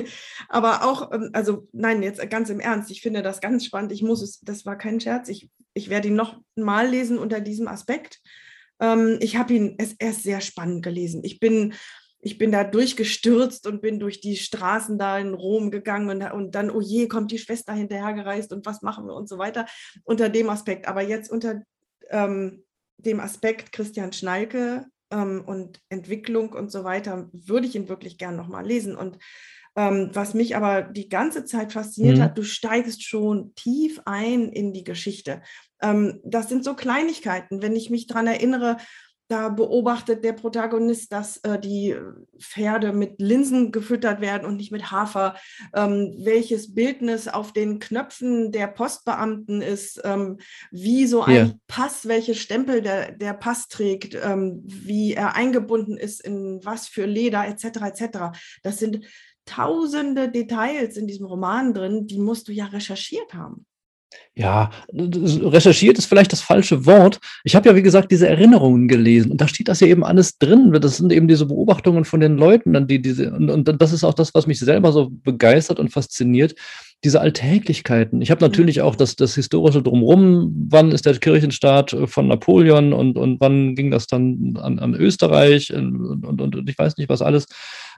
aber 0.48 0.84
auch, 0.84 1.12
ähm, 1.12 1.30
also 1.32 1.66
nein, 1.72 2.02
jetzt 2.02 2.28
ganz 2.30 2.50
im 2.50 2.60
Ernst, 2.60 2.90
ich 2.90 3.00
finde 3.00 3.22
das 3.22 3.40
ganz 3.40 3.64
spannend. 3.64 3.92
Ich 3.92 4.02
muss 4.02 4.22
es, 4.22 4.40
das 4.40 4.66
war 4.66 4.76
kein 4.76 5.00
Scherz, 5.00 5.28
ich, 5.28 5.48
ich 5.74 5.88
werde 5.88 6.08
ihn 6.08 6.14
noch 6.14 6.38
mal 6.54 6.86
lesen 6.86 7.18
unter 7.18 7.40
diesem 7.40 7.68
Aspekt. 7.68 8.20
Ähm, 8.80 9.18
ich 9.20 9.36
habe 9.36 9.54
ihn 9.54 9.74
es 9.78 9.94
erst 9.98 10.22
sehr 10.22 10.40
spannend 10.40 10.82
gelesen. 10.82 11.22
Ich 11.24 11.40
bin, 11.40 11.74
ich 12.20 12.38
bin 12.38 12.52
da 12.52 12.64
durchgestürzt 12.64 13.66
und 13.66 13.80
bin 13.80 14.00
durch 14.00 14.20
die 14.20 14.36
Straßen 14.36 14.98
da 14.98 15.18
in 15.18 15.34
Rom 15.34 15.70
gegangen 15.70 16.10
und, 16.10 16.32
und 16.32 16.54
dann, 16.54 16.70
oh 16.70 16.80
je, 16.80 17.08
kommt 17.08 17.30
die 17.30 17.38
Schwester 17.38 17.72
hinterhergereist 17.72 18.52
und 18.52 18.66
was 18.66 18.82
machen 18.82 19.06
wir 19.06 19.14
und 19.14 19.28
so 19.28 19.38
weiter 19.38 19.66
unter 20.04 20.28
dem 20.28 20.50
Aspekt. 20.50 20.88
Aber 20.88 21.02
jetzt 21.02 21.30
unter 21.30 21.62
ähm, 22.10 22.64
dem 22.98 23.20
Aspekt 23.20 23.72
Christian 23.72 24.12
Schnalke 24.12 24.86
ähm, 25.10 25.42
und 25.46 25.80
Entwicklung 25.88 26.52
und 26.52 26.70
so 26.70 26.84
weiter 26.84 27.28
würde 27.32 27.66
ich 27.66 27.74
ihn 27.74 27.88
wirklich 27.88 28.18
gern 28.18 28.36
nochmal 28.36 28.66
lesen. 28.66 28.96
Und 28.96 29.18
ähm, 29.76 30.10
was 30.12 30.34
mich 30.34 30.56
aber 30.56 30.82
die 30.82 31.08
ganze 31.08 31.44
Zeit 31.44 31.72
fasziniert 31.72 32.16
mhm. 32.16 32.22
hat, 32.22 32.38
du 32.38 32.42
steigst 32.42 33.04
schon 33.04 33.54
tief 33.54 34.00
ein 34.06 34.48
in 34.48 34.72
die 34.72 34.84
Geschichte. 34.84 35.42
Ähm, 35.82 36.20
das 36.24 36.48
sind 36.48 36.64
so 36.64 36.74
Kleinigkeiten. 36.74 37.62
Wenn 37.62 37.76
ich 37.76 37.90
mich 37.90 38.06
daran 38.06 38.26
erinnere, 38.26 38.78
da 39.28 39.48
beobachtet 39.48 40.24
der 40.24 40.34
Protagonist, 40.34 41.12
dass 41.12 41.38
äh, 41.38 41.58
die 41.58 41.96
Pferde 42.38 42.92
mit 42.92 43.20
Linsen 43.20 43.72
gefüttert 43.72 44.20
werden 44.20 44.46
und 44.46 44.56
nicht 44.56 44.70
mit 44.70 44.92
Hafer, 44.92 45.34
ähm, 45.74 46.14
welches 46.18 46.74
Bildnis 46.74 47.26
auf 47.26 47.52
den 47.52 47.80
Knöpfen 47.80 48.52
der 48.52 48.68
Postbeamten 48.68 49.62
ist, 49.62 50.00
ähm, 50.04 50.38
wie 50.70 51.06
so 51.06 51.22
ein 51.22 51.34
yeah. 51.34 51.54
Pass, 51.66 52.06
welche 52.06 52.36
Stempel 52.36 52.82
der, 52.82 53.12
der 53.12 53.34
Pass 53.34 53.66
trägt, 53.66 54.14
ähm, 54.14 54.62
wie 54.64 55.14
er 55.14 55.34
eingebunden 55.34 55.96
ist, 55.96 56.20
in 56.20 56.60
was 56.62 56.86
für 56.86 57.06
Leder 57.06 57.46
etc. 57.48 57.64
etc. 57.82 58.18
Das 58.62 58.78
sind 58.78 59.04
tausende 59.46 60.30
Details 60.30 60.96
in 60.96 61.06
diesem 61.06 61.26
Roman 61.26 61.72
drin, 61.72 62.06
die 62.06 62.18
musst 62.18 62.48
du 62.48 62.52
ja 62.52 62.66
recherchiert 62.66 63.32
haben. 63.32 63.64
Ja, 64.34 64.70
recherchiert 64.92 65.98
ist 65.98 66.06
vielleicht 66.06 66.32
das 66.32 66.40
falsche 66.40 66.84
Wort. 66.84 67.18
Ich 67.42 67.56
habe 67.56 67.68
ja, 67.68 67.74
wie 67.74 67.82
gesagt, 67.82 68.10
diese 68.10 68.28
Erinnerungen 68.28 68.86
gelesen 68.86 69.32
und 69.32 69.40
da 69.40 69.48
steht 69.48 69.68
das 69.68 69.80
ja 69.80 69.86
eben 69.86 70.04
alles 70.04 70.38
drin. 70.38 70.72
Das 70.72 70.98
sind 70.98 71.10
eben 71.10 71.26
diese 71.26 71.46
Beobachtungen 71.46 72.04
von 72.04 72.20
den 72.20 72.36
Leuten, 72.36 72.86
die, 72.86 73.00
diese, 73.00 73.32
und, 73.32 73.50
und 73.50 73.80
das 73.80 73.92
ist 73.92 74.04
auch 74.04 74.14
das, 74.14 74.34
was 74.34 74.46
mich 74.46 74.58
selber 74.58 74.92
so 74.92 75.10
begeistert 75.10 75.80
und 75.80 75.90
fasziniert, 75.90 76.54
diese 77.04 77.20
Alltäglichkeiten. 77.20 78.22
Ich 78.22 78.30
habe 78.30 78.44
mhm. 78.44 78.50
natürlich 78.50 78.80
auch 78.80 78.96
das, 78.96 79.16
das 79.16 79.34
Historische 79.34 79.82
drumherum, 79.82 80.66
wann 80.70 80.92
ist 80.92 81.06
der 81.06 81.18
Kirchenstaat 81.18 81.92
äh, 81.92 82.06
von 82.06 82.28
Napoleon 82.28 82.92
und, 82.92 83.18
und 83.18 83.40
wann 83.40 83.74
ging 83.74 83.90
das 83.90 84.06
dann 84.06 84.58
an, 84.60 84.78
an 84.78 84.94
Österreich 84.94 85.72
und, 85.72 86.24
und, 86.24 86.40
und, 86.40 86.68
ich 86.68 86.78
weiß 86.78 86.96
nicht 86.96 87.08
was 87.08 87.22
alles. 87.22 87.46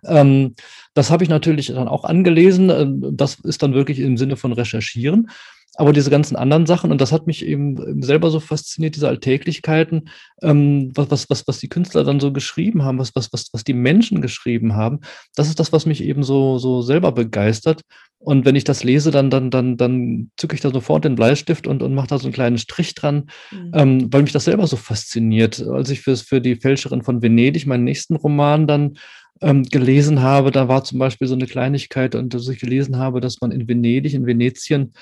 Ähm, 0.04 0.54
das 0.94 1.10
habe 1.10 1.22
ich 1.22 1.30
natürlich 1.30 1.68
dann 1.68 1.88
auch 1.88 2.04
angelesen. 2.04 2.70
Ähm, 2.70 3.16
das 3.16 3.38
ist 3.40 3.62
dann 3.62 3.74
wirklich 3.74 4.00
im 4.00 4.16
Sinne 4.16 4.36
von 4.36 4.52
recherchieren. 4.52 5.30
Aber 5.78 5.92
diese 5.92 6.10
ganzen 6.10 6.34
anderen 6.34 6.66
Sachen, 6.66 6.90
und 6.90 7.00
das 7.00 7.12
hat 7.12 7.28
mich 7.28 7.46
eben 7.46 8.02
selber 8.02 8.32
so 8.32 8.40
fasziniert, 8.40 8.96
diese 8.96 9.06
Alltäglichkeiten, 9.06 10.10
ähm, 10.42 10.90
was, 10.96 11.30
was, 11.30 11.46
was 11.46 11.58
die 11.58 11.68
Künstler 11.68 12.02
dann 12.02 12.18
so 12.18 12.32
geschrieben 12.32 12.82
haben, 12.82 12.98
was, 12.98 13.14
was, 13.14 13.32
was, 13.32 13.50
was 13.52 13.62
die 13.62 13.74
Menschen 13.74 14.20
geschrieben 14.20 14.74
haben, 14.74 14.98
das 15.36 15.48
ist 15.48 15.60
das, 15.60 15.72
was 15.72 15.86
mich 15.86 16.02
eben 16.02 16.24
so, 16.24 16.58
so 16.58 16.82
selber 16.82 17.12
begeistert. 17.12 17.82
Und 18.18 18.44
wenn 18.44 18.56
ich 18.56 18.64
das 18.64 18.82
lese, 18.82 19.12
dann, 19.12 19.30
dann, 19.30 19.52
dann, 19.52 19.76
dann 19.76 20.32
zücke 20.36 20.56
ich 20.56 20.60
da 20.60 20.72
sofort 20.72 21.04
den 21.04 21.14
Bleistift 21.14 21.68
und, 21.68 21.80
und 21.84 21.94
mache 21.94 22.08
da 22.08 22.18
so 22.18 22.24
einen 22.24 22.34
kleinen 22.34 22.58
Strich 22.58 22.96
dran, 22.96 23.30
mhm. 23.52 23.70
ähm, 23.72 24.08
weil 24.12 24.22
mich 24.22 24.32
das 24.32 24.46
selber 24.46 24.66
so 24.66 24.76
fasziniert. 24.76 25.64
Als 25.64 25.90
ich 25.90 26.00
für, 26.00 26.16
für 26.16 26.40
die 26.40 26.56
Fälscherin 26.56 27.02
von 27.02 27.22
Venedig, 27.22 27.66
meinen 27.66 27.84
nächsten 27.84 28.16
Roman, 28.16 28.66
dann 28.66 28.98
ähm, 29.40 29.62
gelesen 29.62 30.22
habe, 30.22 30.50
da 30.50 30.66
war 30.66 30.84
zum 30.84 30.98
Beispiel 30.98 31.28
so 31.28 31.34
eine 31.34 31.46
Kleinigkeit, 31.46 32.14
und 32.14 32.34
dass 32.34 32.48
ich 32.48 32.58
gelesen 32.58 32.96
habe, 32.96 33.20
dass 33.20 33.40
man 33.40 33.52
in 33.52 33.68
Venedig, 33.68 34.14
in 34.14 34.26
Venetien, 34.26 34.92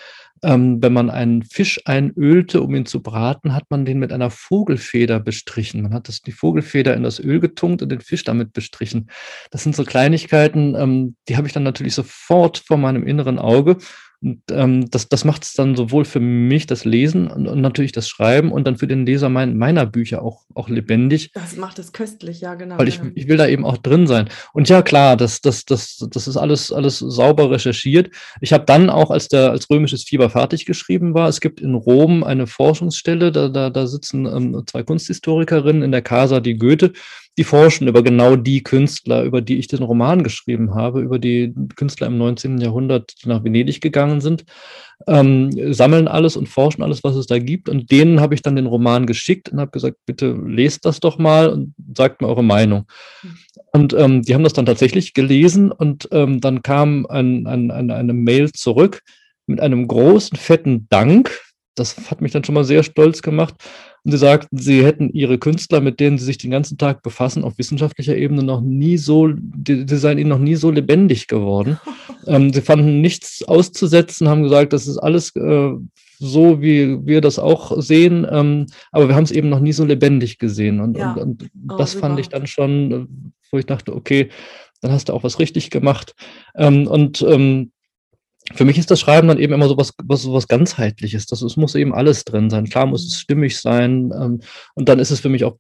ähm, 0.43 0.83
wenn 0.83 0.93
man 0.93 1.11
einen 1.11 1.43
Fisch 1.43 1.81
einölte, 1.85 2.63
um 2.63 2.75
ihn 2.75 2.87
zu 2.87 3.03
braten, 3.03 3.55
hat 3.55 3.65
man 3.71 3.85
den 3.85 3.99
mit 3.99 4.13
einer 4.13 4.31
Vogelfeder 4.31 5.21
bestrichen. 5.21 5.83
Man 5.83 5.95
hat 5.95 6.09
das, 6.09 6.23
die 6.23 6.33
Vogelfeder 6.33 6.95
in 6.95 7.03
das 7.03 7.19
Öl 7.19 7.41
getunkt 7.41 7.83
und 7.83 7.91
den 7.91 8.01
Fisch 8.01 8.25
damit 8.25 8.53
bestrichen. 8.53 9.11
Das 9.51 9.63
sind 9.63 9.75
so 9.75 9.85
Kleinigkeiten, 9.85 10.75
ähm, 10.75 11.17
die 11.29 11.37
habe 11.37 11.47
ich 11.47 11.53
dann 11.53 11.63
natürlich 11.63 11.95
sofort 11.95 12.59
vor 12.59 12.77
meinem 12.77 13.07
inneren 13.07 13.39
Auge. 13.39 13.79
Und 14.23 14.43
ähm, 14.51 14.91
das, 14.91 15.09
das 15.09 15.25
macht 15.25 15.45
es 15.45 15.53
dann 15.53 15.77
sowohl 15.77 16.05
für 16.05 16.21
mich, 16.21 16.67
das 16.67 16.85
Lesen 16.85 17.29
und, 17.29 17.47
und, 17.47 17.61
natürlich 17.61 17.93
das 17.93 18.09
Schreiben 18.09 18.51
und 18.51 18.67
dann 18.67 18.77
für 18.77 18.87
den 18.87 19.05
Leser 19.05 19.29
mein, 19.29 19.57
meiner 19.57 19.87
Bücher 19.87 20.23
auch, 20.23 20.45
auch 20.55 20.69
lebendig. 20.69 21.31
Das 21.33 21.57
macht 21.57 21.79
es 21.79 21.93
köstlich, 21.93 22.41
ja, 22.41 22.55
genau. 22.55 22.79
Weil 22.79 22.89
ich, 22.89 23.01
ich 23.15 23.29
will 23.29 23.37
da 23.37 23.47
eben 23.47 23.65
auch 23.65 23.77
drin 23.77 24.07
sein. 24.07 24.29
Und 24.53 24.69
ja, 24.69 24.83
klar, 24.83 25.17
das, 25.17 25.41
das, 25.41 25.65
das, 25.65 26.07
das 26.11 26.29
ist 26.29 26.37
alles, 26.37 26.73
alles 26.73 26.99
sauber 26.99 27.51
recherchiert. 27.51 28.11
Ich 28.41 28.53
habe 28.53 28.65
dann 28.65 28.91
auch, 28.91 29.11
als 29.11 29.29
der 29.29 29.51
als 29.51 29.69
römisches 29.71 30.05
Fieber 30.05 30.31
fertig 30.31 30.65
geschrieben 30.65 31.15
war, 31.15 31.29
es 31.29 31.41
gibt 31.41 31.61
in 31.61 31.75
Rom 31.75 32.25
eine 32.25 32.47
Forschungsstelle, 32.47 33.33
da, 33.33 33.49
da, 33.49 33.71
da 33.71 33.87
sitzen 33.87 34.27
ähm, 34.27 34.63
zwei 34.67 34.83
Kunsthistorikerinnen 34.83 35.83
in 35.83 35.93
der 35.93 36.03
Casa 36.03 36.41
di 36.41 36.55
Goethe 36.55 36.93
die 37.39 37.45
forschen 37.45 37.87
über 37.89 38.03
genau 38.03 38.37
die 38.37 38.63
Künstler, 38.63 39.23
über 39.23 39.41
die 39.41 39.59
ich 39.59 39.69
den 39.69 39.83
Roman 39.83 40.23
geschrieben 40.23 40.75
habe, 40.75 41.01
über 41.01 41.19
die 41.19 41.55
Künstler 41.77 42.07
im 42.07 42.17
19. 42.17 42.59
Jahrhundert, 42.59 43.13
die 43.23 43.29
nach 43.29 43.45
Venedig 43.45 43.81
gegangen 43.81 44.21
sind, 44.21 44.45
ähm, 45.07 45.51
sammeln 45.73 46.09
alles 46.09 46.37
und 46.37 46.49
forschen 46.49 46.83
alles, 46.83 47.05
was 47.05 47.17
es 47.17 47.27
da 47.27 47.39
gibt. 47.39 47.69
Und 47.69 47.91
denen 47.91 48.21
habe 48.21 48.35
ich 48.35 48.43
dann 48.43 48.57
den 48.57 48.67
Roman 48.67 49.07
geschickt 49.07 49.51
und 49.51 49.61
habe 49.61 49.71
gesagt, 49.71 49.99
bitte 50.07 50.33
lest 50.47 50.87
das 50.87 51.01
doch 51.01 51.19
mal 51.19 51.49
und 51.51 51.75
sagt 51.95 52.23
mir 52.23 52.29
eure 52.29 52.45
Meinung. 52.45 52.87
Und 53.73 53.93
ähm, 53.93 54.23
die 54.23 54.35
haben 54.35 54.45
das 54.45 54.55
dann 54.55 54.67
tatsächlich 54.67 55.13
gelesen 55.13 55.71
und 55.71 56.09
ähm, 56.13 56.41
dann 56.41 56.63
kam 56.63 57.05
ein, 57.07 57.47
ein, 57.47 57.71
ein, 57.71 57.91
eine 57.91 58.15
Mail 58.15 58.51
zurück 58.53 59.03
mit 59.47 59.61
einem 59.61 59.87
großen, 59.87 60.37
fetten 60.39 60.87
Dank. 60.89 61.31
Das 61.77 62.11
hat 62.11 62.21
mich 62.21 62.33
dann 62.33 62.43
schon 62.43 62.55
mal 62.55 62.65
sehr 62.65 62.83
stolz 62.83 63.23
gemacht. 63.23 63.55
Und 64.05 64.13
sie 64.13 64.19
sagten, 64.19 64.57
sie 64.57 64.85
hätten 64.85 65.11
ihre 65.11 65.39
Künstler, 65.39 65.81
mit 65.81 66.01
denen 66.01 66.19
sie 66.19 66.25
sich 66.25 66.39
den 66.39 66.51
ganzen 66.51 66.79
Tag 66.79 67.03
befassen, 67.03 67.45
auf 67.45 67.59
wissenschaftlicher 67.59 68.17
Ebene 68.17 68.43
noch 68.43 68.61
nie 68.61 68.99
so, 68.99 69.29
die, 69.29 69.85
die 69.85 69.97
seien 69.97 70.19
ihnen 70.19 70.31
noch 70.31 70.39
nie 70.39 70.55
so 70.55 70.71
lebendig 70.71 71.27
geworden. 71.27 71.79
ähm, 72.27 72.53
sie 72.53 72.63
fanden 72.63 73.01
nichts 73.01 73.43
auszusetzen, 73.47 74.29
haben 74.29 74.43
gesagt, 74.43 74.73
das 74.73 74.87
ist 74.87 74.99
alles 74.99 75.35
äh, 75.37 75.73
so, 76.19 76.63
wie 76.63 77.05
wir 77.05 77.21
das 77.21 77.39
auch 77.39 77.81
sehen, 77.81 78.27
ähm, 78.31 78.67
aber 78.91 79.09
wir 79.09 79.15
haben 79.15 79.25
es 79.25 79.33
eben 79.33 79.49
noch 79.49 79.61
nie 79.61 79.73
so 79.73 79.85
lebendig 79.85 80.39
gesehen. 80.39 80.81
Und, 80.81 80.97
ja. 80.97 81.13
und, 81.13 81.43
und 81.43 81.51
oh, 81.71 81.77
das 81.77 81.93
super. 81.93 82.09
fand 82.09 82.21
ich 82.21 82.29
dann 82.29 82.47
schon, 82.47 83.33
wo 83.51 83.59
ich 83.59 83.67
dachte, 83.67 83.95
okay, 83.95 84.31
dann 84.81 84.93
hast 84.93 85.09
du 85.09 85.13
auch 85.13 85.25
was 85.25 85.39
richtig 85.39 85.71
gemacht. 85.71 86.15
Ähm, 86.55 86.87
und 86.87 87.23
ähm, 87.23 87.73
für 88.55 88.65
mich 88.65 88.79
ist 88.79 88.91
das 88.91 89.01
Schreiben 89.01 89.27
dann 89.27 89.39
eben 89.39 89.53
immer 89.53 89.69
so 89.69 89.77
was, 89.77 89.93
was, 90.05 90.31
was 90.31 90.47
ganzheitliches. 90.47 91.27
Das, 91.27 91.43
es 91.43 91.57
muss 91.57 91.75
eben 91.75 91.93
alles 91.93 92.25
drin 92.25 92.49
sein. 92.49 92.67
Klar 92.67 92.87
muss 92.87 93.05
es 93.05 93.15
mhm. 93.15 93.19
stimmig 93.19 93.59
sein. 93.59 94.13
Ähm, 94.15 94.41
und 94.75 94.89
dann 94.89 95.01
ist 95.01 95.11
es 95.11 95.21
für 95.21 95.29
mich 95.29 95.45
auch 95.45 95.57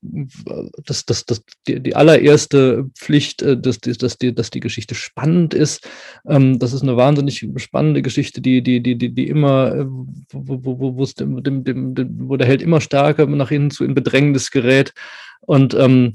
das, 0.84 1.05
das, 1.05 1.24
das, 1.24 1.43
die, 1.66 1.80
die 1.82 1.97
allererste 1.97 2.84
Pflicht, 2.95 3.43
äh, 3.43 3.61
dass, 3.61 3.78
dass, 3.80 4.18
die, 4.18 4.34
dass 4.34 4.51
die 4.51 4.61
Geschichte 4.61 4.95
spannend 4.95 5.53
ist. 5.53 5.89
Ähm, 6.28 6.61
das 6.61 6.72
ist 6.72 6.82
eine 6.82 6.97
wahnsinnig 6.97 7.49
spannende 7.57 8.03
Geschichte, 8.03 8.41
die, 8.41 8.62
die, 8.62 8.80
die, 8.80 8.97
die, 8.97 9.12
die 9.12 9.26
immer, 9.26 9.74
äh, 9.74 9.87
wo, 9.87 10.64
wo, 10.64 10.97
wo, 10.97 11.05
dem, 11.05 11.43
dem, 11.43 11.64
dem, 11.64 12.28
wo 12.28 12.37
der 12.37 12.47
Held 12.47 12.62
immer 12.62 12.80
stärker 12.80 13.26
nach 13.26 13.51
innen 13.51 13.70
zu 13.70 13.84
in 13.84 13.95
Bedrängnis 13.95 14.53
gerät. 14.53 14.93
Und 15.41 15.74
ähm, 15.74 16.14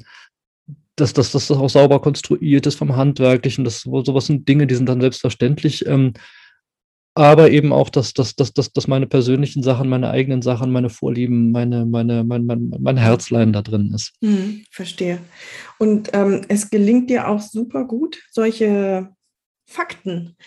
dass, 0.95 1.13
dass, 1.13 1.31
dass 1.31 1.47
das 1.47 1.57
auch 1.57 1.69
sauber 1.69 1.99
konstruiert 1.99 2.65
ist 2.65 2.75
vom 2.75 2.95
Handwerklichen. 2.95 3.65
Das, 3.65 3.81
sowas 3.81 4.27
sind 4.27 4.47
Dinge, 4.47 4.67
die 4.67 4.75
sind 4.75 4.87
dann 4.87 5.01
selbstverständlich. 5.01 5.85
Ähm, 5.85 6.13
aber 7.13 7.51
eben 7.51 7.73
auch, 7.73 7.89
dass, 7.89 8.13
dass, 8.13 8.35
dass, 8.35 8.53
dass, 8.53 8.71
dass 8.71 8.87
meine 8.87 9.07
persönlichen 9.07 9.63
Sachen, 9.63 9.89
meine 9.89 10.09
eigenen 10.09 10.41
Sachen, 10.41 10.71
meine 10.71 10.89
Vorlieben, 10.89 11.51
meine, 11.51 11.85
meine, 11.85 12.23
mein, 12.23 12.45
mein, 12.45 12.73
mein 12.79 12.97
Herzlein 12.97 13.51
da 13.51 13.61
drin 13.61 13.91
ist. 13.93 14.13
Hm, 14.23 14.63
verstehe. 14.71 15.19
Und 15.77 16.09
ähm, 16.13 16.41
es 16.47 16.69
gelingt 16.69 17.09
dir 17.09 17.27
auch 17.27 17.41
super 17.41 17.85
gut, 17.85 18.21
solche 18.31 19.09
Fakten 19.65 20.37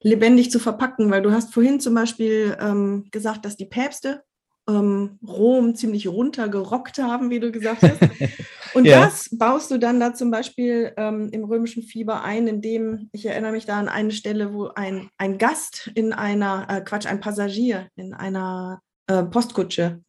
lebendig 0.00 0.50
zu 0.50 0.58
verpacken, 0.58 1.10
weil 1.10 1.22
du 1.22 1.32
hast 1.32 1.52
vorhin 1.52 1.80
zum 1.80 1.94
Beispiel 1.94 2.56
ähm, 2.60 3.06
gesagt, 3.10 3.44
dass 3.44 3.56
die 3.56 3.66
Päpste 3.66 4.22
ähm, 4.68 5.18
Rom 5.26 5.74
ziemlich 5.74 6.06
runtergerockt 6.08 6.98
haben, 6.98 7.30
wie 7.30 7.40
du 7.40 7.50
gesagt 7.50 7.82
hast. 7.82 8.00
Und 8.74 8.84
ja. 8.84 9.00
das 9.00 9.30
baust 9.32 9.70
du 9.70 9.78
dann 9.78 9.98
da 9.98 10.12
zum 10.12 10.30
Beispiel 10.30 10.92
ähm, 10.96 11.30
im 11.32 11.44
römischen 11.44 11.82
Fieber 11.82 12.22
ein, 12.22 12.46
indem, 12.46 13.08
ich 13.12 13.24
erinnere 13.24 13.52
mich 13.52 13.64
da 13.64 13.78
an 13.78 13.88
eine 13.88 14.10
Stelle, 14.10 14.52
wo 14.52 14.68
ein, 14.68 15.08
ein 15.16 15.38
Gast 15.38 15.90
in 15.94 16.12
einer, 16.12 16.66
äh, 16.68 16.80
Quatsch, 16.82 17.06
ein 17.06 17.20
Passagier 17.20 17.88
in 17.96 18.12
einer 18.12 18.82
äh, 19.06 19.22
Postkutsche 19.22 20.02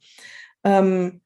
ähm, 0.63 1.21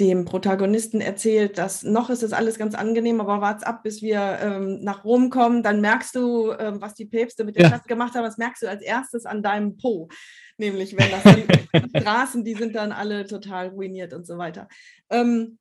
dem 0.00 0.24
Protagonisten 0.24 1.00
erzählt, 1.00 1.58
dass 1.58 1.82
noch 1.82 2.08
ist 2.08 2.22
es 2.22 2.32
alles 2.32 2.58
ganz 2.58 2.74
angenehm, 2.74 3.20
aber 3.20 3.40
wart's 3.40 3.62
ab, 3.62 3.82
bis 3.82 4.00
wir 4.00 4.38
ähm, 4.40 4.82
nach 4.82 5.04
Rom 5.04 5.28
kommen, 5.28 5.62
dann 5.62 5.80
merkst 5.80 6.14
du, 6.14 6.52
ähm, 6.52 6.80
was 6.80 6.94
die 6.94 7.04
Päpste 7.04 7.44
mit 7.44 7.56
der 7.56 7.64
ja. 7.64 7.68
Stadt 7.68 7.88
gemacht 7.88 8.14
haben, 8.14 8.24
das 8.24 8.38
merkst 8.38 8.62
du 8.62 8.68
als 8.68 8.82
erstes 8.82 9.26
an 9.26 9.42
deinem 9.42 9.76
Po. 9.76 10.08
Nämlich, 10.56 10.96
wenn 10.96 11.10
das 11.10 11.34
die 11.36 11.98
Straßen, 12.00 12.44
die 12.44 12.54
sind 12.54 12.74
dann 12.74 12.92
alle 12.92 13.26
total 13.26 13.68
ruiniert 13.68 14.14
und 14.14 14.26
so 14.26 14.38
weiter. 14.38 14.68
Ähm, 15.10 15.58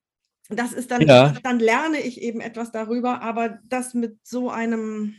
das 0.49 0.73
ist 0.73 0.91
dann, 0.91 1.01
ja. 1.01 1.33
dann 1.43 1.59
lerne 1.59 1.99
ich 1.99 2.21
eben 2.21 2.41
etwas 2.41 2.71
darüber, 2.71 3.21
aber 3.21 3.59
das 3.65 3.93
mit 3.93 4.17
so 4.23 4.49
einem 4.49 5.15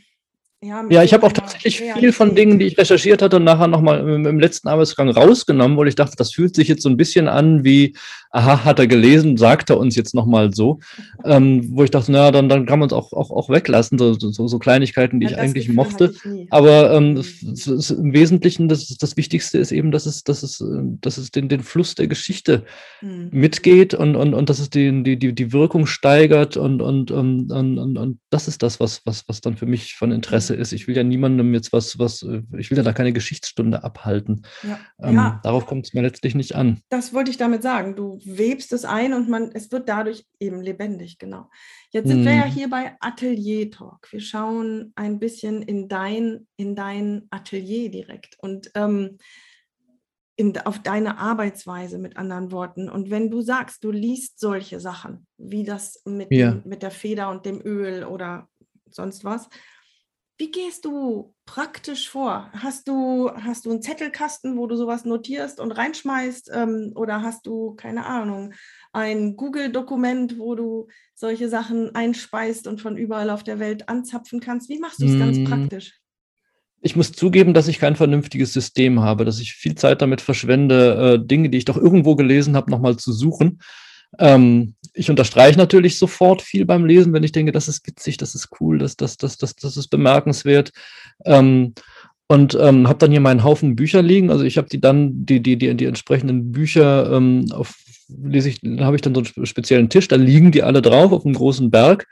ja, 0.63 0.83
ja, 0.89 1.03
ich 1.03 1.13
habe 1.13 1.25
auch 1.25 1.31
tatsächlich 1.31 1.81
viel 1.97 2.13
von 2.13 2.35
Dingen, 2.35 2.57
die 2.57 2.65
ich 2.65 2.77
recherchiert 2.77 3.21
hatte, 3.21 3.39
nachher 3.39 3.67
nochmal 3.67 3.99
im, 3.99 4.25
im 4.25 4.39
letzten 4.39 4.69
Arbeitsgang 4.69 5.09
rausgenommen, 5.09 5.77
weil 5.77 5.89
ich 5.89 5.95
dachte, 5.95 6.15
das 6.17 6.31
fühlt 6.31 6.55
sich 6.55 6.67
jetzt 6.67 6.83
so 6.83 6.89
ein 6.89 6.97
bisschen 6.97 7.27
an 7.27 7.63
wie, 7.63 7.95
aha, 8.31 8.63
hat 8.63 8.79
er 8.79 8.87
gelesen, 8.87 9.37
sagt 9.37 9.69
er 9.69 9.77
uns 9.77 9.95
jetzt 9.95 10.15
nochmal 10.15 10.53
so. 10.53 10.79
Ähm, 11.25 11.69
wo 11.71 11.85
ich 11.85 11.91
dachte, 11.91 12.11
naja, 12.11 12.31
dann, 12.31 12.49
dann 12.49 12.65
kann 12.65 12.79
man 12.79 12.87
es 12.87 12.93
auch, 12.93 13.13
auch, 13.13 13.31
auch 13.31 13.49
weglassen, 13.49 13.97
so, 13.97 14.13
so, 14.13 14.47
so 14.47 14.59
Kleinigkeiten, 14.59 15.21
die 15.21 15.27
ja, 15.27 15.31
ich 15.31 15.37
eigentlich 15.37 15.67
Gefühl 15.67 15.75
mochte. 15.75 16.13
Ich 16.25 16.51
Aber 16.51 16.91
ähm, 16.91 17.15
das, 17.15 17.27
das, 17.65 17.91
im 17.91 18.11
Wesentlichen, 18.11 18.67
das, 18.67 18.89
das 18.97 19.15
Wichtigste 19.15 19.57
ist 19.57 19.71
eben, 19.71 19.91
dass 19.91 20.05
es, 20.05 20.25
dass 20.25 20.43
es, 20.43 20.61
dass 20.99 21.17
es 21.17 21.31
den, 21.31 21.47
den 21.47 21.61
Fluss 21.61 21.95
der 21.95 22.07
Geschichte 22.07 22.65
mhm. 23.01 23.29
mitgeht 23.31 23.93
und, 23.93 24.17
und, 24.17 24.33
und 24.33 24.49
dass 24.49 24.59
es 24.59 24.69
die, 24.69 25.03
die, 25.03 25.17
die, 25.17 25.33
die 25.33 25.53
Wirkung 25.53 25.85
steigert 25.85 26.57
und, 26.57 26.81
und, 26.81 27.09
und, 27.11 27.51
und, 27.51 27.79
und, 27.79 27.97
und 27.97 28.19
das 28.29 28.49
ist 28.49 28.61
das, 28.61 28.81
was, 28.81 29.01
was, 29.05 29.23
was 29.27 29.39
dann 29.39 29.55
für 29.55 29.65
mich 29.65 29.95
von 29.95 30.11
Interesse 30.11 30.52
Interesse 30.53 30.75
ist. 30.75 30.81
Ich 30.81 30.87
will 30.87 30.95
ja 30.95 31.03
niemandem 31.03 31.53
jetzt 31.53 31.73
was, 31.73 31.99
was, 31.99 32.23
äh, 32.23 32.41
ich 32.57 32.69
will 32.69 32.77
ja 32.77 32.83
da 32.83 32.93
keine 32.93 33.13
Geschichtsstunde 33.13 33.83
abhalten. 33.83 34.45
Ja. 34.63 34.79
Ähm, 35.01 35.15
ja. 35.15 35.39
Darauf 35.43 35.65
kommt 35.65 35.85
es 35.87 35.93
mir 35.93 36.01
letztlich 36.01 36.35
nicht 36.35 36.55
an. 36.55 36.81
Das 36.89 37.13
wollte 37.13 37.31
ich 37.31 37.37
damit 37.37 37.63
sagen. 37.63 37.95
Du 37.95 38.19
webst 38.25 38.73
es 38.73 38.85
ein 38.85 39.13
und 39.13 39.29
man, 39.29 39.51
es 39.53 39.71
wird 39.71 39.89
dadurch 39.89 40.25
eben 40.39 40.61
lebendig, 40.61 41.17
genau. 41.17 41.49
Jetzt 41.91 42.07
sind 42.07 42.19
hm. 42.19 42.25
wir 42.25 42.35
ja 42.35 42.45
mhm. 42.45 42.51
hier 42.51 42.69
bei 42.69 42.95
Atelier 42.99 43.71
Talk. 43.71 44.07
Wir 44.11 44.21
schauen 44.21 44.93
ein 44.95 45.19
bisschen 45.19 45.61
in 45.61 45.87
dein, 45.87 46.47
in 46.57 46.75
dein 46.75 47.27
Atelier 47.29 47.89
direkt 47.89 48.35
und 48.39 48.71
ähm, 48.75 49.17
in, 50.35 50.57
auf 50.57 50.79
deine 50.79 51.19
Arbeitsweise 51.19 51.99
mit 51.99 52.17
anderen 52.17 52.51
Worten. 52.51 52.89
Und 52.89 53.11
wenn 53.11 53.29
du 53.29 53.41
sagst, 53.41 53.83
du 53.83 53.91
liest 53.91 54.39
solche 54.39 54.79
Sachen, 54.79 55.27
wie 55.37 55.63
das 55.63 56.01
mit, 56.05 56.31
ja. 56.31 56.51
dem, 56.51 56.63
mit 56.65 56.81
der 56.81 56.89
Feder 56.89 57.29
und 57.29 57.45
dem 57.45 57.61
Öl 57.63 58.03
oder 58.03 58.49
sonst 58.89 59.23
was, 59.23 59.47
wie 60.43 60.51
gehst 60.51 60.83
du 60.83 61.33
praktisch 61.45 62.09
vor? 62.09 62.49
Hast 62.51 62.89
du, 62.89 63.31
hast 63.33 63.65
du 63.65 63.71
einen 63.71 63.81
Zettelkasten, 63.81 64.57
wo 64.57 64.67
du 64.67 64.75
sowas 64.75 65.05
notierst 65.05 65.61
und 65.61 65.71
reinschmeißt? 65.71 66.51
Ähm, 66.53 66.91
oder 66.95 67.21
hast 67.21 67.45
du, 67.45 67.75
keine 67.75 68.05
Ahnung, 68.05 68.53
ein 68.91 69.37
Google-Dokument, 69.37 70.37
wo 70.37 70.55
du 70.55 70.89
solche 71.15 71.47
Sachen 71.47 71.95
einspeist 71.95 72.67
und 72.67 72.81
von 72.81 72.97
überall 72.97 73.29
auf 73.29 73.43
der 73.43 73.59
Welt 73.59 73.87
anzapfen 73.87 74.41
kannst? 74.41 74.67
Wie 74.67 74.79
machst 74.79 75.01
du 75.01 75.05
es 75.05 75.17
ganz 75.17 75.37
hm. 75.37 75.45
praktisch? 75.45 75.93
Ich 76.81 76.97
muss 76.97 77.13
zugeben, 77.13 77.53
dass 77.53 77.69
ich 77.69 77.79
kein 77.79 77.95
vernünftiges 77.95 78.51
System 78.51 78.99
habe, 78.99 79.23
dass 79.23 79.39
ich 79.39 79.53
viel 79.53 79.75
Zeit 79.75 80.01
damit 80.01 80.19
verschwende, 80.19 81.13
äh, 81.21 81.25
Dinge, 81.25 81.51
die 81.51 81.59
ich 81.59 81.65
doch 81.65 81.77
irgendwo 81.77 82.17
gelesen 82.17 82.57
habe, 82.57 82.69
nochmal 82.69 82.97
zu 82.97 83.13
suchen. 83.13 83.59
Ähm, 84.19 84.75
ich 84.93 85.09
unterstreiche 85.09 85.57
natürlich 85.57 85.97
sofort 85.97 86.41
viel 86.41 86.65
beim 86.65 86.85
Lesen, 86.85 87.13
wenn 87.13 87.23
ich 87.23 87.31
denke, 87.31 87.51
das 87.51 87.67
ist 87.67 87.85
witzig, 87.87 88.17
das 88.17 88.35
ist 88.35 88.49
cool, 88.59 88.77
das, 88.77 88.95
das, 88.95 89.17
das, 89.17 89.37
das, 89.37 89.55
das 89.55 89.77
ist 89.77 89.87
bemerkenswert. 89.87 90.71
Ähm, 91.25 91.73
und 92.27 92.57
ähm, 92.59 92.87
habe 92.87 92.99
dann 92.99 93.11
hier 93.11 93.19
meinen 93.19 93.43
Haufen 93.43 93.75
Bücher 93.75 94.01
liegen. 94.01 94.31
Also 94.31 94.43
ich 94.43 94.57
habe 94.57 94.69
die 94.69 94.79
dann, 94.79 95.25
die, 95.25 95.41
die, 95.41 95.57
die, 95.57 95.75
die 95.75 95.85
entsprechenden 95.85 96.51
Bücher 96.51 97.11
ähm, 97.11 97.45
auf, 97.51 97.75
lese 98.07 98.49
ich, 98.49 98.61
habe 98.79 98.95
ich 98.95 99.01
dann 99.01 99.13
so 99.13 99.23
einen 99.35 99.45
speziellen 99.45 99.89
Tisch, 99.89 100.07
da 100.07 100.15
liegen 100.15 100.51
die 100.51 100.63
alle 100.63 100.81
drauf 100.81 101.11
auf 101.11 101.25
einem 101.25 101.35
großen 101.35 101.69
Berg. 101.69 102.07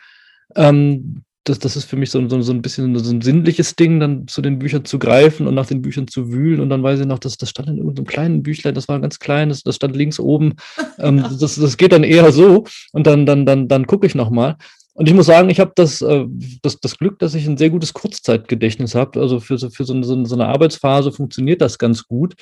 Ähm, 0.55 1.23
das, 1.43 1.57
das 1.57 1.75
ist 1.75 1.85
für 1.85 1.95
mich 1.95 2.11
so, 2.11 2.27
so, 2.29 2.41
so 2.41 2.53
ein 2.53 2.61
bisschen 2.61 2.97
so 2.97 3.11
ein 3.11 3.21
sinnliches 3.21 3.75
Ding, 3.75 3.99
dann 3.99 4.27
zu 4.27 4.41
den 4.41 4.59
Büchern 4.59 4.85
zu 4.85 4.99
greifen 4.99 5.47
und 5.47 5.55
nach 5.55 5.65
den 5.65 5.81
Büchern 5.81 6.07
zu 6.07 6.31
wühlen. 6.31 6.59
Und 6.59 6.69
dann 6.69 6.83
weiß 6.83 6.99
ich 6.99 7.07
noch, 7.07 7.17
dass 7.17 7.37
das 7.37 7.49
stand 7.49 7.69
in 7.69 7.77
irgendeinem 7.77 8.05
kleinen 8.05 8.43
Büchlein, 8.43 8.75
das 8.75 8.87
war 8.87 8.99
ganz 8.99 9.17
klein, 9.17 9.49
das, 9.49 9.63
das 9.63 9.75
stand 9.75 9.95
links 9.95 10.19
oben. 10.19 10.53
Ähm, 10.99 11.23
das, 11.39 11.55
das 11.55 11.77
geht 11.77 11.93
dann 11.93 12.03
eher 12.03 12.31
so. 12.31 12.65
Und 12.91 13.07
dann, 13.07 13.25
dann, 13.25 13.45
dann, 13.45 13.67
dann 13.67 13.87
gucke 13.87 14.05
ich 14.05 14.13
nochmal. 14.13 14.57
Und 14.93 15.07
ich 15.07 15.15
muss 15.15 15.25
sagen, 15.25 15.49
ich 15.49 15.59
habe 15.59 15.71
das, 15.73 16.01
äh, 16.01 16.25
das, 16.61 16.79
das 16.79 16.97
Glück, 16.97 17.17
dass 17.17 17.33
ich 17.33 17.47
ein 17.47 17.57
sehr 17.57 17.71
gutes 17.71 17.93
Kurzzeitgedächtnis 17.93 18.93
habe. 18.93 19.19
Also 19.19 19.39
für, 19.39 19.57
so, 19.57 19.71
für 19.71 19.83
so, 19.83 19.93
eine, 19.93 20.03
so 20.03 20.35
eine 20.35 20.45
Arbeitsphase 20.45 21.11
funktioniert 21.11 21.61
das 21.61 21.79
ganz 21.79 22.03
gut. 22.05 22.35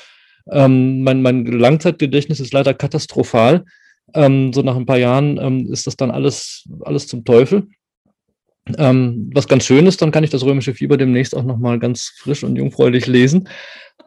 Ähm, 0.52 1.04
mein, 1.04 1.22
mein 1.22 1.46
Langzeitgedächtnis 1.46 2.42
ist 2.42 2.52
leider 2.52 2.74
katastrophal. 2.74 3.64
Ähm, 4.14 4.52
so 4.52 4.62
nach 4.62 4.76
ein 4.76 4.86
paar 4.86 4.98
Jahren 4.98 5.38
ähm, 5.38 5.72
ist 5.72 5.88
das 5.88 5.96
dann 5.96 6.12
alles, 6.12 6.68
alles 6.82 7.08
zum 7.08 7.24
Teufel. 7.24 7.68
Ähm, 8.78 9.30
was 9.34 9.48
ganz 9.48 9.66
schön 9.66 9.88
ist, 9.88 10.02
dann 10.02 10.12
kann 10.12 10.24
ich 10.24 10.30
das 10.30 10.44
römische 10.44 10.74
Fieber 10.74 10.98
demnächst 10.98 11.36
auch 11.36 11.44
nochmal 11.44 11.80
ganz 11.80 12.14
frisch 12.16 12.44
und 12.44 12.56
jungfräulich 12.56 13.08
lesen. 13.08 13.48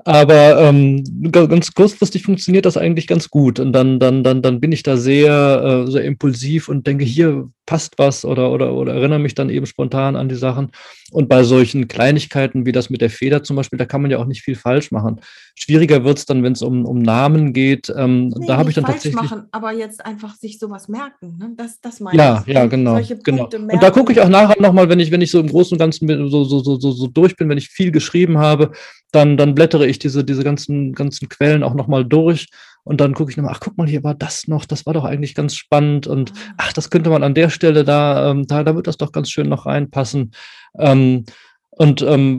Aber 0.05 0.61
ähm, 0.61 1.05
ganz 1.30 1.74
kurzfristig 1.74 2.24
funktioniert 2.24 2.66
das 2.66 2.76
eigentlich 2.76 3.07
ganz 3.07 3.30
gut. 3.30 3.61
Und 3.61 3.72
dann, 3.72 4.01
dann, 4.01 4.24
dann, 4.24 4.43
dann 4.43 4.61
bin 4.61 4.72
ich 4.72 4.82
da 4.82 4.97
sehr, 4.97 5.84
äh, 5.86 5.90
sehr 5.90 6.05
impulsiv 6.05 6.68
und 6.68 6.86
denke, 6.86 7.05
hier 7.05 7.49
passt 7.66 7.99
was 7.99 8.24
oder, 8.24 8.51
oder, 8.51 8.74
oder 8.74 8.95
erinnere 8.95 9.20
mich 9.20 9.34
dann 9.34 9.49
eben 9.49 9.66
spontan 9.66 10.16
an 10.16 10.28
die 10.28 10.34
Sachen. 10.34 10.72
Und 11.12 11.28
bei 11.28 11.45
solchen 11.45 11.88
Kleinigkeiten 11.88 12.66
wie 12.66 12.72
das 12.72 12.90
mit 12.90 13.01
der 13.01 13.11
Feder 13.11 13.45
zum 13.45 13.55
Beispiel, 13.55 13.78
da 13.78 13.84
kann 13.84 14.03
man 14.03 14.11
ja 14.11 14.18
auch 14.18 14.26
nicht 14.26 14.43
viel 14.43 14.57
falsch 14.57 14.90
machen. 14.90 15.20
Schwieriger 15.55 16.05
wird 16.05 16.18
es 16.18 16.26
dann, 16.26 16.43
wenn 16.43 16.55
es 16.55 16.62
um, 16.62 16.84
um 16.84 16.99
Namen 16.99 17.53
geht. 17.53 17.93
Ähm, 17.95 18.28
nee, 18.28 18.47
da 18.47 18.57
habe 18.57 18.70
ich 18.70 18.74
dann 18.74 18.84
falsch 18.84 19.03
tatsächlich. 19.03 19.22
machen, 19.22 19.47
aber 19.53 19.72
jetzt 19.72 20.05
einfach 20.05 20.34
sich 20.34 20.59
sowas 20.59 20.88
merken. 20.88 21.38
Ne? 21.38 21.53
Das, 21.57 21.80
das 21.80 22.01
meine 22.01 22.18
ja, 22.18 22.45
ich. 22.47 22.53
Ja, 22.53 22.66
genau. 22.66 23.01
genau. 23.22 23.49
Und 23.53 23.82
da 23.82 23.90
gucke 23.90 24.12
ich 24.12 24.20
auch 24.20 24.28
nachher 24.28 24.61
nochmal, 24.61 24.88
wenn 24.88 24.99
ich, 24.99 25.12
wenn 25.12 25.20
ich 25.20 25.30
so 25.30 25.38
im 25.38 25.49
Großen 25.49 25.76
und 25.76 25.78
Ganzen 25.78 26.09
so, 26.28 26.45
so, 26.45 26.61
so, 26.61 26.80
so, 26.80 26.90
so 26.90 27.07
durch 27.07 27.36
bin, 27.36 27.49
wenn 27.49 27.59
ich 27.59 27.68
viel 27.68 27.93
geschrieben 27.93 28.38
habe, 28.38 28.72
dann, 29.12 29.36
dann 29.36 29.55
blättere 29.55 29.82
ich 29.87 29.99
diese, 29.99 30.24
diese 30.24 30.45
ganzen, 30.45 30.93
ganzen 30.93 31.28
Quellen 31.28 31.62
auch 31.62 31.74
nochmal 31.74 32.05
durch 32.05 32.49
Und 32.85 33.01
dann 33.01 33.14
gucke 33.14 33.30
ich 33.30 33.37
nochmal, 33.37 33.55
ach, 33.55 33.61
guck 33.61 33.78
mal, 33.78 33.87
hier 33.87 34.03
war 34.03 34.14
das 34.14 34.49
noch, 34.49 34.64
das 34.64 34.87
war 34.87 34.95
doch 34.95 35.05
eigentlich 35.05 35.35
ganz 35.35 35.55
spannend. 35.55 36.07
Und 36.07 36.33
ah. 36.33 36.55
ach, 36.59 36.72
das 36.72 36.91
könnte 36.91 37.11
man 37.11 37.22
an 37.22 37.35
der 37.35 37.51
Stelle 37.51 37.85
da, 37.85 38.30
ähm, 38.30 38.47
da, 38.47 38.64
da 38.64 38.74
wird 38.74 38.87
das 38.87 38.97
doch 38.97 39.12
ganz 39.12 39.30
schön 39.30 39.49
noch 39.49 39.66
reinpassen. 39.66 40.33
Ähm, 40.78 41.24
und 41.83 42.01
ähm, 42.03 42.39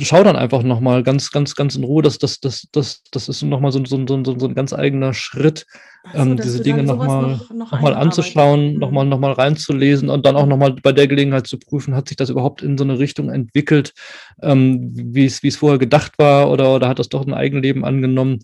schau 0.00 0.22
dann 0.22 0.36
einfach 0.36 0.62
nochmal 0.62 1.02
ganz, 1.02 1.30
ganz, 1.30 1.54
ganz 1.54 1.76
in 1.76 1.84
Ruhe. 1.84 2.02
Das, 2.02 2.18
das, 2.18 2.40
das, 2.40 2.68
das, 2.72 3.02
das 3.10 3.30
ist 3.30 3.42
nochmal 3.42 3.72
so, 3.72 3.82
so, 3.86 3.96
so, 4.06 4.38
so 4.38 4.46
ein 4.46 4.54
ganz 4.54 4.74
eigener 4.74 5.14
Schritt, 5.14 5.64
so, 6.12 6.18
ähm, 6.18 6.36
diese 6.36 6.62
Dinge 6.62 6.82
nochmal 6.82 7.22
noch, 7.22 7.50
noch, 7.54 7.72
noch 7.72 7.80
mal 7.80 7.94
anzuschauen, 7.94 8.74
mhm. 8.74 8.78
nochmal 8.78 9.06
noch 9.06 9.18
mal 9.18 9.32
reinzulesen 9.32 10.10
und 10.10 10.26
dann 10.26 10.36
auch 10.36 10.44
nochmal 10.44 10.76
bei 10.82 10.92
der 10.92 11.06
Gelegenheit 11.06 11.46
zu 11.46 11.58
prüfen, 11.58 11.94
hat 11.94 12.08
sich 12.08 12.18
das 12.18 12.28
überhaupt 12.28 12.60
in 12.60 12.76
so 12.76 12.84
eine 12.84 12.98
Richtung 12.98 13.30
entwickelt, 13.30 13.94
ähm, 14.42 14.90
wie 14.92 15.24
es 15.24 15.56
vorher 15.56 15.78
gedacht 15.78 16.18
war 16.18 16.50
oder, 16.50 16.74
oder 16.74 16.86
hat 16.86 16.98
das 16.98 17.08
doch 17.08 17.26
ein 17.26 17.32
Eigenleben 17.32 17.82
angenommen, 17.82 18.40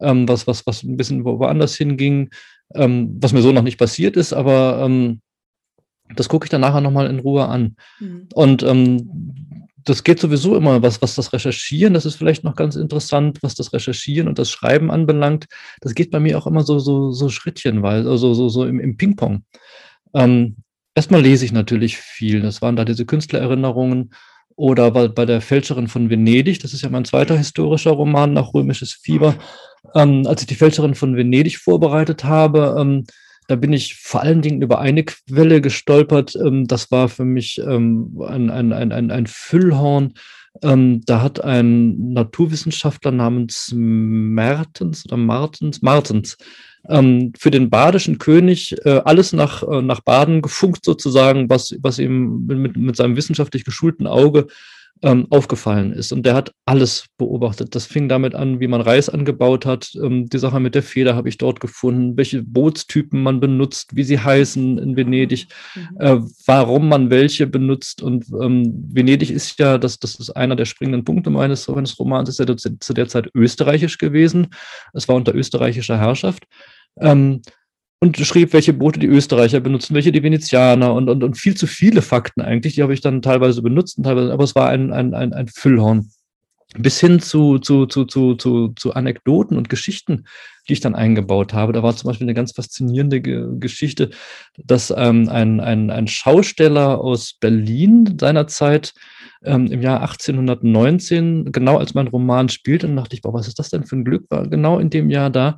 ähm, 0.00 0.26
was, 0.26 0.46
was, 0.46 0.66
was 0.66 0.82
ein 0.82 0.96
bisschen 0.96 1.26
woanders 1.26 1.76
hinging, 1.76 2.30
ähm, 2.74 3.18
was 3.20 3.34
mir 3.34 3.42
so 3.42 3.52
noch 3.52 3.60
nicht 3.60 3.78
passiert 3.78 4.16
ist, 4.16 4.32
aber 4.32 4.82
ähm, 4.82 5.20
das 6.14 6.28
gucke 6.28 6.46
ich 6.46 6.50
dann 6.50 6.60
nachher 6.60 6.80
nochmal 6.80 7.08
in 7.08 7.18
Ruhe 7.18 7.46
an. 7.46 7.76
Mhm. 8.00 8.28
Und 8.34 8.62
ähm, 8.62 9.47
das 9.88 10.04
geht 10.04 10.20
sowieso 10.20 10.56
immer, 10.56 10.82
was, 10.82 11.00
was 11.02 11.14
das 11.14 11.32
Recherchieren, 11.32 11.94
das 11.94 12.06
ist 12.06 12.16
vielleicht 12.16 12.44
noch 12.44 12.56
ganz 12.56 12.76
interessant, 12.76 13.38
was 13.42 13.54
das 13.54 13.72
Recherchieren 13.72 14.28
und 14.28 14.38
das 14.38 14.50
Schreiben 14.50 14.90
anbelangt. 14.90 15.46
Das 15.80 15.94
geht 15.94 16.10
bei 16.10 16.20
mir 16.20 16.38
auch 16.38 16.46
immer 16.46 16.62
so, 16.62 16.78
so, 16.78 17.12
so 17.12 17.28
schrittchenweise, 17.28 18.08
also 18.08 18.34
so, 18.34 18.48
so 18.48 18.66
im, 18.66 18.80
im 18.80 18.96
Ping-Pong. 18.96 19.44
Ähm, 20.14 20.56
erstmal 20.94 21.22
lese 21.22 21.44
ich 21.44 21.52
natürlich 21.52 21.96
viel. 21.96 22.40
Das 22.40 22.60
waren 22.60 22.76
da 22.76 22.84
diese 22.84 23.06
Künstlererinnerungen 23.06 24.12
oder 24.56 24.90
bei, 24.90 25.24
der 25.24 25.40
Fälscherin 25.40 25.86
von 25.86 26.10
Venedig, 26.10 26.58
das 26.58 26.72
ist 26.72 26.82
ja 26.82 26.90
mein 26.90 27.04
zweiter 27.04 27.36
historischer 27.36 27.92
Roman 27.92 28.32
nach 28.32 28.52
Römisches 28.54 28.92
Fieber. 28.92 29.36
Ähm, 29.94 30.26
als 30.26 30.40
ich 30.40 30.48
die 30.48 30.56
Fälscherin 30.56 30.96
von 30.96 31.16
Venedig 31.16 31.58
vorbereitet 31.58 32.24
habe, 32.24 32.76
ähm, 32.78 33.04
da 33.48 33.56
bin 33.56 33.72
ich 33.72 33.96
vor 33.96 34.22
allen 34.22 34.42
Dingen 34.42 34.62
über 34.62 34.78
eine 34.78 35.04
Quelle 35.04 35.60
gestolpert. 35.60 36.36
Ähm, 36.36 36.66
das 36.68 36.90
war 36.90 37.08
für 37.08 37.24
mich 37.24 37.58
ähm, 37.58 38.20
ein, 38.24 38.50
ein, 38.50 38.72
ein, 38.72 38.92
ein, 38.92 39.10
ein 39.10 39.26
Füllhorn. 39.26 40.12
Ähm, 40.62 41.00
da 41.06 41.22
hat 41.22 41.42
ein 41.42 42.12
Naturwissenschaftler 42.12 43.10
namens 43.10 43.72
Mertens 43.74 45.06
oder 45.06 45.16
Martens, 45.16 45.82
Martens 45.82 46.36
ähm, 46.88 47.32
für 47.38 47.50
den 47.50 47.70
badischen 47.70 48.18
König 48.18 48.76
äh, 48.84 49.00
alles 49.04 49.32
nach, 49.32 49.62
äh, 49.62 49.80
nach 49.80 50.00
Baden 50.00 50.42
gefunkt 50.42 50.84
sozusagen, 50.84 51.48
was, 51.48 51.74
was 51.80 51.98
ihm 51.98 52.46
mit, 52.46 52.76
mit 52.76 52.96
seinem 52.96 53.16
wissenschaftlich 53.16 53.64
geschulten 53.64 54.06
Auge 54.06 54.46
ähm, 55.02 55.26
aufgefallen 55.30 55.92
ist. 55.92 56.12
Und 56.12 56.24
der 56.24 56.34
hat 56.34 56.52
alles 56.66 57.06
beobachtet. 57.18 57.74
Das 57.74 57.86
fing 57.86 58.08
damit 58.08 58.34
an, 58.34 58.60
wie 58.60 58.68
man 58.68 58.80
Reis 58.80 59.08
angebaut 59.08 59.66
hat. 59.66 59.92
Ähm, 60.02 60.28
die 60.28 60.38
Sache 60.38 60.60
mit 60.60 60.74
der 60.74 60.82
Feder 60.82 61.14
habe 61.14 61.28
ich 61.28 61.38
dort 61.38 61.60
gefunden, 61.60 62.16
welche 62.16 62.42
Bootstypen 62.42 63.22
man 63.22 63.40
benutzt, 63.40 63.94
wie 63.94 64.04
sie 64.04 64.18
heißen 64.18 64.78
in 64.78 64.96
Venedig, 64.96 65.46
mhm. 65.74 66.00
äh, 66.00 66.20
warum 66.46 66.88
man 66.88 67.10
welche 67.10 67.46
benutzt. 67.46 68.02
Und 68.02 68.26
ähm, 68.40 68.72
Venedig 68.92 69.30
ist 69.30 69.58
ja, 69.58 69.78
das, 69.78 69.98
das 69.98 70.16
ist 70.16 70.30
einer 70.30 70.56
der 70.56 70.64
springenden 70.64 71.04
Punkte 71.04 71.30
meines, 71.30 71.68
meines 71.68 71.98
Romans, 71.98 72.28
ist 72.28 72.38
ja 72.38 72.56
zu, 72.56 72.78
zu 72.78 72.92
der 72.92 73.08
Zeit 73.08 73.28
österreichisch 73.34 73.98
gewesen. 73.98 74.48
Es 74.92 75.08
war 75.08 75.16
unter 75.16 75.34
österreichischer 75.34 75.98
Herrschaft. 75.98 76.44
Ähm, 77.00 77.42
und 78.00 78.16
schrieb, 78.18 78.52
welche 78.52 78.72
Boote 78.72 79.00
die 79.00 79.06
Österreicher 79.06 79.60
benutzen, 79.60 79.94
welche 79.94 80.12
die 80.12 80.22
Venezianer 80.22 80.94
und, 80.94 81.08
und, 81.08 81.24
und 81.24 81.36
viel 81.36 81.56
zu 81.56 81.66
viele 81.66 82.02
Fakten 82.02 82.40
eigentlich. 82.40 82.74
Die 82.74 82.82
habe 82.82 82.94
ich 82.94 83.00
dann 83.00 83.22
teilweise 83.22 83.60
benutzt, 83.60 83.98
und 83.98 84.04
teilweise, 84.04 84.32
aber 84.32 84.44
es 84.44 84.54
war 84.54 84.68
ein, 84.68 84.92
ein, 84.92 85.14
ein, 85.14 85.32
ein 85.32 85.48
Füllhorn. 85.48 86.10
Bis 86.76 87.00
hin 87.00 87.18
zu, 87.18 87.58
zu, 87.58 87.86
zu, 87.86 88.04
zu, 88.04 88.34
zu, 88.34 88.68
zu 88.76 88.92
Anekdoten 88.92 89.56
und 89.56 89.70
Geschichten, 89.70 90.26
die 90.68 90.74
ich 90.74 90.80
dann 90.80 90.94
eingebaut 90.94 91.54
habe. 91.54 91.72
Da 91.72 91.82
war 91.82 91.96
zum 91.96 92.08
Beispiel 92.08 92.26
eine 92.26 92.34
ganz 92.34 92.52
faszinierende 92.52 93.22
Ge 93.22 93.46
Geschichte, 93.58 94.10
dass 94.58 94.92
ähm, 94.94 95.30
ein, 95.30 95.60
ein, 95.60 95.90
ein 95.90 96.06
Schausteller 96.06 97.00
aus 97.00 97.34
Berlin 97.40 98.18
seinerzeit 98.20 98.92
ähm, 99.44 99.66
im 99.68 99.80
Jahr 99.80 100.02
1819, 100.02 101.52
genau 101.52 101.78
als 101.78 101.94
mein 101.94 102.08
Roman 102.08 102.50
spielt, 102.50 102.84
und 102.84 102.96
dachte 102.96 103.16
ich, 103.16 103.22
boah, 103.22 103.32
was 103.32 103.48
ist 103.48 103.58
das 103.58 103.70
denn 103.70 103.84
für 103.84 103.96
ein 103.96 104.04
Glück, 104.04 104.26
war 104.28 104.46
genau 104.46 104.78
in 104.78 104.90
dem 104.90 105.10
Jahr 105.10 105.30
da, 105.30 105.56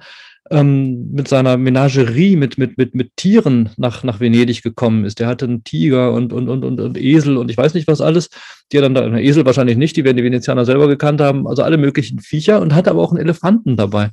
ähm, 0.50 1.12
mit 1.12 1.28
seiner 1.28 1.56
Menagerie, 1.56 2.36
mit, 2.36 2.58
mit, 2.58 2.76
mit, 2.76 2.94
mit 2.94 3.16
Tieren 3.16 3.70
nach, 3.76 4.02
nach 4.02 4.18
Venedig 4.18 4.62
gekommen 4.62 5.04
ist. 5.04 5.20
Der 5.20 5.28
hatte 5.28 5.44
einen 5.44 5.64
Tiger 5.64 6.12
und, 6.12 6.32
und, 6.32 6.48
und, 6.48 6.64
und, 6.64 6.80
und 6.80 6.98
Esel 6.98 7.36
und 7.36 7.50
ich 7.50 7.56
weiß 7.56 7.74
nicht 7.74 7.86
was 7.86 8.00
alles. 8.00 8.30
Die 8.72 8.78
hat 8.78 8.84
dann 8.84 8.94
da, 8.94 9.16
Esel 9.16 9.46
wahrscheinlich 9.46 9.76
nicht, 9.76 9.96
die 9.96 10.04
werden 10.04 10.16
die 10.16 10.24
Venezianer 10.24 10.64
selber 10.64 10.88
gekannt 10.88 11.20
haben, 11.20 11.46
also 11.46 11.62
alle 11.62 11.78
möglichen 11.78 12.18
Viecher 12.18 12.60
und 12.60 12.74
hatte 12.74 12.90
aber 12.90 13.00
auch 13.00 13.12
einen 13.12 13.20
Elefanten 13.20 13.76
dabei. 13.76 14.10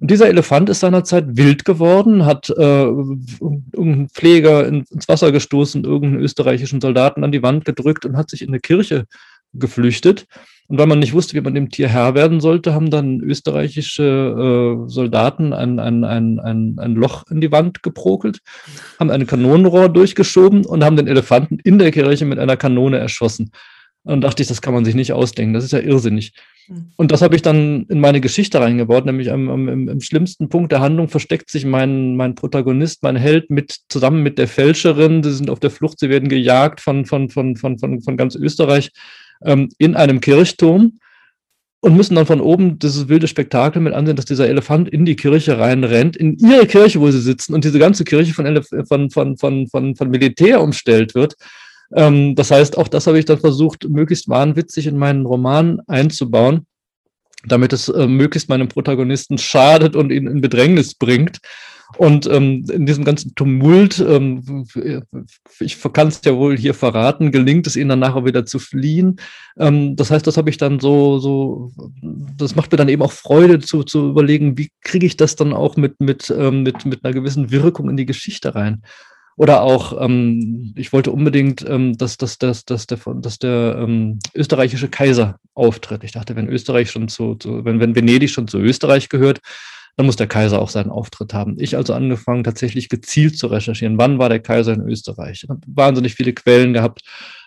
Und 0.00 0.10
dieser 0.10 0.28
Elefant 0.28 0.68
ist 0.68 0.80
seinerzeit 0.80 1.36
wild 1.36 1.64
geworden, 1.64 2.26
hat 2.26 2.50
äh, 2.50 2.84
irgendeinen 2.84 4.08
Pfleger 4.10 4.66
ins 4.66 5.08
Wasser 5.08 5.32
gestoßen, 5.32 5.84
irgendeinen 5.84 6.22
österreichischen 6.22 6.80
Soldaten 6.80 7.24
an 7.24 7.32
die 7.32 7.42
Wand 7.42 7.64
gedrückt 7.64 8.04
und 8.04 8.16
hat 8.16 8.28
sich 8.28 8.42
in 8.42 8.48
eine 8.48 8.60
Kirche 8.60 9.06
geflüchtet. 9.52 10.26
Und 10.68 10.78
weil 10.78 10.86
man 10.86 10.98
nicht 10.98 11.12
wusste, 11.12 11.34
wie 11.34 11.42
man 11.42 11.54
dem 11.54 11.70
Tier 11.70 11.88
Herr 11.88 12.14
werden 12.14 12.40
sollte, 12.40 12.72
haben 12.72 12.90
dann 12.90 13.20
österreichische 13.20 14.84
äh, 14.86 14.88
Soldaten 14.88 15.52
ein, 15.52 15.78
ein, 15.78 16.04
ein, 16.04 16.40
ein, 16.40 16.76
ein 16.78 16.94
Loch 16.94 17.24
in 17.30 17.42
die 17.42 17.52
Wand 17.52 17.82
geprokelt, 17.82 18.38
haben 18.98 19.10
ein 19.10 19.26
Kanonenrohr 19.26 19.90
durchgeschoben 19.90 20.64
und 20.64 20.82
haben 20.82 20.96
den 20.96 21.06
Elefanten 21.06 21.58
in 21.64 21.78
der 21.78 21.90
Kirche 21.90 22.24
mit 22.24 22.38
einer 22.38 22.56
Kanone 22.56 22.98
erschossen. 22.98 23.50
Und 24.04 24.20
dachte 24.20 24.42
ich, 24.42 24.48
das 24.48 24.60
kann 24.60 24.74
man 24.74 24.84
sich 24.84 24.94
nicht 24.94 25.14
ausdenken, 25.14 25.54
das 25.54 25.64
ist 25.64 25.72
ja 25.72 25.80
irrsinnig. 25.80 26.32
Hm. 26.66 26.92
Und 26.96 27.10
das 27.10 27.22
habe 27.22 27.36
ich 27.36 27.42
dann 27.42 27.86
in 27.88 28.00
meine 28.00 28.20
Geschichte 28.20 28.60
reingebaut, 28.60 29.06
nämlich 29.06 29.32
am, 29.32 29.48
am, 29.48 29.68
im, 29.68 29.88
im, 29.88 30.00
schlimmsten 30.00 30.50
Punkt 30.50 30.72
der 30.72 30.80
Handlung 30.80 31.08
versteckt 31.08 31.50
sich 31.50 31.64
mein, 31.64 32.16
mein 32.16 32.34
Protagonist, 32.34 33.02
mein 33.02 33.16
Held 33.16 33.50
mit, 33.50 33.76
zusammen 33.88 34.22
mit 34.22 34.38
der 34.38 34.48
Fälscherin. 34.48 35.22
Sie 35.22 35.32
sind 35.32 35.48
auf 35.48 35.60
der 35.60 35.70
Flucht, 35.70 35.98
sie 35.98 36.10
werden 36.10 36.28
gejagt 36.28 36.82
von, 36.82 37.06
von, 37.06 37.30
von, 37.30 37.56
von, 37.56 37.78
von, 37.78 38.02
von 38.02 38.16
ganz 38.16 38.34
Österreich 38.34 38.90
ähm, 39.44 39.68
in 39.78 39.94
einem 39.94 40.20
Kirchturm 40.20 40.98
und 41.84 41.96
müssen 41.96 42.14
dann 42.14 42.24
von 42.24 42.40
oben 42.40 42.78
dieses 42.78 43.08
wilde 43.08 43.28
Spektakel 43.28 43.82
mit 43.82 43.92
ansehen, 43.92 44.16
dass 44.16 44.24
dieser 44.24 44.48
Elefant 44.48 44.88
in 44.88 45.04
die 45.04 45.16
Kirche 45.16 45.58
reinrennt, 45.58 46.16
in 46.16 46.38
ihre 46.38 46.66
Kirche, 46.66 46.98
wo 46.98 47.10
sie 47.10 47.20
sitzen, 47.20 47.52
und 47.54 47.62
diese 47.64 47.78
ganze 47.78 48.04
Kirche 48.04 48.32
von, 48.32 48.46
Elef 48.46 48.68
von, 48.88 49.10
von, 49.10 49.36
von, 49.36 49.68
von, 49.68 49.94
von 49.94 50.10
Militär 50.10 50.62
umstellt 50.62 51.14
wird. 51.14 51.34
Ähm, 51.94 52.34
das 52.36 52.50
heißt, 52.50 52.78
auch 52.78 52.88
das 52.88 53.06
habe 53.06 53.18
ich 53.18 53.26
dann 53.26 53.38
versucht, 53.38 53.86
möglichst 53.86 54.30
wahnwitzig 54.30 54.86
in 54.86 54.96
meinen 54.96 55.26
Roman 55.26 55.80
einzubauen, 55.86 56.66
damit 57.46 57.74
es 57.74 57.90
äh, 57.90 58.06
möglichst 58.06 58.48
meinem 58.48 58.68
Protagonisten 58.68 59.36
schadet 59.36 59.94
und 59.94 60.10
ihn 60.10 60.26
in 60.26 60.40
Bedrängnis 60.40 60.94
bringt. 60.94 61.38
Und 61.96 62.26
ähm, 62.26 62.64
in 62.70 62.86
diesem 62.86 63.04
ganzen 63.04 63.34
Tumult, 63.34 64.00
ähm, 64.00 64.66
ich 65.60 65.80
kann 65.92 66.08
es 66.08 66.20
ja 66.24 66.36
wohl 66.36 66.56
hier 66.56 66.74
verraten, 66.74 67.30
gelingt 67.30 67.66
es 67.66 67.76
ihnen 67.76 67.90
dann 67.90 68.00
nachher 68.00 68.24
wieder 68.24 68.46
zu 68.46 68.58
fliehen. 68.58 69.20
Ähm, 69.58 69.94
das 69.94 70.10
heißt, 70.10 70.26
das 70.26 70.36
habe 70.36 70.50
ich 70.50 70.56
dann 70.56 70.80
so, 70.80 71.18
so, 71.18 71.72
das 72.36 72.56
macht 72.56 72.72
mir 72.72 72.78
dann 72.78 72.88
eben 72.88 73.02
auch 73.02 73.12
Freude 73.12 73.60
zu, 73.60 73.84
zu 73.84 74.08
überlegen, 74.08 74.58
wie 74.58 74.70
kriege 74.80 75.06
ich 75.06 75.16
das 75.16 75.36
dann 75.36 75.52
auch 75.52 75.76
mit, 75.76 76.00
mit, 76.00 76.34
ähm, 76.36 76.64
mit, 76.64 76.84
mit 76.84 77.04
einer 77.04 77.14
gewissen 77.14 77.50
Wirkung 77.50 77.88
in 77.88 77.96
die 77.96 78.06
Geschichte 78.06 78.54
rein. 78.54 78.82
Oder 79.36 79.62
auch, 79.62 80.00
ähm, 80.00 80.72
ich 80.76 80.92
wollte 80.92 81.10
unbedingt, 81.10 81.64
ähm, 81.68 81.96
dass, 81.98 82.16
dass, 82.16 82.38
dass, 82.38 82.64
dass 82.64 82.86
der, 82.86 82.98
dass 83.16 83.38
der 83.38 83.76
ähm, 83.80 84.20
österreichische 84.34 84.88
Kaiser 84.88 85.38
auftritt. 85.54 86.04
Ich 86.04 86.12
dachte, 86.12 86.36
wenn 86.36 86.48
Österreich 86.48 86.90
schon 86.90 87.08
zu, 87.08 87.34
zu, 87.34 87.64
wenn, 87.64 87.80
wenn 87.80 87.96
Venedig 87.96 88.30
schon 88.30 88.46
zu 88.46 88.58
Österreich 88.58 89.08
gehört, 89.08 89.40
dann 89.96 90.06
muss 90.06 90.16
der 90.16 90.26
Kaiser 90.26 90.60
auch 90.60 90.68
seinen 90.68 90.90
Auftritt 90.90 91.34
haben. 91.34 91.56
Ich 91.58 91.76
also 91.76 91.94
angefangen, 91.94 92.44
tatsächlich 92.44 92.88
gezielt 92.88 93.38
zu 93.38 93.46
recherchieren. 93.46 93.98
Wann 93.98 94.18
war 94.18 94.28
der 94.28 94.40
Kaiser 94.40 94.72
in 94.72 94.82
Österreich? 94.88 95.42
Ich 95.44 95.48
habe 95.48 95.60
wahnsinnig 95.66 96.14
viele 96.14 96.32
Quellen 96.32 96.72
gehabt. 96.72 97.02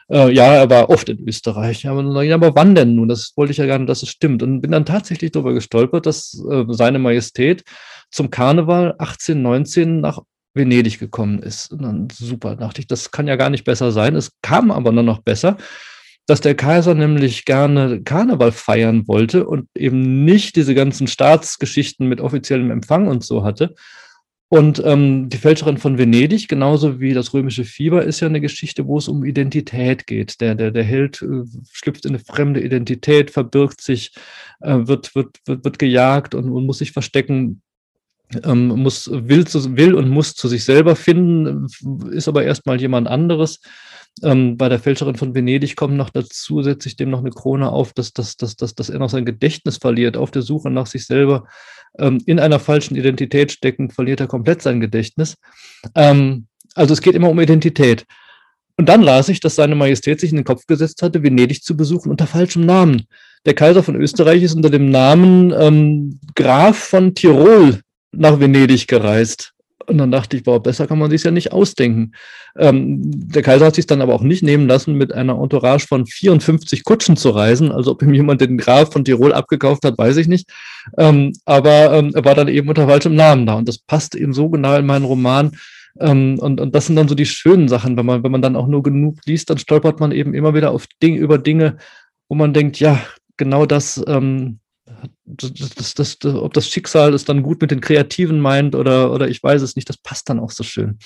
Äh, 0.09 0.31
ja, 0.31 0.53
er 0.55 0.69
war 0.69 0.89
oft 0.89 1.09
in 1.09 1.27
Österreich. 1.27 1.83
Ja, 1.83 1.91
aber, 1.91 2.55
wann 2.55 2.75
denn 2.75 2.95
nun? 2.95 3.09
Das 3.09 3.33
wollte 3.35 3.51
ich 3.51 3.57
ja 3.57 3.65
gerne, 3.65 3.85
dass 3.85 4.03
es 4.03 4.09
stimmt. 4.09 4.43
Und 4.43 4.61
bin 4.61 4.71
dann 4.71 4.85
tatsächlich 4.85 5.31
darüber 5.31 5.53
gestolpert, 5.53 6.05
dass 6.05 6.41
äh, 6.49 6.63
seine 6.69 6.99
Majestät 6.99 7.63
zum 8.11 8.29
Karneval 8.29 8.93
1819 8.93 9.99
nach 9.99 10.19
Venedig 10.53 10.99
gekommen 10.99 11.39
ist. 11.39 11.73
Und 11.73 11.81
dann 11.83 12.07
super, 12.11 12.55
dachte 12.55 12.79
ich, 12.79 12.87
das 12.87 13.11
kann 13.11 13.27
ja 13.27 13.35
gar 13.35 13.49
nicht 13.49 13.65
besser 13.65 13.91
sein. 13.91 14.15
Es 14.15 14.31
kam 14.41 14.71
aber 14.71 14.93
nur 14.93 15.03
noch 15.03 15.19
besser 15.19 15.57
dass 16.27 16.41
der 16.41 16.55
Kaiser 16.55 16.93
nämlich 16.93 17.45
gerne 17.45 18.03
Karneval 18.03 18.51
feiern 18.51 19.07
wollte 19.07 19.47
und 19.47 19.69
eben 19.75 20.25
nicht 20.25 20.57
diese 20.57 20.75
ganzen 20.75 21.07
Staatsgeschichten 21.07 22.07
mit 22.07 22.21
offiziellem 22.21 22.69
Empfang 22.69 23.07
und 23.07 23.23
so 23.23 23.43
hatte. 23.43 23.73
Und 24.49 24.81
ähm, 24.85 25.27
die 25.29 25.37
Fälscherin 25.37 25.77
von 25.77 25.97
Venedig, 25.97 26.47
genauso 26.47 27.01
wie 27.01 27.13
das 27.13 27.33
römische 27.33 27.65
Fieber, 27.65 28.03
ist 28.03 28.21
ja 28.21 28.27
eine 28.27 28.39
Geschichte, 28.39 28.85
wo 28.85 28.97
es 28.97 29.09
um 29.09 29.25
Identität 29.25 30.07
geht. 30.07 30.39
Der, 30.39 30.55
der, 30.55 30.71
der 30.71 30.83
Held 30.83 31.21
äh, 31.21 31.43
schlüpft 31.71 32.05
in 32.05 32.11
eine 32.11 32.19
fremde 32.19 32.61
Identität, 32.61 33.31
verbirgt 33.31 33.81
sich, 33.81 34.13
äh, 34.61 34.79
wird, 34.87 35.15
wird, 35.15 35.37
wird, 35.45 35.65
wird 35.65 35.79
gejagt 35.79 36.33
und, 36.33 36.49
und 36.49 36.65
muss 36.65 36.77
sich 36.77 36.93
verstecken, 36.93 37.61
ähm, 38.43 38.67
muss, 38.67 39.09
will, 39.11 39.45
zu, 39.45 39.75
will 39.77 39.93
und 39.93 40.09
muss 40.09 40.33
zu 40.33 40.47
sich 40.47 40.63
selber 40.63 40.95
finden, 40.95 41.67
ist 42.11 42.29
aber 42.29 42.43
erstmal 42.43 42.79
jemand 42.79 43.07
anderes. 43.07 43.59
Ähm, 44.23 44.57
bei 44.57 44.69
der 44.69 44.79
Fälscherin 44.79 45.15
von 45.15 45.35
Venedig 45.35 45.75
kommt 45.75 45.95
noch 45.95 46.09
dazu, 46.09 46.61
setze 46.61 46.89
ich 46.89 46.95
dem 46.95 47.09
noch 47.09 47.19
eine 47.19 47.31
Krone 47.31 47.71
auf, 47.71 47.93
dass, 47.93 48.13
dass, 48.13 48.37
dass, 48.37 48.55
dass, 48.55 48.75
dass 48.75 48.89
er 48.89 48.99
noch 48.99 49.09
sein 49.09 49.25
Gedächtnis 49.25 49.77
verliert 49.77 50.17
auf 50.17 50.31
der 50.31 50.41
Suche 50.41 50.69
nach 50.69 50.87
sich 50.87 51.05
selber. 51.05 51.45
ähm, 51.99 52.21
in 52.25 52.39
einer 52.39 52.59
falschen 52.59 52.95
Identität 52.95 53.51
stecken, 53.51 53.89
verliert 53.89 54.19
er 54.19 54.27
komplett 54.27 54.61
sein 54.61 54.79
Gedächtnis. 54.79 55.37
Ähm, 55.95 56.47
also 56.75 56.93
es 56.93 57.01
geht 57.01 57.15
immer 57.15 57.29
um 57.29 57.39
Identität. 57.39 58.05
Und 58.77 58.87
dann 58.89 59.01
las 59.01 59.29
ich, 59.29 59.39
dass 59.39 59.55
seine 59.55 59.75
Majestät 59.75 60.19
sich 60.19 60.29
in 60.29 60.35
den 60.35 60.45
Kopf 60.45 60.67
gesetzt 60.67 61.01
hatte, 61.01 61.23
Venedig 61.23 61.63
zu 61.63 61.75
besuchen 61.75 62.11
unter 62.11 62.27
falschem 62.27 62.65
Namen. 62.65 63.07
Der 63.45 63.55
Kaiser 63.55 63.81
von 63.81 63.95
Österreich 63.95 64.43
ist 64.43 64.53
unter 64.53 64.69
dem 64.69 64.91
Namen 64.91 65.51
ähm, 65.57 66.19
Graf 66.35 66.77
von 66.77 67.15
Tirol 67.15 67.81
nach 68.11 68.39
Venedig 68.39 68.87
gereist. 68.87 69.53
Und 69.89 69.97
dann 69.97 70.11
dachte 70.11 70.35
ich, 70.35 70.43
boah, 70.43 70.61
besser 70.61 70.85
kann 70.85 70.99
man 70.99 71.09
sich 71.09 71.23
ja 71.23 71.31
nicht 71.31 71.53
ausdenken. 71.53 72.11
Ähm, 72.57 72.99
der 73.03 73.41
Kaiser 73.41 73.67
hat 73.67 73.75
sich 73.75 73.87
dann 73.87 74.01
aber 74.01 74.13
auch 74.13 74.21
nicht 74.21 74.43
nehmen 74.43 74.67
lassen, 74.67 74.95
mit 74.95 75.13
einer 75.13 75.41
Entourage 75.41 75.87
von 75.87 76.05
54 76.05 76.83
Kutschen 76.83 77.15
zu 77.15 77.29
reisen. 77.29 77.71
Also 77.71 77.91
ob 77.91 78.01
ihm 78.01 78.13
jemand 78.13 78.41
den 78.41 78.57
Graf 78.57 78.91
von 78.91 79.05
Tirol 79.05 79.33
abgekauft 79.33 79.85
hat, 79.85 79.97
weiß 79.97 80.17
ich 80.17 80.27
nicht. 80.27 80.49
Ähm, 80.97 81.31
aber 81.45 81.93
ähm, 81.93 82.11
er 82.13 82.25
war 82.25 82.35
dann 82.35 82.49
eben 82.49 82.67
unter 82.67 82.87
falschem 82.87 83.15
Namen 83.15 83.45
da. 83.45 83.53
Und 83.53 83.69
das 83.69 83.77
passt 83.77 84.13
eben 84.13 84.33
so 84.33 84.49
genau 84.49 84.75
in 84.75 84.85
meinen 84.85 85.05
Roman. 85.05 85.51
Ähm, 85.99 86.37
und, 86.39 86.59
und 86.59 86.75
das 86.75 86.87
sind 86.87 86.97
dann 86.97 87.07
so 87.07 87.15
die 87.15 87.25
schönen 87.25 87.69
Sachen. 87.69 87.95
Wenn 87.95 88.05
man, 88.05 88.23
wenn 88.23 88.31
man 88.31 88.41
dann 88.41 88.57
auch 88.57 88.67
nur 88.67 88.83
genug 88.83 89.19
liest, 89.25 89.49
dann 89.49 89.57
stolpert 89.57 90.01
man 90.01 90.11
eben 90.11 90.33
immer 90.33 90.53
wieder 90.53 90.71
auf 90.71 90.85
Ding, 91.01 91.15
über 91.15 91.37
Dinge, 91.37 91.77
wo 92.27 92.35
man 92.35 92.53
denkt, 92.53 92.77
ja, 92.81 92.99
genau 93.37 93.65
das 93.65 94.03
ähm, 94.05 94.59
das, 95.25 95.93
das, 95.95 96.17
das, 96.17 96.35
ob 96.35 96.53
das 96.53 96.67
Schicksal 96.69 97.13
es 97.13 97.25
dann 97.25 97.43
gut 97.43 97.61
mit 97.61 97.71
den 97.71 97.81
Kreativen 97.81 98.39
meint 98.39 98.75
oder, 98.75 99.11
oder 99.11 99.27
ich 99.27 99.41
weiß 99.41 99.61
es 99.61 99.75
nicht, 99.75 99.89
das 99.89 99.97
passt 99.97 100.29
dann 100.29 100.39
auch 100.39 100.51
so 100.51 100.63
schön. 100.63 100.97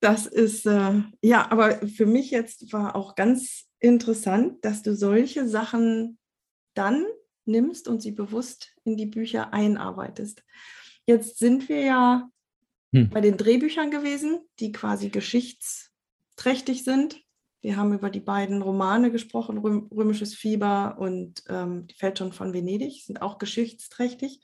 Das 0.00 0.26
ist, 0.26 0.66
äh, 0.66 1.02
ja, 1.22 1.50
aber 1.50 1.86
für 1.88 2.06
mich 2.06 2.30
jetzt 2.30 2.72
war 2.72 2.94
auch 2.94 3.14
ganz 3.14 3.64
interessant, 3.80 4.64
dass 4.64 4.82
du 4.82 4.94
solche 4.94 5.48
Sachen 5.48 6.18
dann 6.74 7.06
nimmst 7.46 7.88
und 7.88 8.02
sie 8.02 8.12
bewusst 8.12 8.74
in 8.84 8.96
die 8.96 9.06
Bücher 9.06 9.52
einarbeitest. 9.52 10.42
Jetzt 11.06 11.38
sind 11.38 11.68
wir 11.68 11.80
ja 11.80 12.28
hm. 12.94 13.10
bei 13.10 13.20
den 13.20 13.36
Drehbüchern 13.36 13.90
gewesen, 13.90 14.40
die 14.60 14.72
quasi 14.72 15.08
geschichtsträchtig 15.08 16.84
sind. 16.84 17.23
Wir 17.64 17.78
haben 17.78 17.94
über 17.94 18.10
die 18.10 18.20
beiden 18.20 18.60
Romane 18.60 19.10
gesprochen, 19.10 19.56
Röm 19.56 19.88
Römisches 19.90 20.34
Fieber 20.34 20.96
und 20.98 21.42
ähm, 21.48 21.86
Die 21.86 21.94
Fälschung 21.94 22.34
von 22.34 22.52
Venedig, 22.52 23.06
sind 23.06 23.22
auch 23.22 23.38
geschichtsträchtig. 23.38 24.42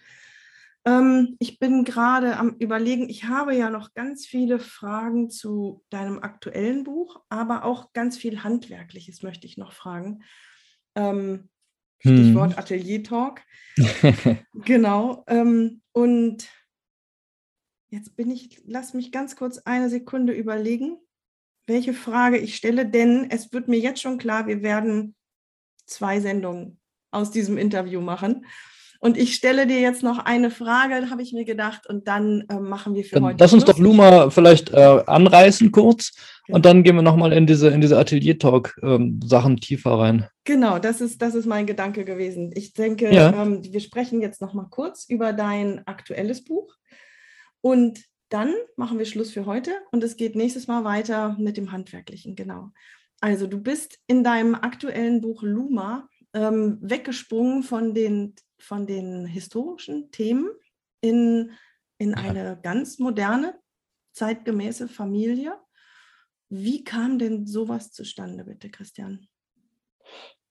Ähm, 0.87 1.37
ich 1.39 1.59
bin 1.59 1.85
gerade 1.85 2.39
am 2.39 2.57
Überlegen, 2.59 3.11
ich 3.11 3.25
habe 3.25 3.55
ja 3.55 3.69
noch 3.69 3.93
ganz 3.93 4.25
viele 4.25 4.59
Fragen 4.59 5.29
zu 5.29 5.85
deinem 5.91 6.21
aktuellen 6.21 6.83
Buch, 6.83 7.21
aber 7.29 7.67
auch 7.67 7.93
ganz 7.93 8.17
viel 8.17 8.43
Handwerkliches 8.43 9.23
möchte 9.23 9.47
ich 9.47 9.59
noch 9.59 9.75
fragen. 9.75 10.23
Ähm, 10.95 11.51
Stichwort 11.99 12.53
hm. 12.53 12.59
Atelier 12.59 13.05
Talk. 13.05 13.43
genau. 14.55 15.25
Ähm, 15.27 15.83
und 15.93 16.49
jetzt 17.91 18.17
bin 18.17 18.31
ich, 18.31 18.63
lass 18.65 18.95
mich 18.95 19.13
ganz 19.13 19.37
kurz 19.37 19.59
eine 19.59 19.91
Sekunde 19.91 20.33
überlegen 20.33 20.97
welche 21.67 21.95
Frage 21.95 22.39
ich 22.39 22.57
stelle, 22.57 22.87
denn 22.87 23.29
es 23.31 23.53
wird 23.53 23.69
mir 23.69 23.79
jetzt 23.79 24.01
schon 24.01 24.19
klar, 24.19 24.47
wir 24.47 24.63
werden 24.63 25.15
zwei 25.87 26.21
Sendungen 26.21 26.79
aus 27.11 27.31
diesem 27.31 27.59
Interview 27.59 28.01
machen. 28.01 28.47
Und 29.03 29.17
ich 29.17 29.35
stelle 29.35 29.67
dir 29.67 29.81
jetzt 29.81 30.03
noch 30.03 30.19
eine 30.19 30.51
Frage, 30.51 31.09
habe 31.09 31.23
ich 31.23 31.33
mir 31.33 31.47
gedacht, 31.47 31.87
und 31.87 32.07
dann 32.07 32.45
äh, 32.51 32.61
machen 32.61 32.95
wir 32.95 33.03
für 33.03 33.15
dann 33.15 33.25
heute. 33.25 33.37
Lass 33.41 33.55
uns 33.55 33.65
doch 33.65 33.79
Luma 33.79 34.29
vielleicht 34.29 34.75
äh, 34.75 35.03
anreißen 35.07 35.73
kurz 35.73 36.13
genau. 36.45 36.57
und 36.57 36.67
dann 36.67 36.83
gehen 36.83 36.97
wir 36.97 37.03
nochmal 37.03 37.33
in 37.33 37.47
diese, 37.47 37.69
in 37.69 37.81
diese 37.81 37.99
Atelier-Talk-Sachen 37.99 39.53
ähm, 39.53 39.61
tiefer 39.61 39.93
rein. 39.93 40.27
Genau, 40.45 40.79
das 40.79 41.01
ist, 41.01 41.23
das 41.23 41.35
ist 41.35 41.47
mein 41.47 41.65
Gedanke 41.65 42.05
gewesen. 42.05 42.53
Ich 42.55 42.75
denke, 42.75 43.11
ja. 43.11 43.43
ähm, 43.43 43.63
wir 43.65 43.81
sprechen 43.81 44.21
jetzt 44.21 44.43
nochmal 44.43 44.67
kurz 44.69 45.07
über 45.09 45.33
dein 45.33 45.87
aktuelles 45.87 46.45
Buch. 46.45 46.75
Und 47.63 48.01
dann 48.31 48.55
machen 48.77 48.99
wir 48.99 49.05
Schluss 49.05 49.33
für 49.33 49.45
heute 49.45 49.73
und 49.91 50.03
es 50.03 50.17
geht 50.17 50.37
nächstes 50.37 50.67
Mal 50.67 50.85
weiter 50.85 51.37
mit 51.39 51.57
dem 51.57 51.73
Handwerklichen, 51.73 52.37
genau. 52.37 52.71
Also 53.21 53.47
du 53.47 53.59
bist 53.59 53.99
in 54.07 54.25
deinem 54.25 54.55
aktuellen 54.55 55.21
Buch 55.21 55.43
Luma 55.43 56.09
ähm, 56.33 56.79
weggesprungen 56.81 57.63
von 57.63 57.93
den, 57.93 58.35
von 58.59 58.87
den 58.87 59.27
historischen 59.27 60.11
Themen 60.11 60.49
in, 61.01 61.51
in 61.99 62.15
eine 62.15 62.59
ganz 62.63 62.99
moderne, 62.99 63.59
zeitgemäße 64.13 64.89
Familie. 64.89 65.59
Wie 66.49 66.85
kam 66.85 67.19
denn 67.19 67.47
sowas 67.47 67.93
zustande, 67.93 68.45
bitte, 68.45 68.71
Christian? 68.71 69.29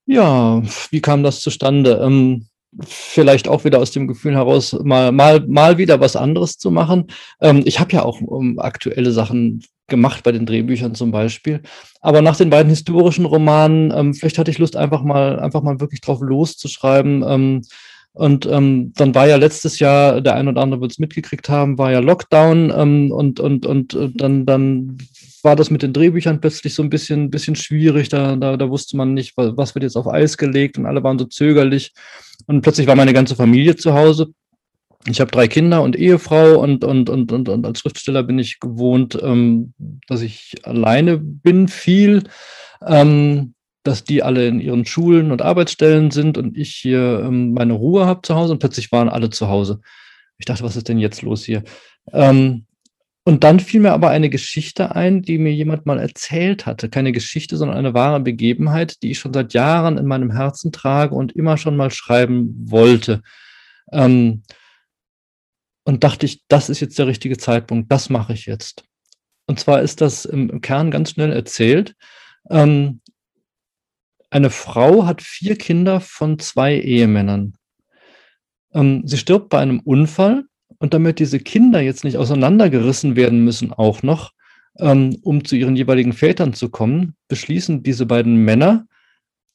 Ja, 0.06 0.62
wie 0.90 1.02
kam 1.02 1.24
das 1.24 1.40
zustande? 1.40 2.02
Ähm, 2.04 2.49
vielleicht 2.82 3.48
auch 3.48 3.64
wieder 3.64 3.80
aus 3.80 3.92
dem 3.92 4.08
Gefühl 4.08 4.36
heraus, 4.36 4.78
mal, 4.84 5.12
mal, 5.12 5.46
mal 5.48 5.78
wieder 5.78 6.00
was 6.00 6.16
anderes 6.16 6.58
zu 6.58 6.72
machen. 6.72 7.08
Ähm, 7.42 7.64
ich 7.66 7.80
habe 7.80 7.94
ja 7.94 8.04
auch 8.04 8.22
um, 8.22 8.52
ähm, 8.52 8.60
aktuelle 8.60 9.12
Sachen 9.12 9.64
gemacht 9.88 10.24
bei 10.24 10.32
den 10.32 10.46
Drehbüchern 10.46 10.96
zum 10.96 11.12
Beispiel. 11.12 11.62
Aber 12.02 12.22
nach 12.22 12.38
den 12.38 12.50
beiden 12.50 12.70
historischen 12.70 13.26
Romanen, 13.26 13.92
ähm, 13.96 14.14
vielleicht 14.14 14.38
hatte 14.38 14.52
ich 14.52 14.60
Lust, 14.60 14.76
einfach 14.76 15.04
mal, 15.04 15.40
einfach 15.40 15.64
mal 15.64 15.80
wirklich 15.80 16.02
drauf 16.02 16.20
loszuschreiben. 16.22 17.24
Ähm, 17.28 17.62
und 18.14 18.46
ähm, 18.48 18.94
dann 18.96 19.14
war 19.16 19.28
ja 19.28 19.36
letztes 19.36 19.80
Jahr, 19.80 20.22
der 20.22 20.36
ein 20.36 20.48
oder 20.48 20.62
andere 20.62 20.82
wird 20.82 20.92
es 20.92 21.00
mitgekriegt 21.00 21.50
haben, 21.50 21.78
war 21.78 21.92
ja 21.92 22.00
Lockdown 22.00 22.72
ähm, 22.76 23.12
und, 23.12 23.40
und, 23.40 23.66
und 23.66 23.94
äh, 23.94 24.10
dann, 24.14 24.46
dann 24.46 24.98
war 25.44 25.56
das 25.56 25.70
mit 25.70 25.84
den 25.84 25.94
Drehbüchern 25.94 26.42
plötzlich 26.42 26.74
so 26.74 26.84
ein 26.84 26.90
bisschen, 26.90 27.30
bisschen 27.30 27.56
schwierig. 27.56 28.10
Da, 28.10 28.36
da, 28.36 28.58
da 28.58 28.70
wusste 28.70 28.98
man 28.98 29.14
nicht, 29.14 29.34
was 29.38 29.76
wird 29.76 29.84
jetzt 29.84 29.96
auf 29.96 30.08
Eis 30.08 30.38
gelegt 30.38 30.78
und 30.78 30.86
alle 30.86 31.04
waren 31.04 31.20
so 31.20 31.26
zögerlich. 31.26 31.94
Und 32.48 32.62
plötzlich 32.62 32.88
war 32.88 32.96
meine 32.96 33.14
ganze 33.14 33.36
Familie 33.36 33.76
zu 33.76 33.94
Hause. 33.94 34.34
Ich 35.08 35.22
habe 35.22 35.32
drei 35.32 35.48
Kinder 35.48 35.82
und 35.82 35.96
Ehefrau 35.96 36.60
und, 36.60 36.84
und, 36.84 37.10
und, 37.10 37.32
und, 37.32 37.50
und 37.50 37.66
als 37.66 37.80
Schriftsteller 37.80 38.24
bin 38.24 38.38
ich 38.38 38.60
gewohnt, 38.60 39.18
ähm, 39.22 39.74
dass 40.08 40.22
ich 40.22 40.56
alleine 40.64 41.18
bin 41.18 41.68
viel, 41.70 42.24
ähm, 42.86 43.54
dass 43.84 44.04
die 44.04 44.24
alle 44.24 44.48
in 44.48 44.60
ihren 44.60 44.86
Schulen 44.86 45.32
und 45.32 45.42
Arbeitsstellen 45.42 46.12
sind 46.12 46.38
und 46.38 46.58
ich 46.58 46.76
hier 46.76 47.24
ähm, 47.26 47.54
meine 47.54 47.74
Ruhe 47.74 48.06
habe 48.06 48.22
zu 48.24 48.36
Hause 48.36 48.54
und 48.54 48.60
plötzlich 48.60 48.92
waren 48.92 49.08
alle 49.08 49.30
zu 49.30 49.48
Hause. 49.48 49.80
Ich 50.38 50.46
dachte, 50.46 50.64
was 50.64 50.76
ist 50.76 50.90
denn 50.90 51.00
jetzt 51.00 51.22
los 51.22 51.46
hier? 51.46 51.64
Ähm, 52.12 52.66
und 53.30 53.44
dann 53.44 53.60
fiel 53.60 53.82
mir 53.82 53.92
aber 53.92 54.10
eine 54.10 54.32
Geschichte 54.32 54.96
ein, 54.96 55.22
die 55.22 55.38
mir 55.38 55.54
jemand 55.54 55.86
mal 55.86 56.00
erzählt 56.00 56.66
hatte. 56.66 56.90
Keine 56.90 57.12
Geschichte, 57.12 57.58
sondern 57.58 57.78
eine 57.78 57.94
wahre 57.94 58.20
Begebenheit, 58.20 59.04
die 59.04 59.12
ich 59.12 59.20
schon 59.20 59.34
seit 59.34 59.54
Jahren 59.54 60.00
in 60.00 60.08
meinem 60.08 60.32
Herzen 60.32 60.72
trage 60.72 61.14
und 61.14 61.34
immer 61.34 61.56
schon 61.56 61.78
mal 61.78 61.92
schreiben 61.92 62.56
wollte. 62.72 63.22
Ähm, 63.92 64.42
und 65.84 66.04
dachte 66.04 66.26
ich, 66.26 66.42
das 66.48 66.72
ist 66.72 66.80
jetzt 66.80 66.98
der 66.98 67.06
richtige 67.06 67.38
Zeitpunkt, 67.38 67.92
das 67.92 68.10
mache 68.10 68.34
ich 68.34 68.48
jetzt. 68.48 68.84
Und 69.46 69.60
zwar 69.60 69.84
ist 69.84 70.02
das 70.02 70.26
im 70.26 70.60
Kern 70.62 70.90
ganz 70.90 71.12
schnell 71.12 71.32
erzählt. 71.32 71.96
Ähm, 72.50 73.00
eine 74.32 74.50
Frau 74.50 75.06
hat 75.06 75.22
vier 75.22 75.56
Kinder 75.56 76.02
von 76.02 76.40
zwei 76.40 76.80
Ehemännern. 76.80 77.54
Ähm, 78.74 79.04
sie 79.06 79.20
stirbt 79.20 79.50
bei 79.50 79.60
einem 79.60 79.82
Unfall 79.82 80.46
und 80.80 80.94
damit 80.94 81.20
diese 81.20 81.40
Kinder 81.40 81.82
jetzt 81.82 82.04
nicht 82.04 82.18
auseinandergerissen 82.18 83.16
werden 83.16 83.44
müssen, 83.44 83.72
auch 83.72 84.02
noch, 84.02 84.32
ähm, 84.78 85.18
um 85.22 85.46
zu 85.46 85.56
ihren 85.56 85.76
jeweiligen 85.76 86.14
Vätern 86.14 86.54
zu 86.54 86.70
kommen, 86.70 87.16
beschließen 87.28 87.84
diese 87.84 88.06
beiden 88.06 88.36
Männer 88.36 88.88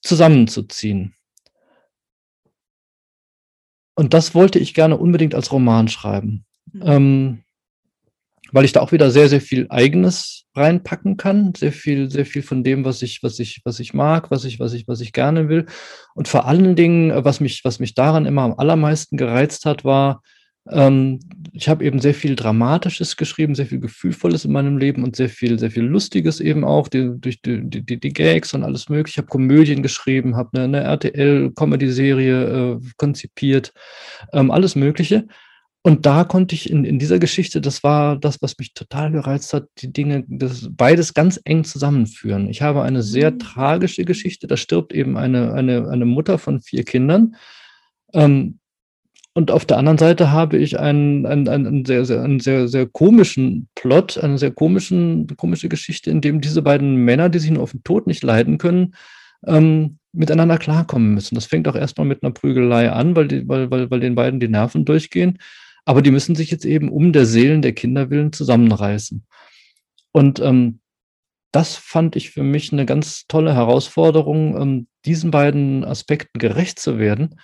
zusammenzuziehen. 0.02 1.14
Und 3.96 4.12
das 4.12 4.34
wollte 4.34 4.58
ich 4.58 4.74
gerne 4.74 4.96
unbedingt 4.98 5.34
als 5.34 5.50
Roman 5.52 5.88
schreiben. 5.88 6.44
Mhm. 6.72 6.82
Ähm, 6.84 7.44
weil 8.52 8.64
ich 8.64 8.72
da 8.72 8.80
auch 8.80 8.92
wieder 8.92 9.10
sehr, 9.10 9.28
sehr 9.28 9.40
viel 9.40 9.66
Eigenes 9.70 10.44
reinpacken 10.54 11.16
kann, 11.16 11.54
sehr 11.56 11.72
viel, 11.72 12.08
sehr 12.08 12.24
viel 12.24 12.42
von 12.42 12.62
dem, 12.62 12.84
was 12.84 13.02
ich, 13.02 13.20
was 13.22 13.40
ich, 13.40 13.62
was 13.64 13.80
ich 13.80 13.94
mag, 13.94 14.30
was 14.30 14.44
ich, 14.44 14.60
was 14.60 14.74
ich, 14.74 14.86
was 14.86 15.00
ich 15.00 15.12
gerne 15.12 15.48
will. 15.48 15.66
Und 16.14 16.28
vor 16.28 16.46
allen 16.46 16.76
Dingen, 16.76 17.24
was 17.24 17.40
mich, 17.40 17.64
was 17.64 17.80
mich 17.80 17.94
daran 17.94 18.26
immer 18.26 18.42
am 18.42 18.54
allermeisten 18.54 19.16
gereizt 19.16 19.66
hat, 19.66 19.84
war, 19.84 20.22
ähm, 20.70 21.20
ich 21.52 21.68
habe 21.68 21.84
eben 21.84 22.00
sehr 22.00 22.14
viel 22.14 22.36
Dramatisches 22.36 23.16
geschrieben, 23.16 23.54
sehr 23.54 23.66
viel 23.66 23.80
Gefühlvolles 23.80 24.44
in 24.44 24.52
meinem 24.52 24.78
Leben 24.78 25.04
und 25.04 25.14
sehr 25.14 25.28
viel, 25.28 25.58
sehr 25.58 25.70
viel 25.70 25.84
Lustiges 25.84 26.40
eben 26.40 26.64
auch, 26.64 26.88
die, 26.88 27.10
durch 27.16 27.42
die, 27.42 27.62
die, 27.68 28.00
die 28.00 28.12
Gags 28.12 28.54
und 28.54 28.64
alles 28.64 28.88
mögliche. 28.88 29.14
Ich 29.14 29.18
habe 29.18 29.28
Komödien 29.28 29.82
geschrieben, 29.82 30.36
habe 30.36 30.50
eine, 30.54 30.64
eine 30.64 30.80
RTL-Comedy-Serie 30.84 32.44
äh, 32.44 32.80
konzipiert, 32.96 33.72
ähm, 34.32 34.50
alles 34.50 34.74
Mögliche. 34.74 35.26
Und 35.86 36.06
da 36.06 36.24
konnte 36.24 36.54
ich 36.54 36.70
in, 36.70 36.86
in 36.86 36.98
dieser 36.98 37.18
Geschichte, 37.18 37.60
das 37.60 37.84
war 37.84 38.16
das, 38.16 38.40
was 38.40 38.56
mich 38.56 38.72
total 38.72 39.12
gereizt 39.12 39.52
hat, 39.52 39.68
die 39.78 39.92
Dinge, 39.92 40.24
das 40.28 40.70
beides 40.70 41.12
ganz 41.12 41.38
eng 41.44 41.64
zusammenführen. 41.64 42.48
Ich 42.48 42.62
habe 42.62 42.82
eine 42.82 43.02
sehr 43.02 43.32
mhm. 43.32 43.38
tragische 43.38 44.06
Geschichte, 44.06 44.46
da 44.46 44.56
stirbt 44.56 44.94
eben 44.94 45.18
eine, 45.18 45.52
eine, 45.52 45.88
eine 45.90 46.06
Mutter 46.06 46.38
von 46.38 46.62
vier 46.62 46.84
Kindern. 46.84 47.36
Ähm, 48.14 48.60
und 49.34 49.50
auf 49.50 49.64
der 49.64 49.78
anderen 49.78 49.98
Seite 49.98 50.30
habe 50.30 50.58
ich 50.58 50.78
einen, 50.78 51.26
einen, 51.26 51.48
einen, 51.48 51.84
sehr, 51.84 52.04
sehr, 52.04 52.22
einen 52.22 52.38
sehr, 52.38 52.68
sehr 52.68 52.86
komischen 52.86 53.68
Plot, 53.74 54.16
eine 54.16 54.38
sehr 54.38 54.52
komischen, 54.52 55.26
komische 55.36 55.68
Geschichte, 55.68 56.08
in 56.10 56.20
dem 56.20 56.40
diese 56.40 56.62
beiden 56.62 56.94
Männer, 57.04 57.28
die 57.28 57.40
sich 57.40 57.50
nur 57.50 57.64
auf 57.64 57.72
den 57.72 57.82
Tod 57.82 58.06
nicht 58.06 58.22
leiden 58.22 58.58
können, 58.58 58.94
ähm, 59.44 59.98
miteinander 60.12 60.56
klarkommen 60.56 61.14
müssen. 61.14 61.34
Das 61.34 61.46
fängt 61.46 61.66
auch 61.66 61.74
erstmal 61.74 62.06
mit 62.06 62.22
einer 62.22 62.32
Prügelei 62.32 62.92
an, 62.92 63.16
weil, 63.16 63.26
die, 63.26 63.48
weil, 63.48 63.72
weil, 63.72 63.90
weil 63.90 63.98
den 63.98 64.14
beiden 64.14 64.38
die 64.38 64.48
Nerven 64.48 64.84
durchgehen. 64.84 65.38
Aber 65.84 66.00
die 66.00 66.12
müssen 66.12 66.36
sich 66.36 66.52
jetzt 66.52 66.64
eben 66.64 66.88
um 66.88 67.12
der 67.12 67.26
Seelen 67.26 67.60
der 67.60 67.72
Kinder 67.72 68.10
willen 68.10 68.32
zusammenreißen. 68.32 69.26
Und 70.12 70.38
ähm, 70.38 70.78
das 71.50 71.74
fand 71.74 72.14
ich 72.14 72.30
für 72.30 72.44
mich 72.44 72.72
eine 72.72 72.86
ganz 72.86 73.26
tolle 73.26 73.54
Herausforderung, 73.54 74.60
ähm, 74.60 74.86
diesen 75.04 75.32
beiden 75.32 75.84
Aspekten 75.84 76.38
gerecht 76.38 76.78
zu 76.78 76.98
werden, 76.98 77.40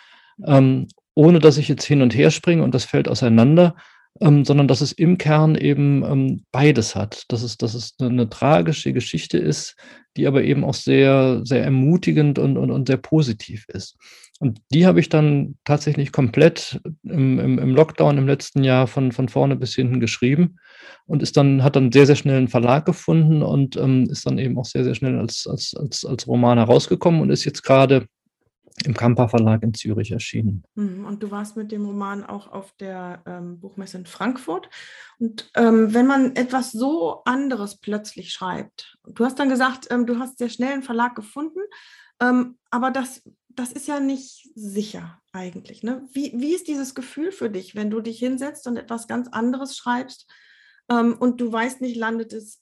ähm, 0.47 0.87
ohne 1.15 1.39
dass 1.39 1.59
ich 1.59 1.69
jetzt 1.69 1.85
hin 1.85 2.03
und 2.03 2.15
her 2.15 2.31
springe 2.31 2.63
und 2.63 2.75
das 2.75 2.85
fällt 2.85 3.09
auseinander, 3.09 3.75
ähm, 4.21 4.45
sondern 4.45 4.69
dass 4.69 4.81
es 4.81 4.93
im 4.93 5.19
Kern 5.19 5.55
eben 5.55 6.05
ähm, 6.05 6.45
beides 6.53 6.95
hat. 6.95 7.25
Dass 7.29 7.43
es, 7.43 7.57
dass 7.57 7.75
es 7.75 7.95
eine, 7.99 8.11
eine, 8.11 8.29
tragische 8.29 8.93
Geschichte 8.93 9.39
ist, 9.39 9.77
die 10.17 10.27
aber 10.27 10.43
eben 10.43 10.65
auch 10.65 10.75
sehr, 10.75 11.41
sehr 11.45 11.65
ermutigend 11.65 12.39
und, 12.39 12.57
und, 12.57 12.71
und 12.71 12.89
sehr 12.89 12.97
positiv 12.97 13.67
ist. 13.69 13.97
Und 14.41 14.59
die 14.73 14.87
habe 14.87 15.01
ich 15.01 15.11
dann 15.11 15.57
tatsächlich 15.65 16.13
komplett 16.13 16.81
im, 17.03 17.39
im, 17.39 17.59
im, 17.59 17.75
Lockdown 17.75 18.17
im 18.17 18.27
letzten 18.27 18.65
Jahr 18.65 18.87
von, 18.87 19.13
von 19.13 19.29
vorne 19.29 19.55
bis 19.55 19.75
hinten 19.75 20.01
geschrieben 20.01 20.57
und 21.07 21.23
ist 21.23 21.37
dann, 21.37 21.63
hat 21.63 21.77
dann 21.77 21.93
sehr, 21.93 22.07
sehr 22.07 22.17
schnell 22.17 22.39
einen 22.39 22.49
Verlag 22.49 22.87
gefunden 22.87 23.43
und 23.43 23.77
ähm, 23.77 24.09
ist 24.11 24.25
dann 24.25 24.39
eben 24.39 24.59
auch 24.59 24.65
sehr, 24.65 24.83
sehr 24.83 24.95
schnell 24.95 25.19
als, 25.19 25.47
als, 25.47 25.75
als, 25.79 26.07
als 26.07 26.27
Roman 26.27 26.57
herausgekommen 26.57 27.21
und 27.21 27.31
ist 27.31 27.45
jetzt 27.45 27.63
gerade 27.63 28.07
im 28.87 28.95
Kamper 28.95 29.29
Verlag 29.29 29.63
in 29.63 29.75
Zürich 29.75 30.11
erschienen. 30.11 30.65
Mhm, 30.75 31.05
und 31.05 31.23
du 31.23 31.31
warst 31.31 31.57
mit 31.57 31.73
dem 31.73 31.85
Roman 31.85 32.25
auch 32.25 32.51
auf 32.51 32.73
der 32.79 33.23
ähm, 33.27 33.61
Buchmesse 33.61 33.99
in 33.99 34.07
Frankfurt. 34.07 34.69
Und 35.19 35.51
ähm, 35.55 35.95
wenn 35.95 36.07
man 36.07 36.37
etwas 36.37 36.73
so 36.73 37.23
anderes 37.25 37.77
plötzlich 37.77 38.33
schreibt, 38.33 38.97
du 39.07 39.25
hast 39.25 39.39
dann 39.39 39.49
gesagt, 39.49 39.89
ähm, 39.91 40.07
du 40.07 40.19
hast 40.19 40.39
sehr 40.39 40.49
schnell 40.49 40.73
einen 40.73 40.83
Verlag 40.83 41.15
gefunden, 41.15 41.61
ähm, 42.21 42.59
aber 42.71 42.91
das 42.91 43.23
das 43.57 43.73
ist 43.73 43.89
ja 43.89 44.01
nicht 44.01 44.49
sicher 44.55 45.21
eigentlich. 45.33 45.83
Ne? 45.83 46.07
Wie, 46.13 46.33
wie 46.35 46.55
ist 46.55 46.69
dieses 46.69 46.95
Gefühl 46.95 47.33
für 47.33 47.51
dich, 47.51 47.75
wenn 47.75 47.91
du 47.91 48.01
dich 48.01 48.19
hinsetzt 48.19 48.67
und 48.67 48.77
etwas 48.77 49.09
ganz 49.09 49.29
anderes 49.29 49.77
schreibst 49.77 50.27
ähm, 50.91 51.17
und 51.19 51.41
du 51.41 51.53
weißt 51.53 51.81
nicht, 51.81 51.97
landet 51.97 52.33
es 52.33 52.61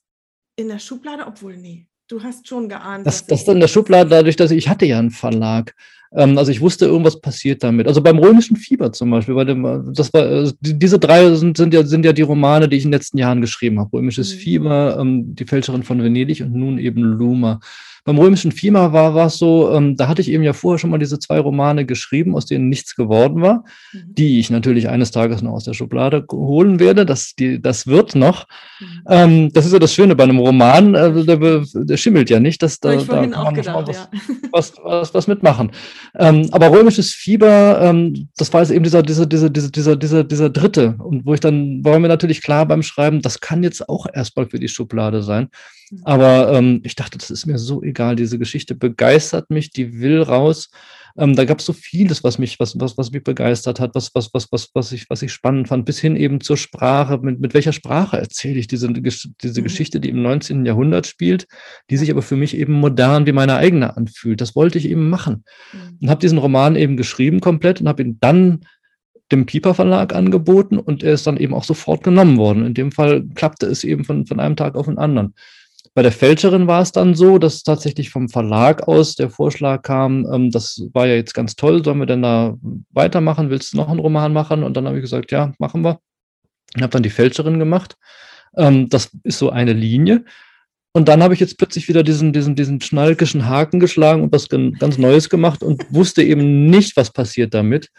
in 0.55 0.67
der 0.67 0.79
Schublade, 0.79 1.25
obwohl, 1.25 1.57
nee, 1.57 1.87
du 2.07 2.21
hast 2.23 2.47
schon 2.47 2.69
geahnt. 2.69 3.07
Das, 3.07 3.25
das 3.25 3.47
in 3.47 3.59
der 3.59 3.67
Schublade, 3.67 4.09
dadurch, 4.09 4.35
dass 4.35 4.51
ich, 4.51 4.57
ich 4.57 4.69
hatte 4.69 4.85
ja 4.85 4.99
einen 4.99 5.11
Verlag. 5.11 5.75
Ähm, 6.15 6.37
also 6.37 6.51
ich 6.51 6.61
wusste, 6.61 6.85
irgendwas 6.85 7.21
passiert 7.21 7.63
damit. 7.63 7.87
Also 7.87 8.01
beim 8.01 8.17
römischen 8.17 8.57
Fieber 8.57 8.91
zum 8.91 9.11
Beispiel, 9.11 9.35
weil 9.35 9.45
dem, 9.45 9.93
das 9.93 10.13
war, 10.13 10.23
also 10.23 10.53
diese 10.61 10.99
drei 10.99 11.33
sind, 11.35 11.57
sind, 11.57 11.73
ja, 11.73 11.83
sind 11.83 12.05
ja 12.05 12.13
die 12.13 12.21
Romane, 12.21 12.67
die 12.67 12.77
ich 12.77 12.83
in 12.83 12.89
den 12.89 12.97
letzten 12.97 13.17
Jahren 13.17 13.41
geschrieben 13.41 13.79
habe. 13.79 13.93
Römisches 13.93 14.33
mhm. 14.33 14.39
Fieber, 14.39 14.97
ähm, 14.99 15.35
Die 15.35 15.45
Fälscherin 15.45 15.83
von 15.83 16.01
Venedig 16.01 16.41
und 16.41 16.53
nun 16.53 16.79
eben 16.79 17.01
Luma. 17.01 17.59
Beim 18.05 18.17
römischen 18.17 18.51
Fieber 18.51 18.93
war, 18.93 19.13
war 19.13 19.27
es 19.27 19.37
so, 19.37 19.71
ähm, 19.73 19.95
da 19.95 20.07
hatte 20.07 20.21
ich 20.21 20.31
eben 20.31 20.43
ja 20.43 20.53
vorher 20.53 20.79
schon 20.79 20.89
mal 20.89 20.97
diese 20.97 21.19
zwei 21.19 21.39
Romane 21.39 21.85
geschrieben, 21.85 22.35
aus 22.35 22.45
denen 22.45 22.69
nichts 22.69 22.95
geworden 22.95 23.41
war, 23.41 23.65
mhm. 23.93 24.15
die 24.15 24.39
ich 24.39 24.49
natürlich 24.49 24.89
eines 24.89 25.11
Tages 25.11 25.41
noch 25.41 25.51
aus 25.51 25.65
der 25.65 25.73
Schublade 25.73 26.25
holen 26.31 26.79
werde. 26.79 27.05
Das, 27.05 27.35
die, 27.35 27.61
das 27.61 27.87
wird 27.87 28.15
noch. 28.15 28.47
Mhm. 28.79 29.01
Ähm, 29.07 29.53
das 29.53 29.65
ist 29.65 29.73
ja 29.73 29.79
das 29.79 29.93
Schöne 29.93 30.15
bei 30.15 30.23
einem 30.23 30.39
Roman, 30.39 30.95
äh, 30.95 31.23
der, 31.23 31.63
der, 31.73 31.97
schimmelt 31.97 32.29
ja 32.29 32.39
nicht. 32.39 32.63
Das, 32.63 32.79
da, 32.79 32.95
da 32.95 33.05
kann 33.05 33.29
man 33.29 33.53
gedacht, 33.53 33.87
was, 33.87 33.95
ja. 33.95 34.09
was, 34.51 34.73
was, 34.83 35.13
was, 35.13 35.27
mitmachen. 35.27 35.71
Ähm, 36.17 36.47
aber 36.51 36.71
römisches 36.71 37.11
Fieber, 37.11 37.81
ähm, 37.81 38.29
das 38.37 38.51
war 38.53 38.61
jetzt 38.61 38.71
eben 38.71 38.83
dieser, 38.83 39.03
dieser, 39.03 39.25
dieser, 39.25 39.49
dieser, 39.49 39.69
dieser, 39.69 39.95
dieser, 39.95 40.23
dieser 40.23 40.49
dritte. 40.49 40.95
Und 40.99 41.25
wo 41.25 41.33
ich 41.33 41.39
dann, 41.39 41.83
war 41.83 41.99
mir 41.99 42.07
natürlich 42.07 42.41
klar 42.41 42.65
beim 42.65 42.83
Schreiben, 42.83 43.21
das 43.21 43.39
kann 43.39 43.63
jetzt 43.63 43.87
auch 43.87 44.05
erstmal 44.11 44.47
für 44.47 44.59
die 44.59 44.67
Schublade 44.67 45.23
sein. 45.23 45.49
Aber 46.03 46.53
ähm, 46.53 46.81
ich 46.83 46.95
dachte, 46.95 47.17
das 47.17 47.31
ist 47.31 47.45
mir 47.45 47.57
so 47.57 47.81
egal. 47.81 48.15
Diese 48.15 48.37
Geschichte 48.37 48.75
begeistert 48.75 49.49
mich, 49.49 49.71
die 49.71 49.99
will 49.99 50.21
raus. 50.21 50.69
Ähm, 51.19 51.35
da 51.35 51.43
gab 51.43 51.59
es 51.59 51.65
so 51.65 51.73
vieles, 51.73 52.23
was 52.23 52.39
mich, 52.39 52.59
was, 52.59 52.79
was, 52.79 52.97
was 52.97 53.11
mich 53.11 53.23
begeistert 53.23 53.81
hat, 53.81 53.93
was, 53.93 54.15
was, 54.15 54.33
was, 54.33 54.47
was, 54.51 54.69
was, 54.73 54.91
ich, 54.93 55.09
was 55.09 55.21
ich 55.21 55.33
spannend 55.33 55.67
fand, 55.67 55.85
bis 55.85 55.99
hin 55.99 56.15
eben 56.15 56.39
zur 56.39 56.55
Sprache. 56.55 57.19
Mit, 57.21 57.41
mit 57.41 57.53
welcher 57.53 57.73
Sprache 57.73 58.17
erzähle 58.17 58.57
ich 58.57 58.67
diese, 58.67 58.87
diese 58.91 59.59
mhm. 59.59 59.63
Geschichte, 59.63 59.99
die 59.99 60.09
im 60.09 60.21
19. 60.21 60.65
Jahrhundert 60.65 61.07
spielt, 61.07 61.45
die 61.89 61.97
sich 61.97 62.09
aber 62.09 62.21
für 62.21 62.37
mich 62.37 62.55
eben 62.55 62.73
modern 62.73 63.25
wie 63.25 63.33
meine 63.33 63.57
eigene 63.57 63.97
anfühlt. 63.97 64.39
Das 64.39 64.55
wollte 64.55 64.77
ich 64.77 64.87
eben 64.87 65.09
machen. 65.09 65.43
Mhm. 65.73 65.97
Und 66.01 66.09
habe 66.09 66.21
diesen 66.21 66.37
Roman 66.37 66.77
eben 66.77 66.95
geschrieben 66.95 67.41
komplett 67.41 67.81
und 67.81 67.89
habe 67.89 68.01
ihn 68.01 68.17
dann 68.21 68.61
dem 69.31 69.45
Piper 69.45 69.73
Verlag 69.73 70.15
angeboten 70.15 70.79
und 70.79 71.03
er 71.03 71.13
ist 71.13 71.27
dann 71.27 71.37
eben 71.37 71.53
auch 71.53 71.63
sofort 71.63 72.03
genommen 72.03 72.37
worden. 72.37 72.65
In 72.65 72.73
dem 72.73 72.91
Fall 72.91 73.25
klappte 73.35 73.67
es 73.67 73.83
eben 73.83 74.05
von, 74.05 74.25
von 74.25 74.39
einem 74.39 74.55
Tag 74.55 74.75
auf 74.75 74.85
den 74.85 74.97
anderen. 74.97 75.35
Bei 75.93 76.01
der 76.01 76.11
Fälscherin 76.11 76.67
war 76.67 76.81
es 76.81 76.91
dann 76.91 77.15
so, 77.15 77.37
dass 77.37 77.63
tatsächlich 77.63 78.09
vom 78.09 78.29
Verlag 78.29 78.87
aus 78.87 79.15
der 79.15 79.29
Vorschlag 79.29 79.81
kam, 79.81 80.25
ähm, 80.31 80.51
das 80.51 80.81
war 80.93 81.07
ja 81.07 81.15
jetzt 81.15 81.33
ganz 81.33 81.55
toll, 81.55 81.83
sollen 81.83 81.99
wir 81.99 82.05
denn 82.05 82.21
da 82.21 82.57
weitermachen? 82.91 83.49
Willst 83.49 83.73
du 83.73 83.77
noch 83.77 83.89
einen 83.89 83.99
Roman 83.99 84.33
machen? 84.33 84.63
Und 84.63 84.75
dann 84.77 84.87
habe 84.87 84.97
ich 84.97 85.01
gesagt, 85.01 85.31
ja, 85.31 85.53
machen 85.59 85.83
wir. 85.83 85.99
Ich 86.75 86.81
habe 86.81 86.91
dann 86.91 87.03
die 87.03 87.09
Fälscherin 87.09 87.59
gemacht. 87.59 87.95
Ähm, 88.55 88.89
das 88.89 89.09
ist 89.23 89.39
so 89.39 89.49
eine 89.49 89.73
Linie. 89.73 90.25
Und 90.91 91.07
dann 91.07 91.21
habe 91.21 91.33
ich 91.33 91.39
jetzt 91.39 91.57
plötzlich 91.57 91.87
wieder 91.87 92.03
diesen, 92.03 92.33
diesen, 92.33 92.55
diesen 92.55 92.81
schnalkischen 92.81 93.47
Haken 93.47 93.79
geschlagen 93.79 94.23
und 94.23 94.33
was 94.33 94.49
ganz 94.49 94.97
Neues 94.97 95.29
gemacht 95.29 95.63
und 95.63 95.85
wusste 95.93 96.23
eben 96.23 96.65
nicht, 96.65 96.97
was 96.97 97.11
passiert 97.11 97.53
damit. 97.53 97.89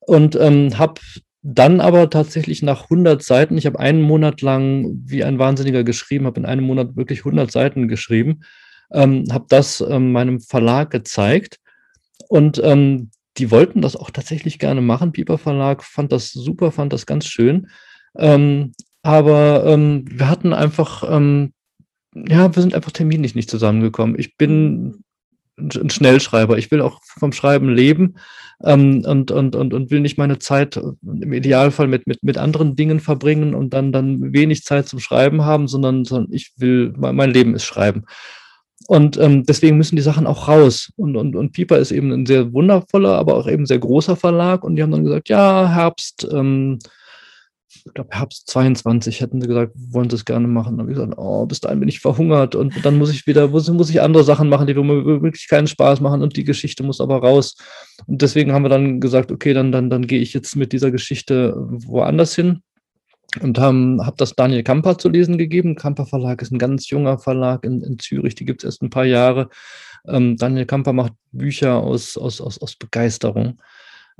Und 0.00 0.36
ähm, 0.36 0.78
habe 0.78 1.00
dann 1.42 1.80
aber 1.80 2.10
tatsächlich 2.10 2.62
nach 2.62 2.84
100 2.84 3.22
Seiten, 3.22 3.56
ich 3.56 3.66
habe 3.66 3.78
einen 3.78 4.02
Monat 4.02 4.42
lang 4.42 5.00
wie 5.04 5.24
ein 5.24 5.38
Wahnsinniger 5.38 5.84
geschrieben, 5.84 6.26
habe 6.26 6.40
in 6.40 6.46
einem 6.46 6.64
Monat 6.64 6.96
wirklich 6.96 7.20
100 7.20 7.50
Seiten 7.50 7.88
geschrieben, 7.88 8.40
ähm, 8.92 9.24
habe 9.30 9.46
das 9.48 9.80
ähm, 9.80 10.12
meinem 10.12 10.40
Verlag 10.40 10.90
gezeigt 10.90 11.58
und 12.28 12.60
ähm, 12.62 13.10
die 13.38 13.50
wollten 13.50 13.80
das 13.80 13.96
auch 13.96 14.10
tatsächlich 14.10 14.58
gerne 14.58 14.82
machen. 14.82 15.12
Piper 15.12 15.38
Verlag 15.38 15.82
fand 15.82 16.12
das 16.12 16.30
super, 16.30 16.72
fand 16.72 16.92
das 16.92 17.06
ganz 17.06 17.26
schön. 17.26 17.68
Ähm, 18.18 18.72
aber 19.02 19.64
ähm, 19.66 20.04
wir 20.10 20.28
hatten 20.28 20.52
einfach, 20.52 21.04
ähm, 21.08 21.52
ja, 22.14 22.54
wir 22.54 22.60
sind 22.60 22.74
einfach 22.74 22.90
terminlich 22.90 23.34
nicht 23.34 23.48
zusammengekommen. 23.48 24.18
Ich 24.18 24.36
bin 24.36 25.04
ein 25.56 25.90
Schnellschreiber. 25.90 26.58
Ich 26.58 26.70
will 26.70 26.82
auch 26.82 27.00
vom 27.02 27.32
Schreiben 27.32 27.72
leben 27.72 28.16
ähm, 28.64 29.04
und, 29.06 29.30
und, 29.30 29.56
und, 29.56 29.74
und 29.74 29.90
will 29.90 30.00
nicht 30.00 30.18
meine 30.18 30.38
Zeit 30.38 30.76
im 30.76 31.32
Idealfall 31.32 31.88
mit, 31.88 32.06
mit, 32.06 32.22
mit 32.22 32.38
anderen 32.38 32.76
Dingen 32.76 33.00
verbringen 33.00 33.54
und 33.54 33.72
dann, 33.72 33.92
dann 33.92 34.32
wenig 34.32 34.64
Zeit 34.64 34.88
zum 34.88 35.00
Schreiben 35.00 35.44
haben, 35.44 35.68
sondern, 35.68 36.04
sondern 36.04 36.32
ich 36.32 36.52
will, 36.56 36.92
mein 36.96 37.32
Leben 37.32 37.54
ist 37.54 37.64
Schreiben. 37.64 38.04
Und 38.86 39.16
ähm, 39.18 39.44
deswegen 39.44 39.76
müssen 39.76 39.96
die 39.96 40.02
Sachen 40.02 40.26
auch 40.26 40.48
raus. 40.48 40.92
Und, 40.96 41.16
und, 41.16 41.36
und 41.36 41.52
Piper 41.52 41.78
ist 41.78 41.92
eben 41.92 42.10
ein 42.12 42.26
sehr 42.26 42.52
wundervoller, 42.52 43.16
aber 43.18 43.36
auch 43.36 43.46
eben 43.46 43.64
sehr 43.64 43.78
großer 43.78 44.16
Verlag. 44.16 44.64
Und 44.64 44.74
die 44.74 44.82
haben 44.82 44.90
dann 44.90 45.04
gesagt, 45.04 45.28
ja, 45.28 45.68
Herbst, 45.68 46.26
ähm, 46.32 46.80
ich 47.86 47.94
glaube, 47.94 48.10
Herbst 48.12 48.48
22 48.48 49.20
hätten 49.20 49.40
sie 49.40 49.48
gesagt, 49.48 49.72
wollen 49.74 50.10
sie 50.10 50.16
es 50.16 50.24
gerne 50.24 50.48
machen. 50.48 50.78
Habe 50.78 50.90
ich 50.90 50.96
gesagt, 50.96 51.14
oh, 51.16 51.46
bis 51.46 51.60
dahin 51.60 51.80
bin 51.80 51.88
ich 51.88 52.00
verhungert 52.00 52.54
und 52.54 52.84
dann 52.84 52.98
muss 52.98 53.10
ich 53.10 53.26
wieder, 53.26 53.48
muss, 53.48 53.68
muss 53.70 53.90
ich 53.90 54.00
andere 54.00 54.24
Sachen 54.24 54.48
machen, 54.48 54.66
die 54.66 54.74
mir 54.74 55.04
wirklich 55.04 55.48
keinen 55.48 55.66
Spaß 55.66 56.00
machen 56.00 56.22
und 56.22 56.36
die 56.36 56.44
Geschichte 56.44 56.82
muss 56.82 57.00
aber 57.00 57.18
raus. 57.18 57.56
Und 58.06 58.22
deswegen 58.22 58.52
haben 58.52 58.64
wir 58.64 58.68
dann 58.68 59.00
gesagt, 59.00 59.32
okay, 59.32 59.52
dann, 59.52 59.72
dann, 59.72 59.90
dann 59.90 60.06
gehe 60.06 60.20
ich 60.20 60.34
jetzt 60.34 60.56
mit 60.56 60.72
dieser 60.72 60.90
Geschichte 60.90 61.54
woanders 61.56 62.34
hin 62.34 62.62
und 63.40 63.58
haben 63.58 64.04
habe 64.04 64.16
das 64.16 64.34
Daniel 64.34 64.62
Kamper 64.62 64.98
zu 64.98 65.08
lesen 65.08 65.38
gegeben. 65.38 65.76
Kamper 65.76 66.06
Verlag 66.06 66.42
ist 66.42 66.52
ein 66.52 66.58
ganz 66.58 66.90
junger 66.90 67.18
Verlag 67.18 67.64
in, 67.64 67.82
in 67.82 67.98
Zürich, 67.98 68.34
die 68.34 68.44
gibt 68.44 68.62
es 68.62 68.66
erst 68.66 68.82
ein 68.82 68.90
paar 68.90 69.04
Jahre. 69.04 69.48
Ähm, 70.06 70.36
Daniel 70.36 70.66
Kamper 70.66 70.92
macht 70.92 71.12
Bücher 71.32 71.76
aus, 71.76 72.16
aus, 72.16 72.40
aus, 72.40 72.60
aus 72.60 72.76
Begeisterung 72.76 73.60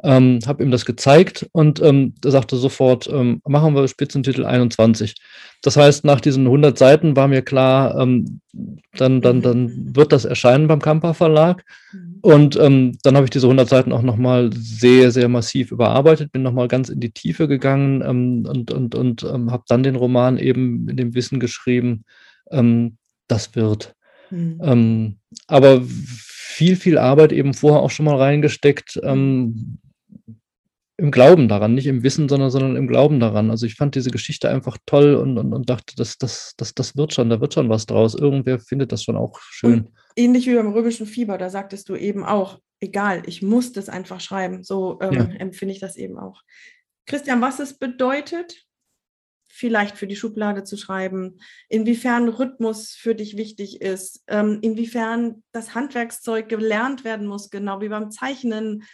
ähm, 0.03 0.38
habe 0.46 0.62
ihm 0.62 0.70
das 0.70 0.84
gezeigt 0.84 1.48
und 1.53 1.80
ähm, 1.82 2.14
er 2.24 2.30
sagte 2.30 2.57
sofort, 2.57 3.09
ähm, 3.12 3.40
machen 3.46 3.74
wir 3.74 3.86
Spitzentitel 3.88 4.44
21. 4.44 5.14
Das 5.62 5.76
heißt, 5.76 6.05
nach 6.05 6.20
diesen 6.20 6.46
100 6.46 6.78
Seiten 6.78 7.16
war 7.16 7.28
mir 7.28 7.42
klar, 7.42 7.98
ähm, 7.98 8.40
dann, 8.96 9.20
dann, 9.20 9.42
dann 9.42 9.94
wird 9.94 10.12
das 10.12 10.24
erscheinen 10.24 10.68
beim 10.68 10.80
Kamper 10.80 11.14
Verlag. 11.14 11.64
Mhm. 11.92 12.18
Und 12.22 12.57
ähm, 12.57 12.98
dann 13.03 13.16
habe 13.16 13.24
ich 13.24 13.30
diese 13.30 13.46
100 13.46 13.68
Seiten 13.68 13.92
auch 13.92 14.03
nochmal 14.03 14.51
sehr, 14.55 15.11
sehr 15.11 15.28
massiv 15.28 15.70
überarbeitet, 15.70 16.32
bin 16.32 16.42
nochmal 16.42 16.68
ganz 16.68 16.88
in 16.88 17.01
die 17.01 17.12
Tiefe 17.12 17.46
gegangen 17.48 18.03
ähm, 18.03 18.46
und, 18.46 18.70
und, 18.70 18.94
und 18.94 19.24
habe 19.24 19.64
dann 19.68 19.82
den 19.82 19.96
Roman 19.96 20.38
eben 20.38 20.88
in 20.88 20.96
dem 20.96 21.14
Wissen 21.14 21.40
geschrieben, 21.40 22.05
das 23.28 23.55
wird. 23.55 23.94
Mhm. 24.30 25.18
aber 25.46 25.82
viel, 26.61 26.76
viel 26.76 26.98
Arbeit 26.98 27.32
eben 27.32 27.55
vorher 27.55 27.80
auch 27.80 27.90
schon 27.90 28.07
mal 28.07 28.16
reingesteckt, 28.16 29.01
ähm, 29.03 29.78
im 31.01 31.11
Glauben 31.11 31.48
daran, 31.48 31.74
nicht 31.74 31.86
im 31.86 32.03
Wissen, 32.03 32.28
sondern, 32.28 32.51
sondern 32.51 32.76
im 32.76 32.86
Glauben 32.86 33.20
daran. 33.20 33.51
Also 33.51 33.66
ich 33.66 33.74
fand 33.74 33.94
diese 33.94 34.11
Geschichte 34.11 34.51
einfach 34.51 34.76
toll 34.84 35.14
und, 35.14 35.38
und, 35.38 35.53
und 35.53 35.70
dachte, 35.70 35.94
das, 35.96 36.18
das, 36.18 36.53
das, 36.57 36.74
das 36.74 36.96
wird 36.96 37.14
schon, 37.14 37.30
da 37.30 37.40
wird 37.40 37.55
schon 37.55 37.70
was 37.70 37.86
draus. 37.86 38.14
Irgendwer 38.14 38.59
findet 38.61 38.92
das 38.92 39.03
schon 39.03 39.16
auch 39.16 39.40
schön. 39.40 39.72
Und 39.72 39.88
ähnlich 40.14 40.46
wie 40.46 40.55
beim 40.55 40.72
römischen 40.72 41.07
Fieber, 41.07 41.38
da 41.38 41.48
sagtest 41.48 41.88
du 41.88 41.96
eben 41.96 42.24
auch, 42.24 42.61
egal, 42.80 43.22
ich 43.26 43.42
muss 43.42 43.72
das 43.72 43.88
einfach 43.88 44.20
schreiben. 44.20 44.62
So 44.62 44.98
ähm, 45.01 45.12
ja. 45.12 45.24
empfinde 45.38 45.72
ich 45.72 45.80
das 45.80 45.96
eben 45.96 46.18
auch. 46.18 46.42
Christian, 47.07 47.40
was 47.40 47.59
es 47.61 47.78
bedeutet, 47.78 48.66
vielleicht 49.61 49.98
für 49.98 50.06
die 50.06 50.16
Schublade 50.16 50.64
zu 50.64 50.76
schreiben, 50.76 51.38
inwiefern 51.68 52.28
Rhythmus 52.28 52.92
für 52.92 53.14
dich 53.14 53.36
wichtig 53.36 53.82
ist, 53.82 54.24
ähm, 54.26 54.58
inwiefern 54.62 55.44
das 55.52 55.74
Handwerkszeug 55.74 56.48
gelernt 56.48 57.04
werden 57.04 57.26
muss, 57.26 57.50
genau 57.50 57.82
wie 57.82 57.90
beim 57.90 58.11
Zeichnen, 58.11 58.84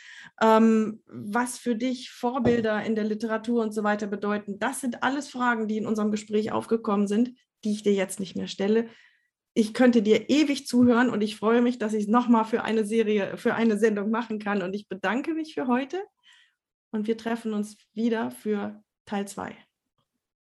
ähm, 0.42 1.02
was 1.06 1.56
für 1.56 1.76
dich 1.76 2.10
Vorbilder 2.10 2.84
in 2.84 2.96
der 2.96 3.04
Literatur 3.04 3.62
und 3.62 3.72
so 3.72 3.84
weiter 3.84 4.08
bedeuten. 4.08 4.58
Das 4.58 4.80
sind 4.80 5.04
alles 5.04 5.28
Fragen, 5.28 5.68
die 5.68 5.78
in 5.78 5.86
unserem 5.86 6.10
Gespräch 6.10 6.50
aufgekommen 6.50 7.06
sind, 7.06 7.38
die 7.64 7.70
ich 7.70 7.84
dir 7.84 7.94
jetzt 7.94 8.18
nicht 8.18 8.36
mehr 8.36 8.48
stelle. 8.48 8.88
Ich 9.54 9.72
könnte 9.72 10.02
dir 10.02 10.28
ewig 10.28 10.66
zuhören 10.66 11.08
und 11.08 11.22
ich 11.22 11.36
freue 11.36 11.62
mich, 11.62 11.78
dass 11.78 11.94
ich 11.94 12.04
es 12.04 12.10
nochmal 12.10 12.44
für 12.44 12.64
eine 12.64 12.84
Serie, 12.84 13.36
für 13.36 13.54
eine 13.54 13.78
Sendung 13.78 14.10
machen 14.10 14.40
kann. 14.40 14.62
Und 14.62 14.74
ich 14.74 14.88
bedanke 14.88 15.32
mich 15.32 15.54
für 15.54 15.68
heute 15.68 16.02
und 16.90 17.06
wir 17.06 17.16
treffen 17.16 17.54
uns 17.54 17.78
wieder 17.94 18.32
für 18.32 18.82
Teil 19.06 19.28
2. 19.28 19.65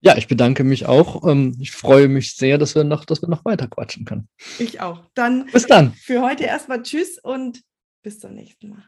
Ja, 0.03 0.17
ich 0.17 0.29
bedanke 0.29 0.65
mich 0.65 0.87
auch. 0.87 1.29
Ähm, 1.29 1.57
ich 1.61 1.73
freue 1.73 2.09
mich 2.09 2.35
sehr, 2.35 2.57
dass 2.57 2.75
wir 2.75 2.85
noch, 2.85 3.05
dass 3.05 3.21
wir 3.23 3.29
noch 3.29 3.45
weiter 3.45 3.69
quatschen 3.69 4.05
können. 4.07 4.29
Ich 4.59 4.81
auch. 4.81 5.05
Dann 5.15 5.47
bis 5.47 5.67
dann. 5.67 5.93
Für 5.93 6.23
heute 6.23 6.45
erstmal 6.45 6.83
Tschüss 6.83 7.19
und 7.19 7.61
bis 8.03 8.19
zum 8.19 8.35
nächsten 8.35 8.71
Mal. 8.71 8.85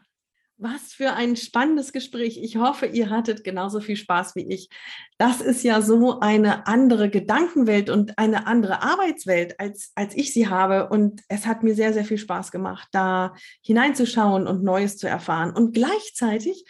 Was 0.57 0.93
für 0.93 1.13
ein 1.13 1.35
spannendes 1.35 1.93
Gespräch. 1.93 2.39
Ich 2.41 2.57
hoffe, 2.57 2.85
ihr 2.85 3.09
hattet 3.09 3.43
genauso 3.43 3.79
viel 3.79 3.95
Spaß 3.95 4.35
wie 4.35 4.47
ich. 4.47 4.69
Das 5.17 5.41
ist 5.41 5.63
ja 5.63 5.81
so 5.81 6.19
eine 6.19 6.67
andere 6.67 7.09
Gedankenwelt 7.09 7.89
und 7.89 8.17
eine 8.17 8.47
andere 8.47 8.81
Arbeitswelt, 8.81 9.59
als, 9.59 9.91
als 9.95 10.15
ich 10.15 10.31
sie 10.31 10.47
habe. 10.47 10.89
Und 10.89 11.21
es 11.27 11.45
hat 11.45 11.63
mir 11.63 11.75
sehr, 11.75 11.93
sehr 11.93 12.05
viel 12.05 12.19
Spaß 12.19 12.51
gemacht, 12.51 12.87
da 12.91 13.33
hineinzuschauen 13.61 14.47
und 14.47 14.63
Neues 14.63 14.97
zu 14.97 15.07
erfahren. 15.07 15.51
Und 15.51 15.73
gleichzeitig 15.73 16.65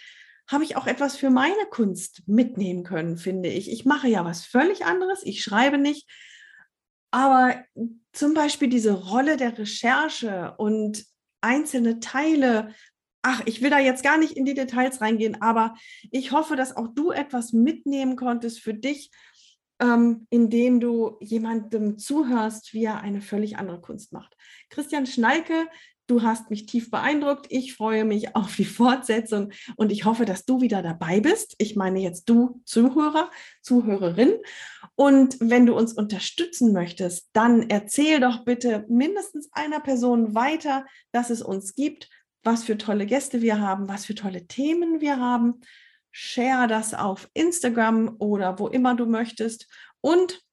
habe 0.48 0.64
ich 0.64 0.76
auch 0.76 0.88
etwas 0.88 1.16
für 1.16 1.30
meine 1.30 1.66
Kunst 1.70 2.24
mitnehmen 2.28 2.84
können, 2.84 3.18
finde 3.18 3.50
ich. 3.50 3.72
Ich 3.72 3.86
mache 3.86 4.08
ja 4.08 4.26
was 4.26 4.46
völlig 4.46 4.86
anderes. 4.86 5.22
Ich 5.24 5.44
schreibe 5.44 5.78
nicht. 5.78 6.10
Aber 7.12 7.64
zum 8.12 8.34
Beispiel 8.34 8.70
diese 8.70 8.94
Rolle 8.94 9.38
der 9.38 9.58
Recherche 9.58 10.56
und 10.58 11.06
einzelne 11.41 12.00
Teile. 12.00 12.74
Ach, 13.22 13.41
ich 13.46 13.62
will 13.62 13.70
da 13.70 13.80
jetzt 13.80 14.04
gar 14.04 14.18
nicht 14.18 14.36
in 14.36 14.46
die 14.46 14.54
Details 14.54 15.00
reingehen, 15.00 15.41
aber 15.41 15.76
ich 16.12 16.32
hoffe, 16.32 16.56
dass 16.56 16.76
auch 16.76 16.88
du 16.94 17.12
etwas 17.12 17.54
mitnehmen 17.54 18.16
konntest 18.16 18.60
für 18.60 18.74
dich, 18.74 19.12
ähm, 19.80 20.28
indem 20.30 20.80
du 20.80 21.18
jemandem 21.22 21.98
zuhörst, 21.98 22.74
wie 22.74 22.86
er 22.86 23.02
eine 23.02 23.22
völlig 23.22 23.58
andere 23.58 23.80
Kunst 23.80 24.12
macht. 24.12 24.36
Christian 24.70 25.06
Schneike 25.06 25.68
Du 26.08 26.22
hast 26.22 26.49
mich 26.49 26.66
tief 26.66 26.91
beeindruckt. 26.91 27.47
Ich 27.49 27.76
freue 27.76 28.06
mich 28.06 28.36
auf 28.36 28.56
die 28.56 28.66
Fortsetzung 28.66 29.51
und 29.76 29.91
ich 29.91 30.06
hoffe, 30.06 30.26
dass 30.26 30.45
du 30.45 30.62
wieder 30.62 30.82
dabei 30.82 31.20
bist. 31.20 31.56
Ich 31.58 31.76
meine 31.76 31.99
jetzt 31.99 32.30
du 32.30 32.62
Zuhörer, 32.66 33.30
Zuhörerin. 33.62 34.34
Und 34.95 35.38
wenn 35.39 35.66
du 35.66 35.76
uns 35.76 35.93
unterstützen 35.93 36.74
möchtest, 36.74 37.30
dann 37.34 37.70
erzähl 37.70 38.20
doch 38.20 38.43
bitte 38.43 38.86
mindestens 38.89 39.49
einer 39.54 39.80
Person 39.80 40.36
weiter, 40.36 40.86
dass 41.12 41.30
es 41.30 41.41
uns 41.41 41.74
gibt, 41.74 42.10
was 42.43 42.64
für 42.64 42.78
tolle 42.78 43.06
Gäste 43.06 43.41
wir 43.41 43.60
haben, 43.60 43.88
was 43.88 44.06
für 44.06 44.16
tolle 44.16 44.45
Themen 44.47 45.01
wir 45.01 45.18
haben. 45.18 45.62
Share 46.12 46.68
das 46.68 46.93
auf 46.93 47.30
Instagram 47.34 48.18
oder 48.20 48.60
wo 48.60 48.68
immer 48.68 48.95
du 48.95 49.06
möchtest. 49.06 49.68
Und 50.01 50.43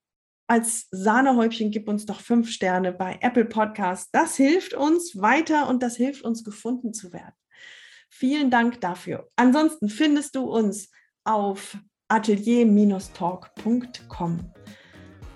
als 0.51 0.87
Sahnehäubchen 0.91 1.71
gib 1.71 1.87
uns 1.87 2.05
doch 2.05 2.19
fünf 2.19 2.49
Sterne 2.49 2.91
bei 2.91 3.17
Apple 3.21 3.45
Podcast. 3.45 4.09
Das 4.11 4.35
hilft 4.35 4.73
uns 4.73 5.15
weiter 5.15 5.69
und 5.69 5.81
das 5.81 5.95
hilft 5.95 6.25
uns 6.25 6.43
gefunden 6.43 6.93
zu 6.93 7.13
werden. 7.13 7.35
Vielen 8.09 8.51
Dank 8.51 8.81
dafür. 8.81 9.29
Ansonsten 9.37 9.87
findest 9.87 10.35
du 10.35 10.41
uns 10.41 10.91
auf 11.23 11.77
atelier-talk.com. 12.09 14.53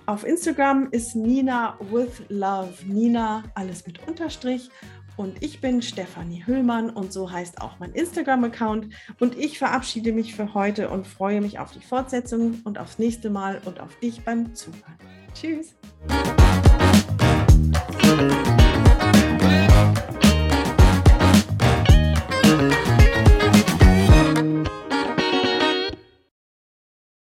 Auf 0.04 0.26
Instagram 0.26 0.90
ist 0.90 1.16
Nina 1.16 1.78
with 1.90 2.22
Love. 2.28 2.74
Nina, 2.84 3.42
alles 3.54 3.86
mit 3.86 4.06
Unterstrich. 4.06 4.68
Und 5.16 5.42
ich 5.42 5.60
bin 5.60 5.82
Stefanie 5.82 6.44
Hüllmann 6.46 6.90
und 6.90 7.12
so 7.12 7.30
heißt 7.30 7.60
auch 7.60 7.78
mein 7.78 7.92
Instagram-Account. 7.92 8.88
Und 9.18 9.38
ich 9.38 9.58
verabschiede 9.58 10.12
mich 10.12 10.34
für 10.34 10.54
heute 10.54 10.90
und 10.90 11.06
freue 11.06 11.40
mich 11.40 11.58
auf 11.58 11.72
die 11.72 11.80
Fortsetzung 11.80 12.60
und 12.64 12.78
aufs 12.78 12.98
nächste 12.98 13.30
Mal 13.30 13.60
und 13.64 13.80
auf 13.80 13.98
dich 14.00 14.22
beim 14.22 14.54
Zuhören. 14.54 14.98
Tschüss. 15.34 15.74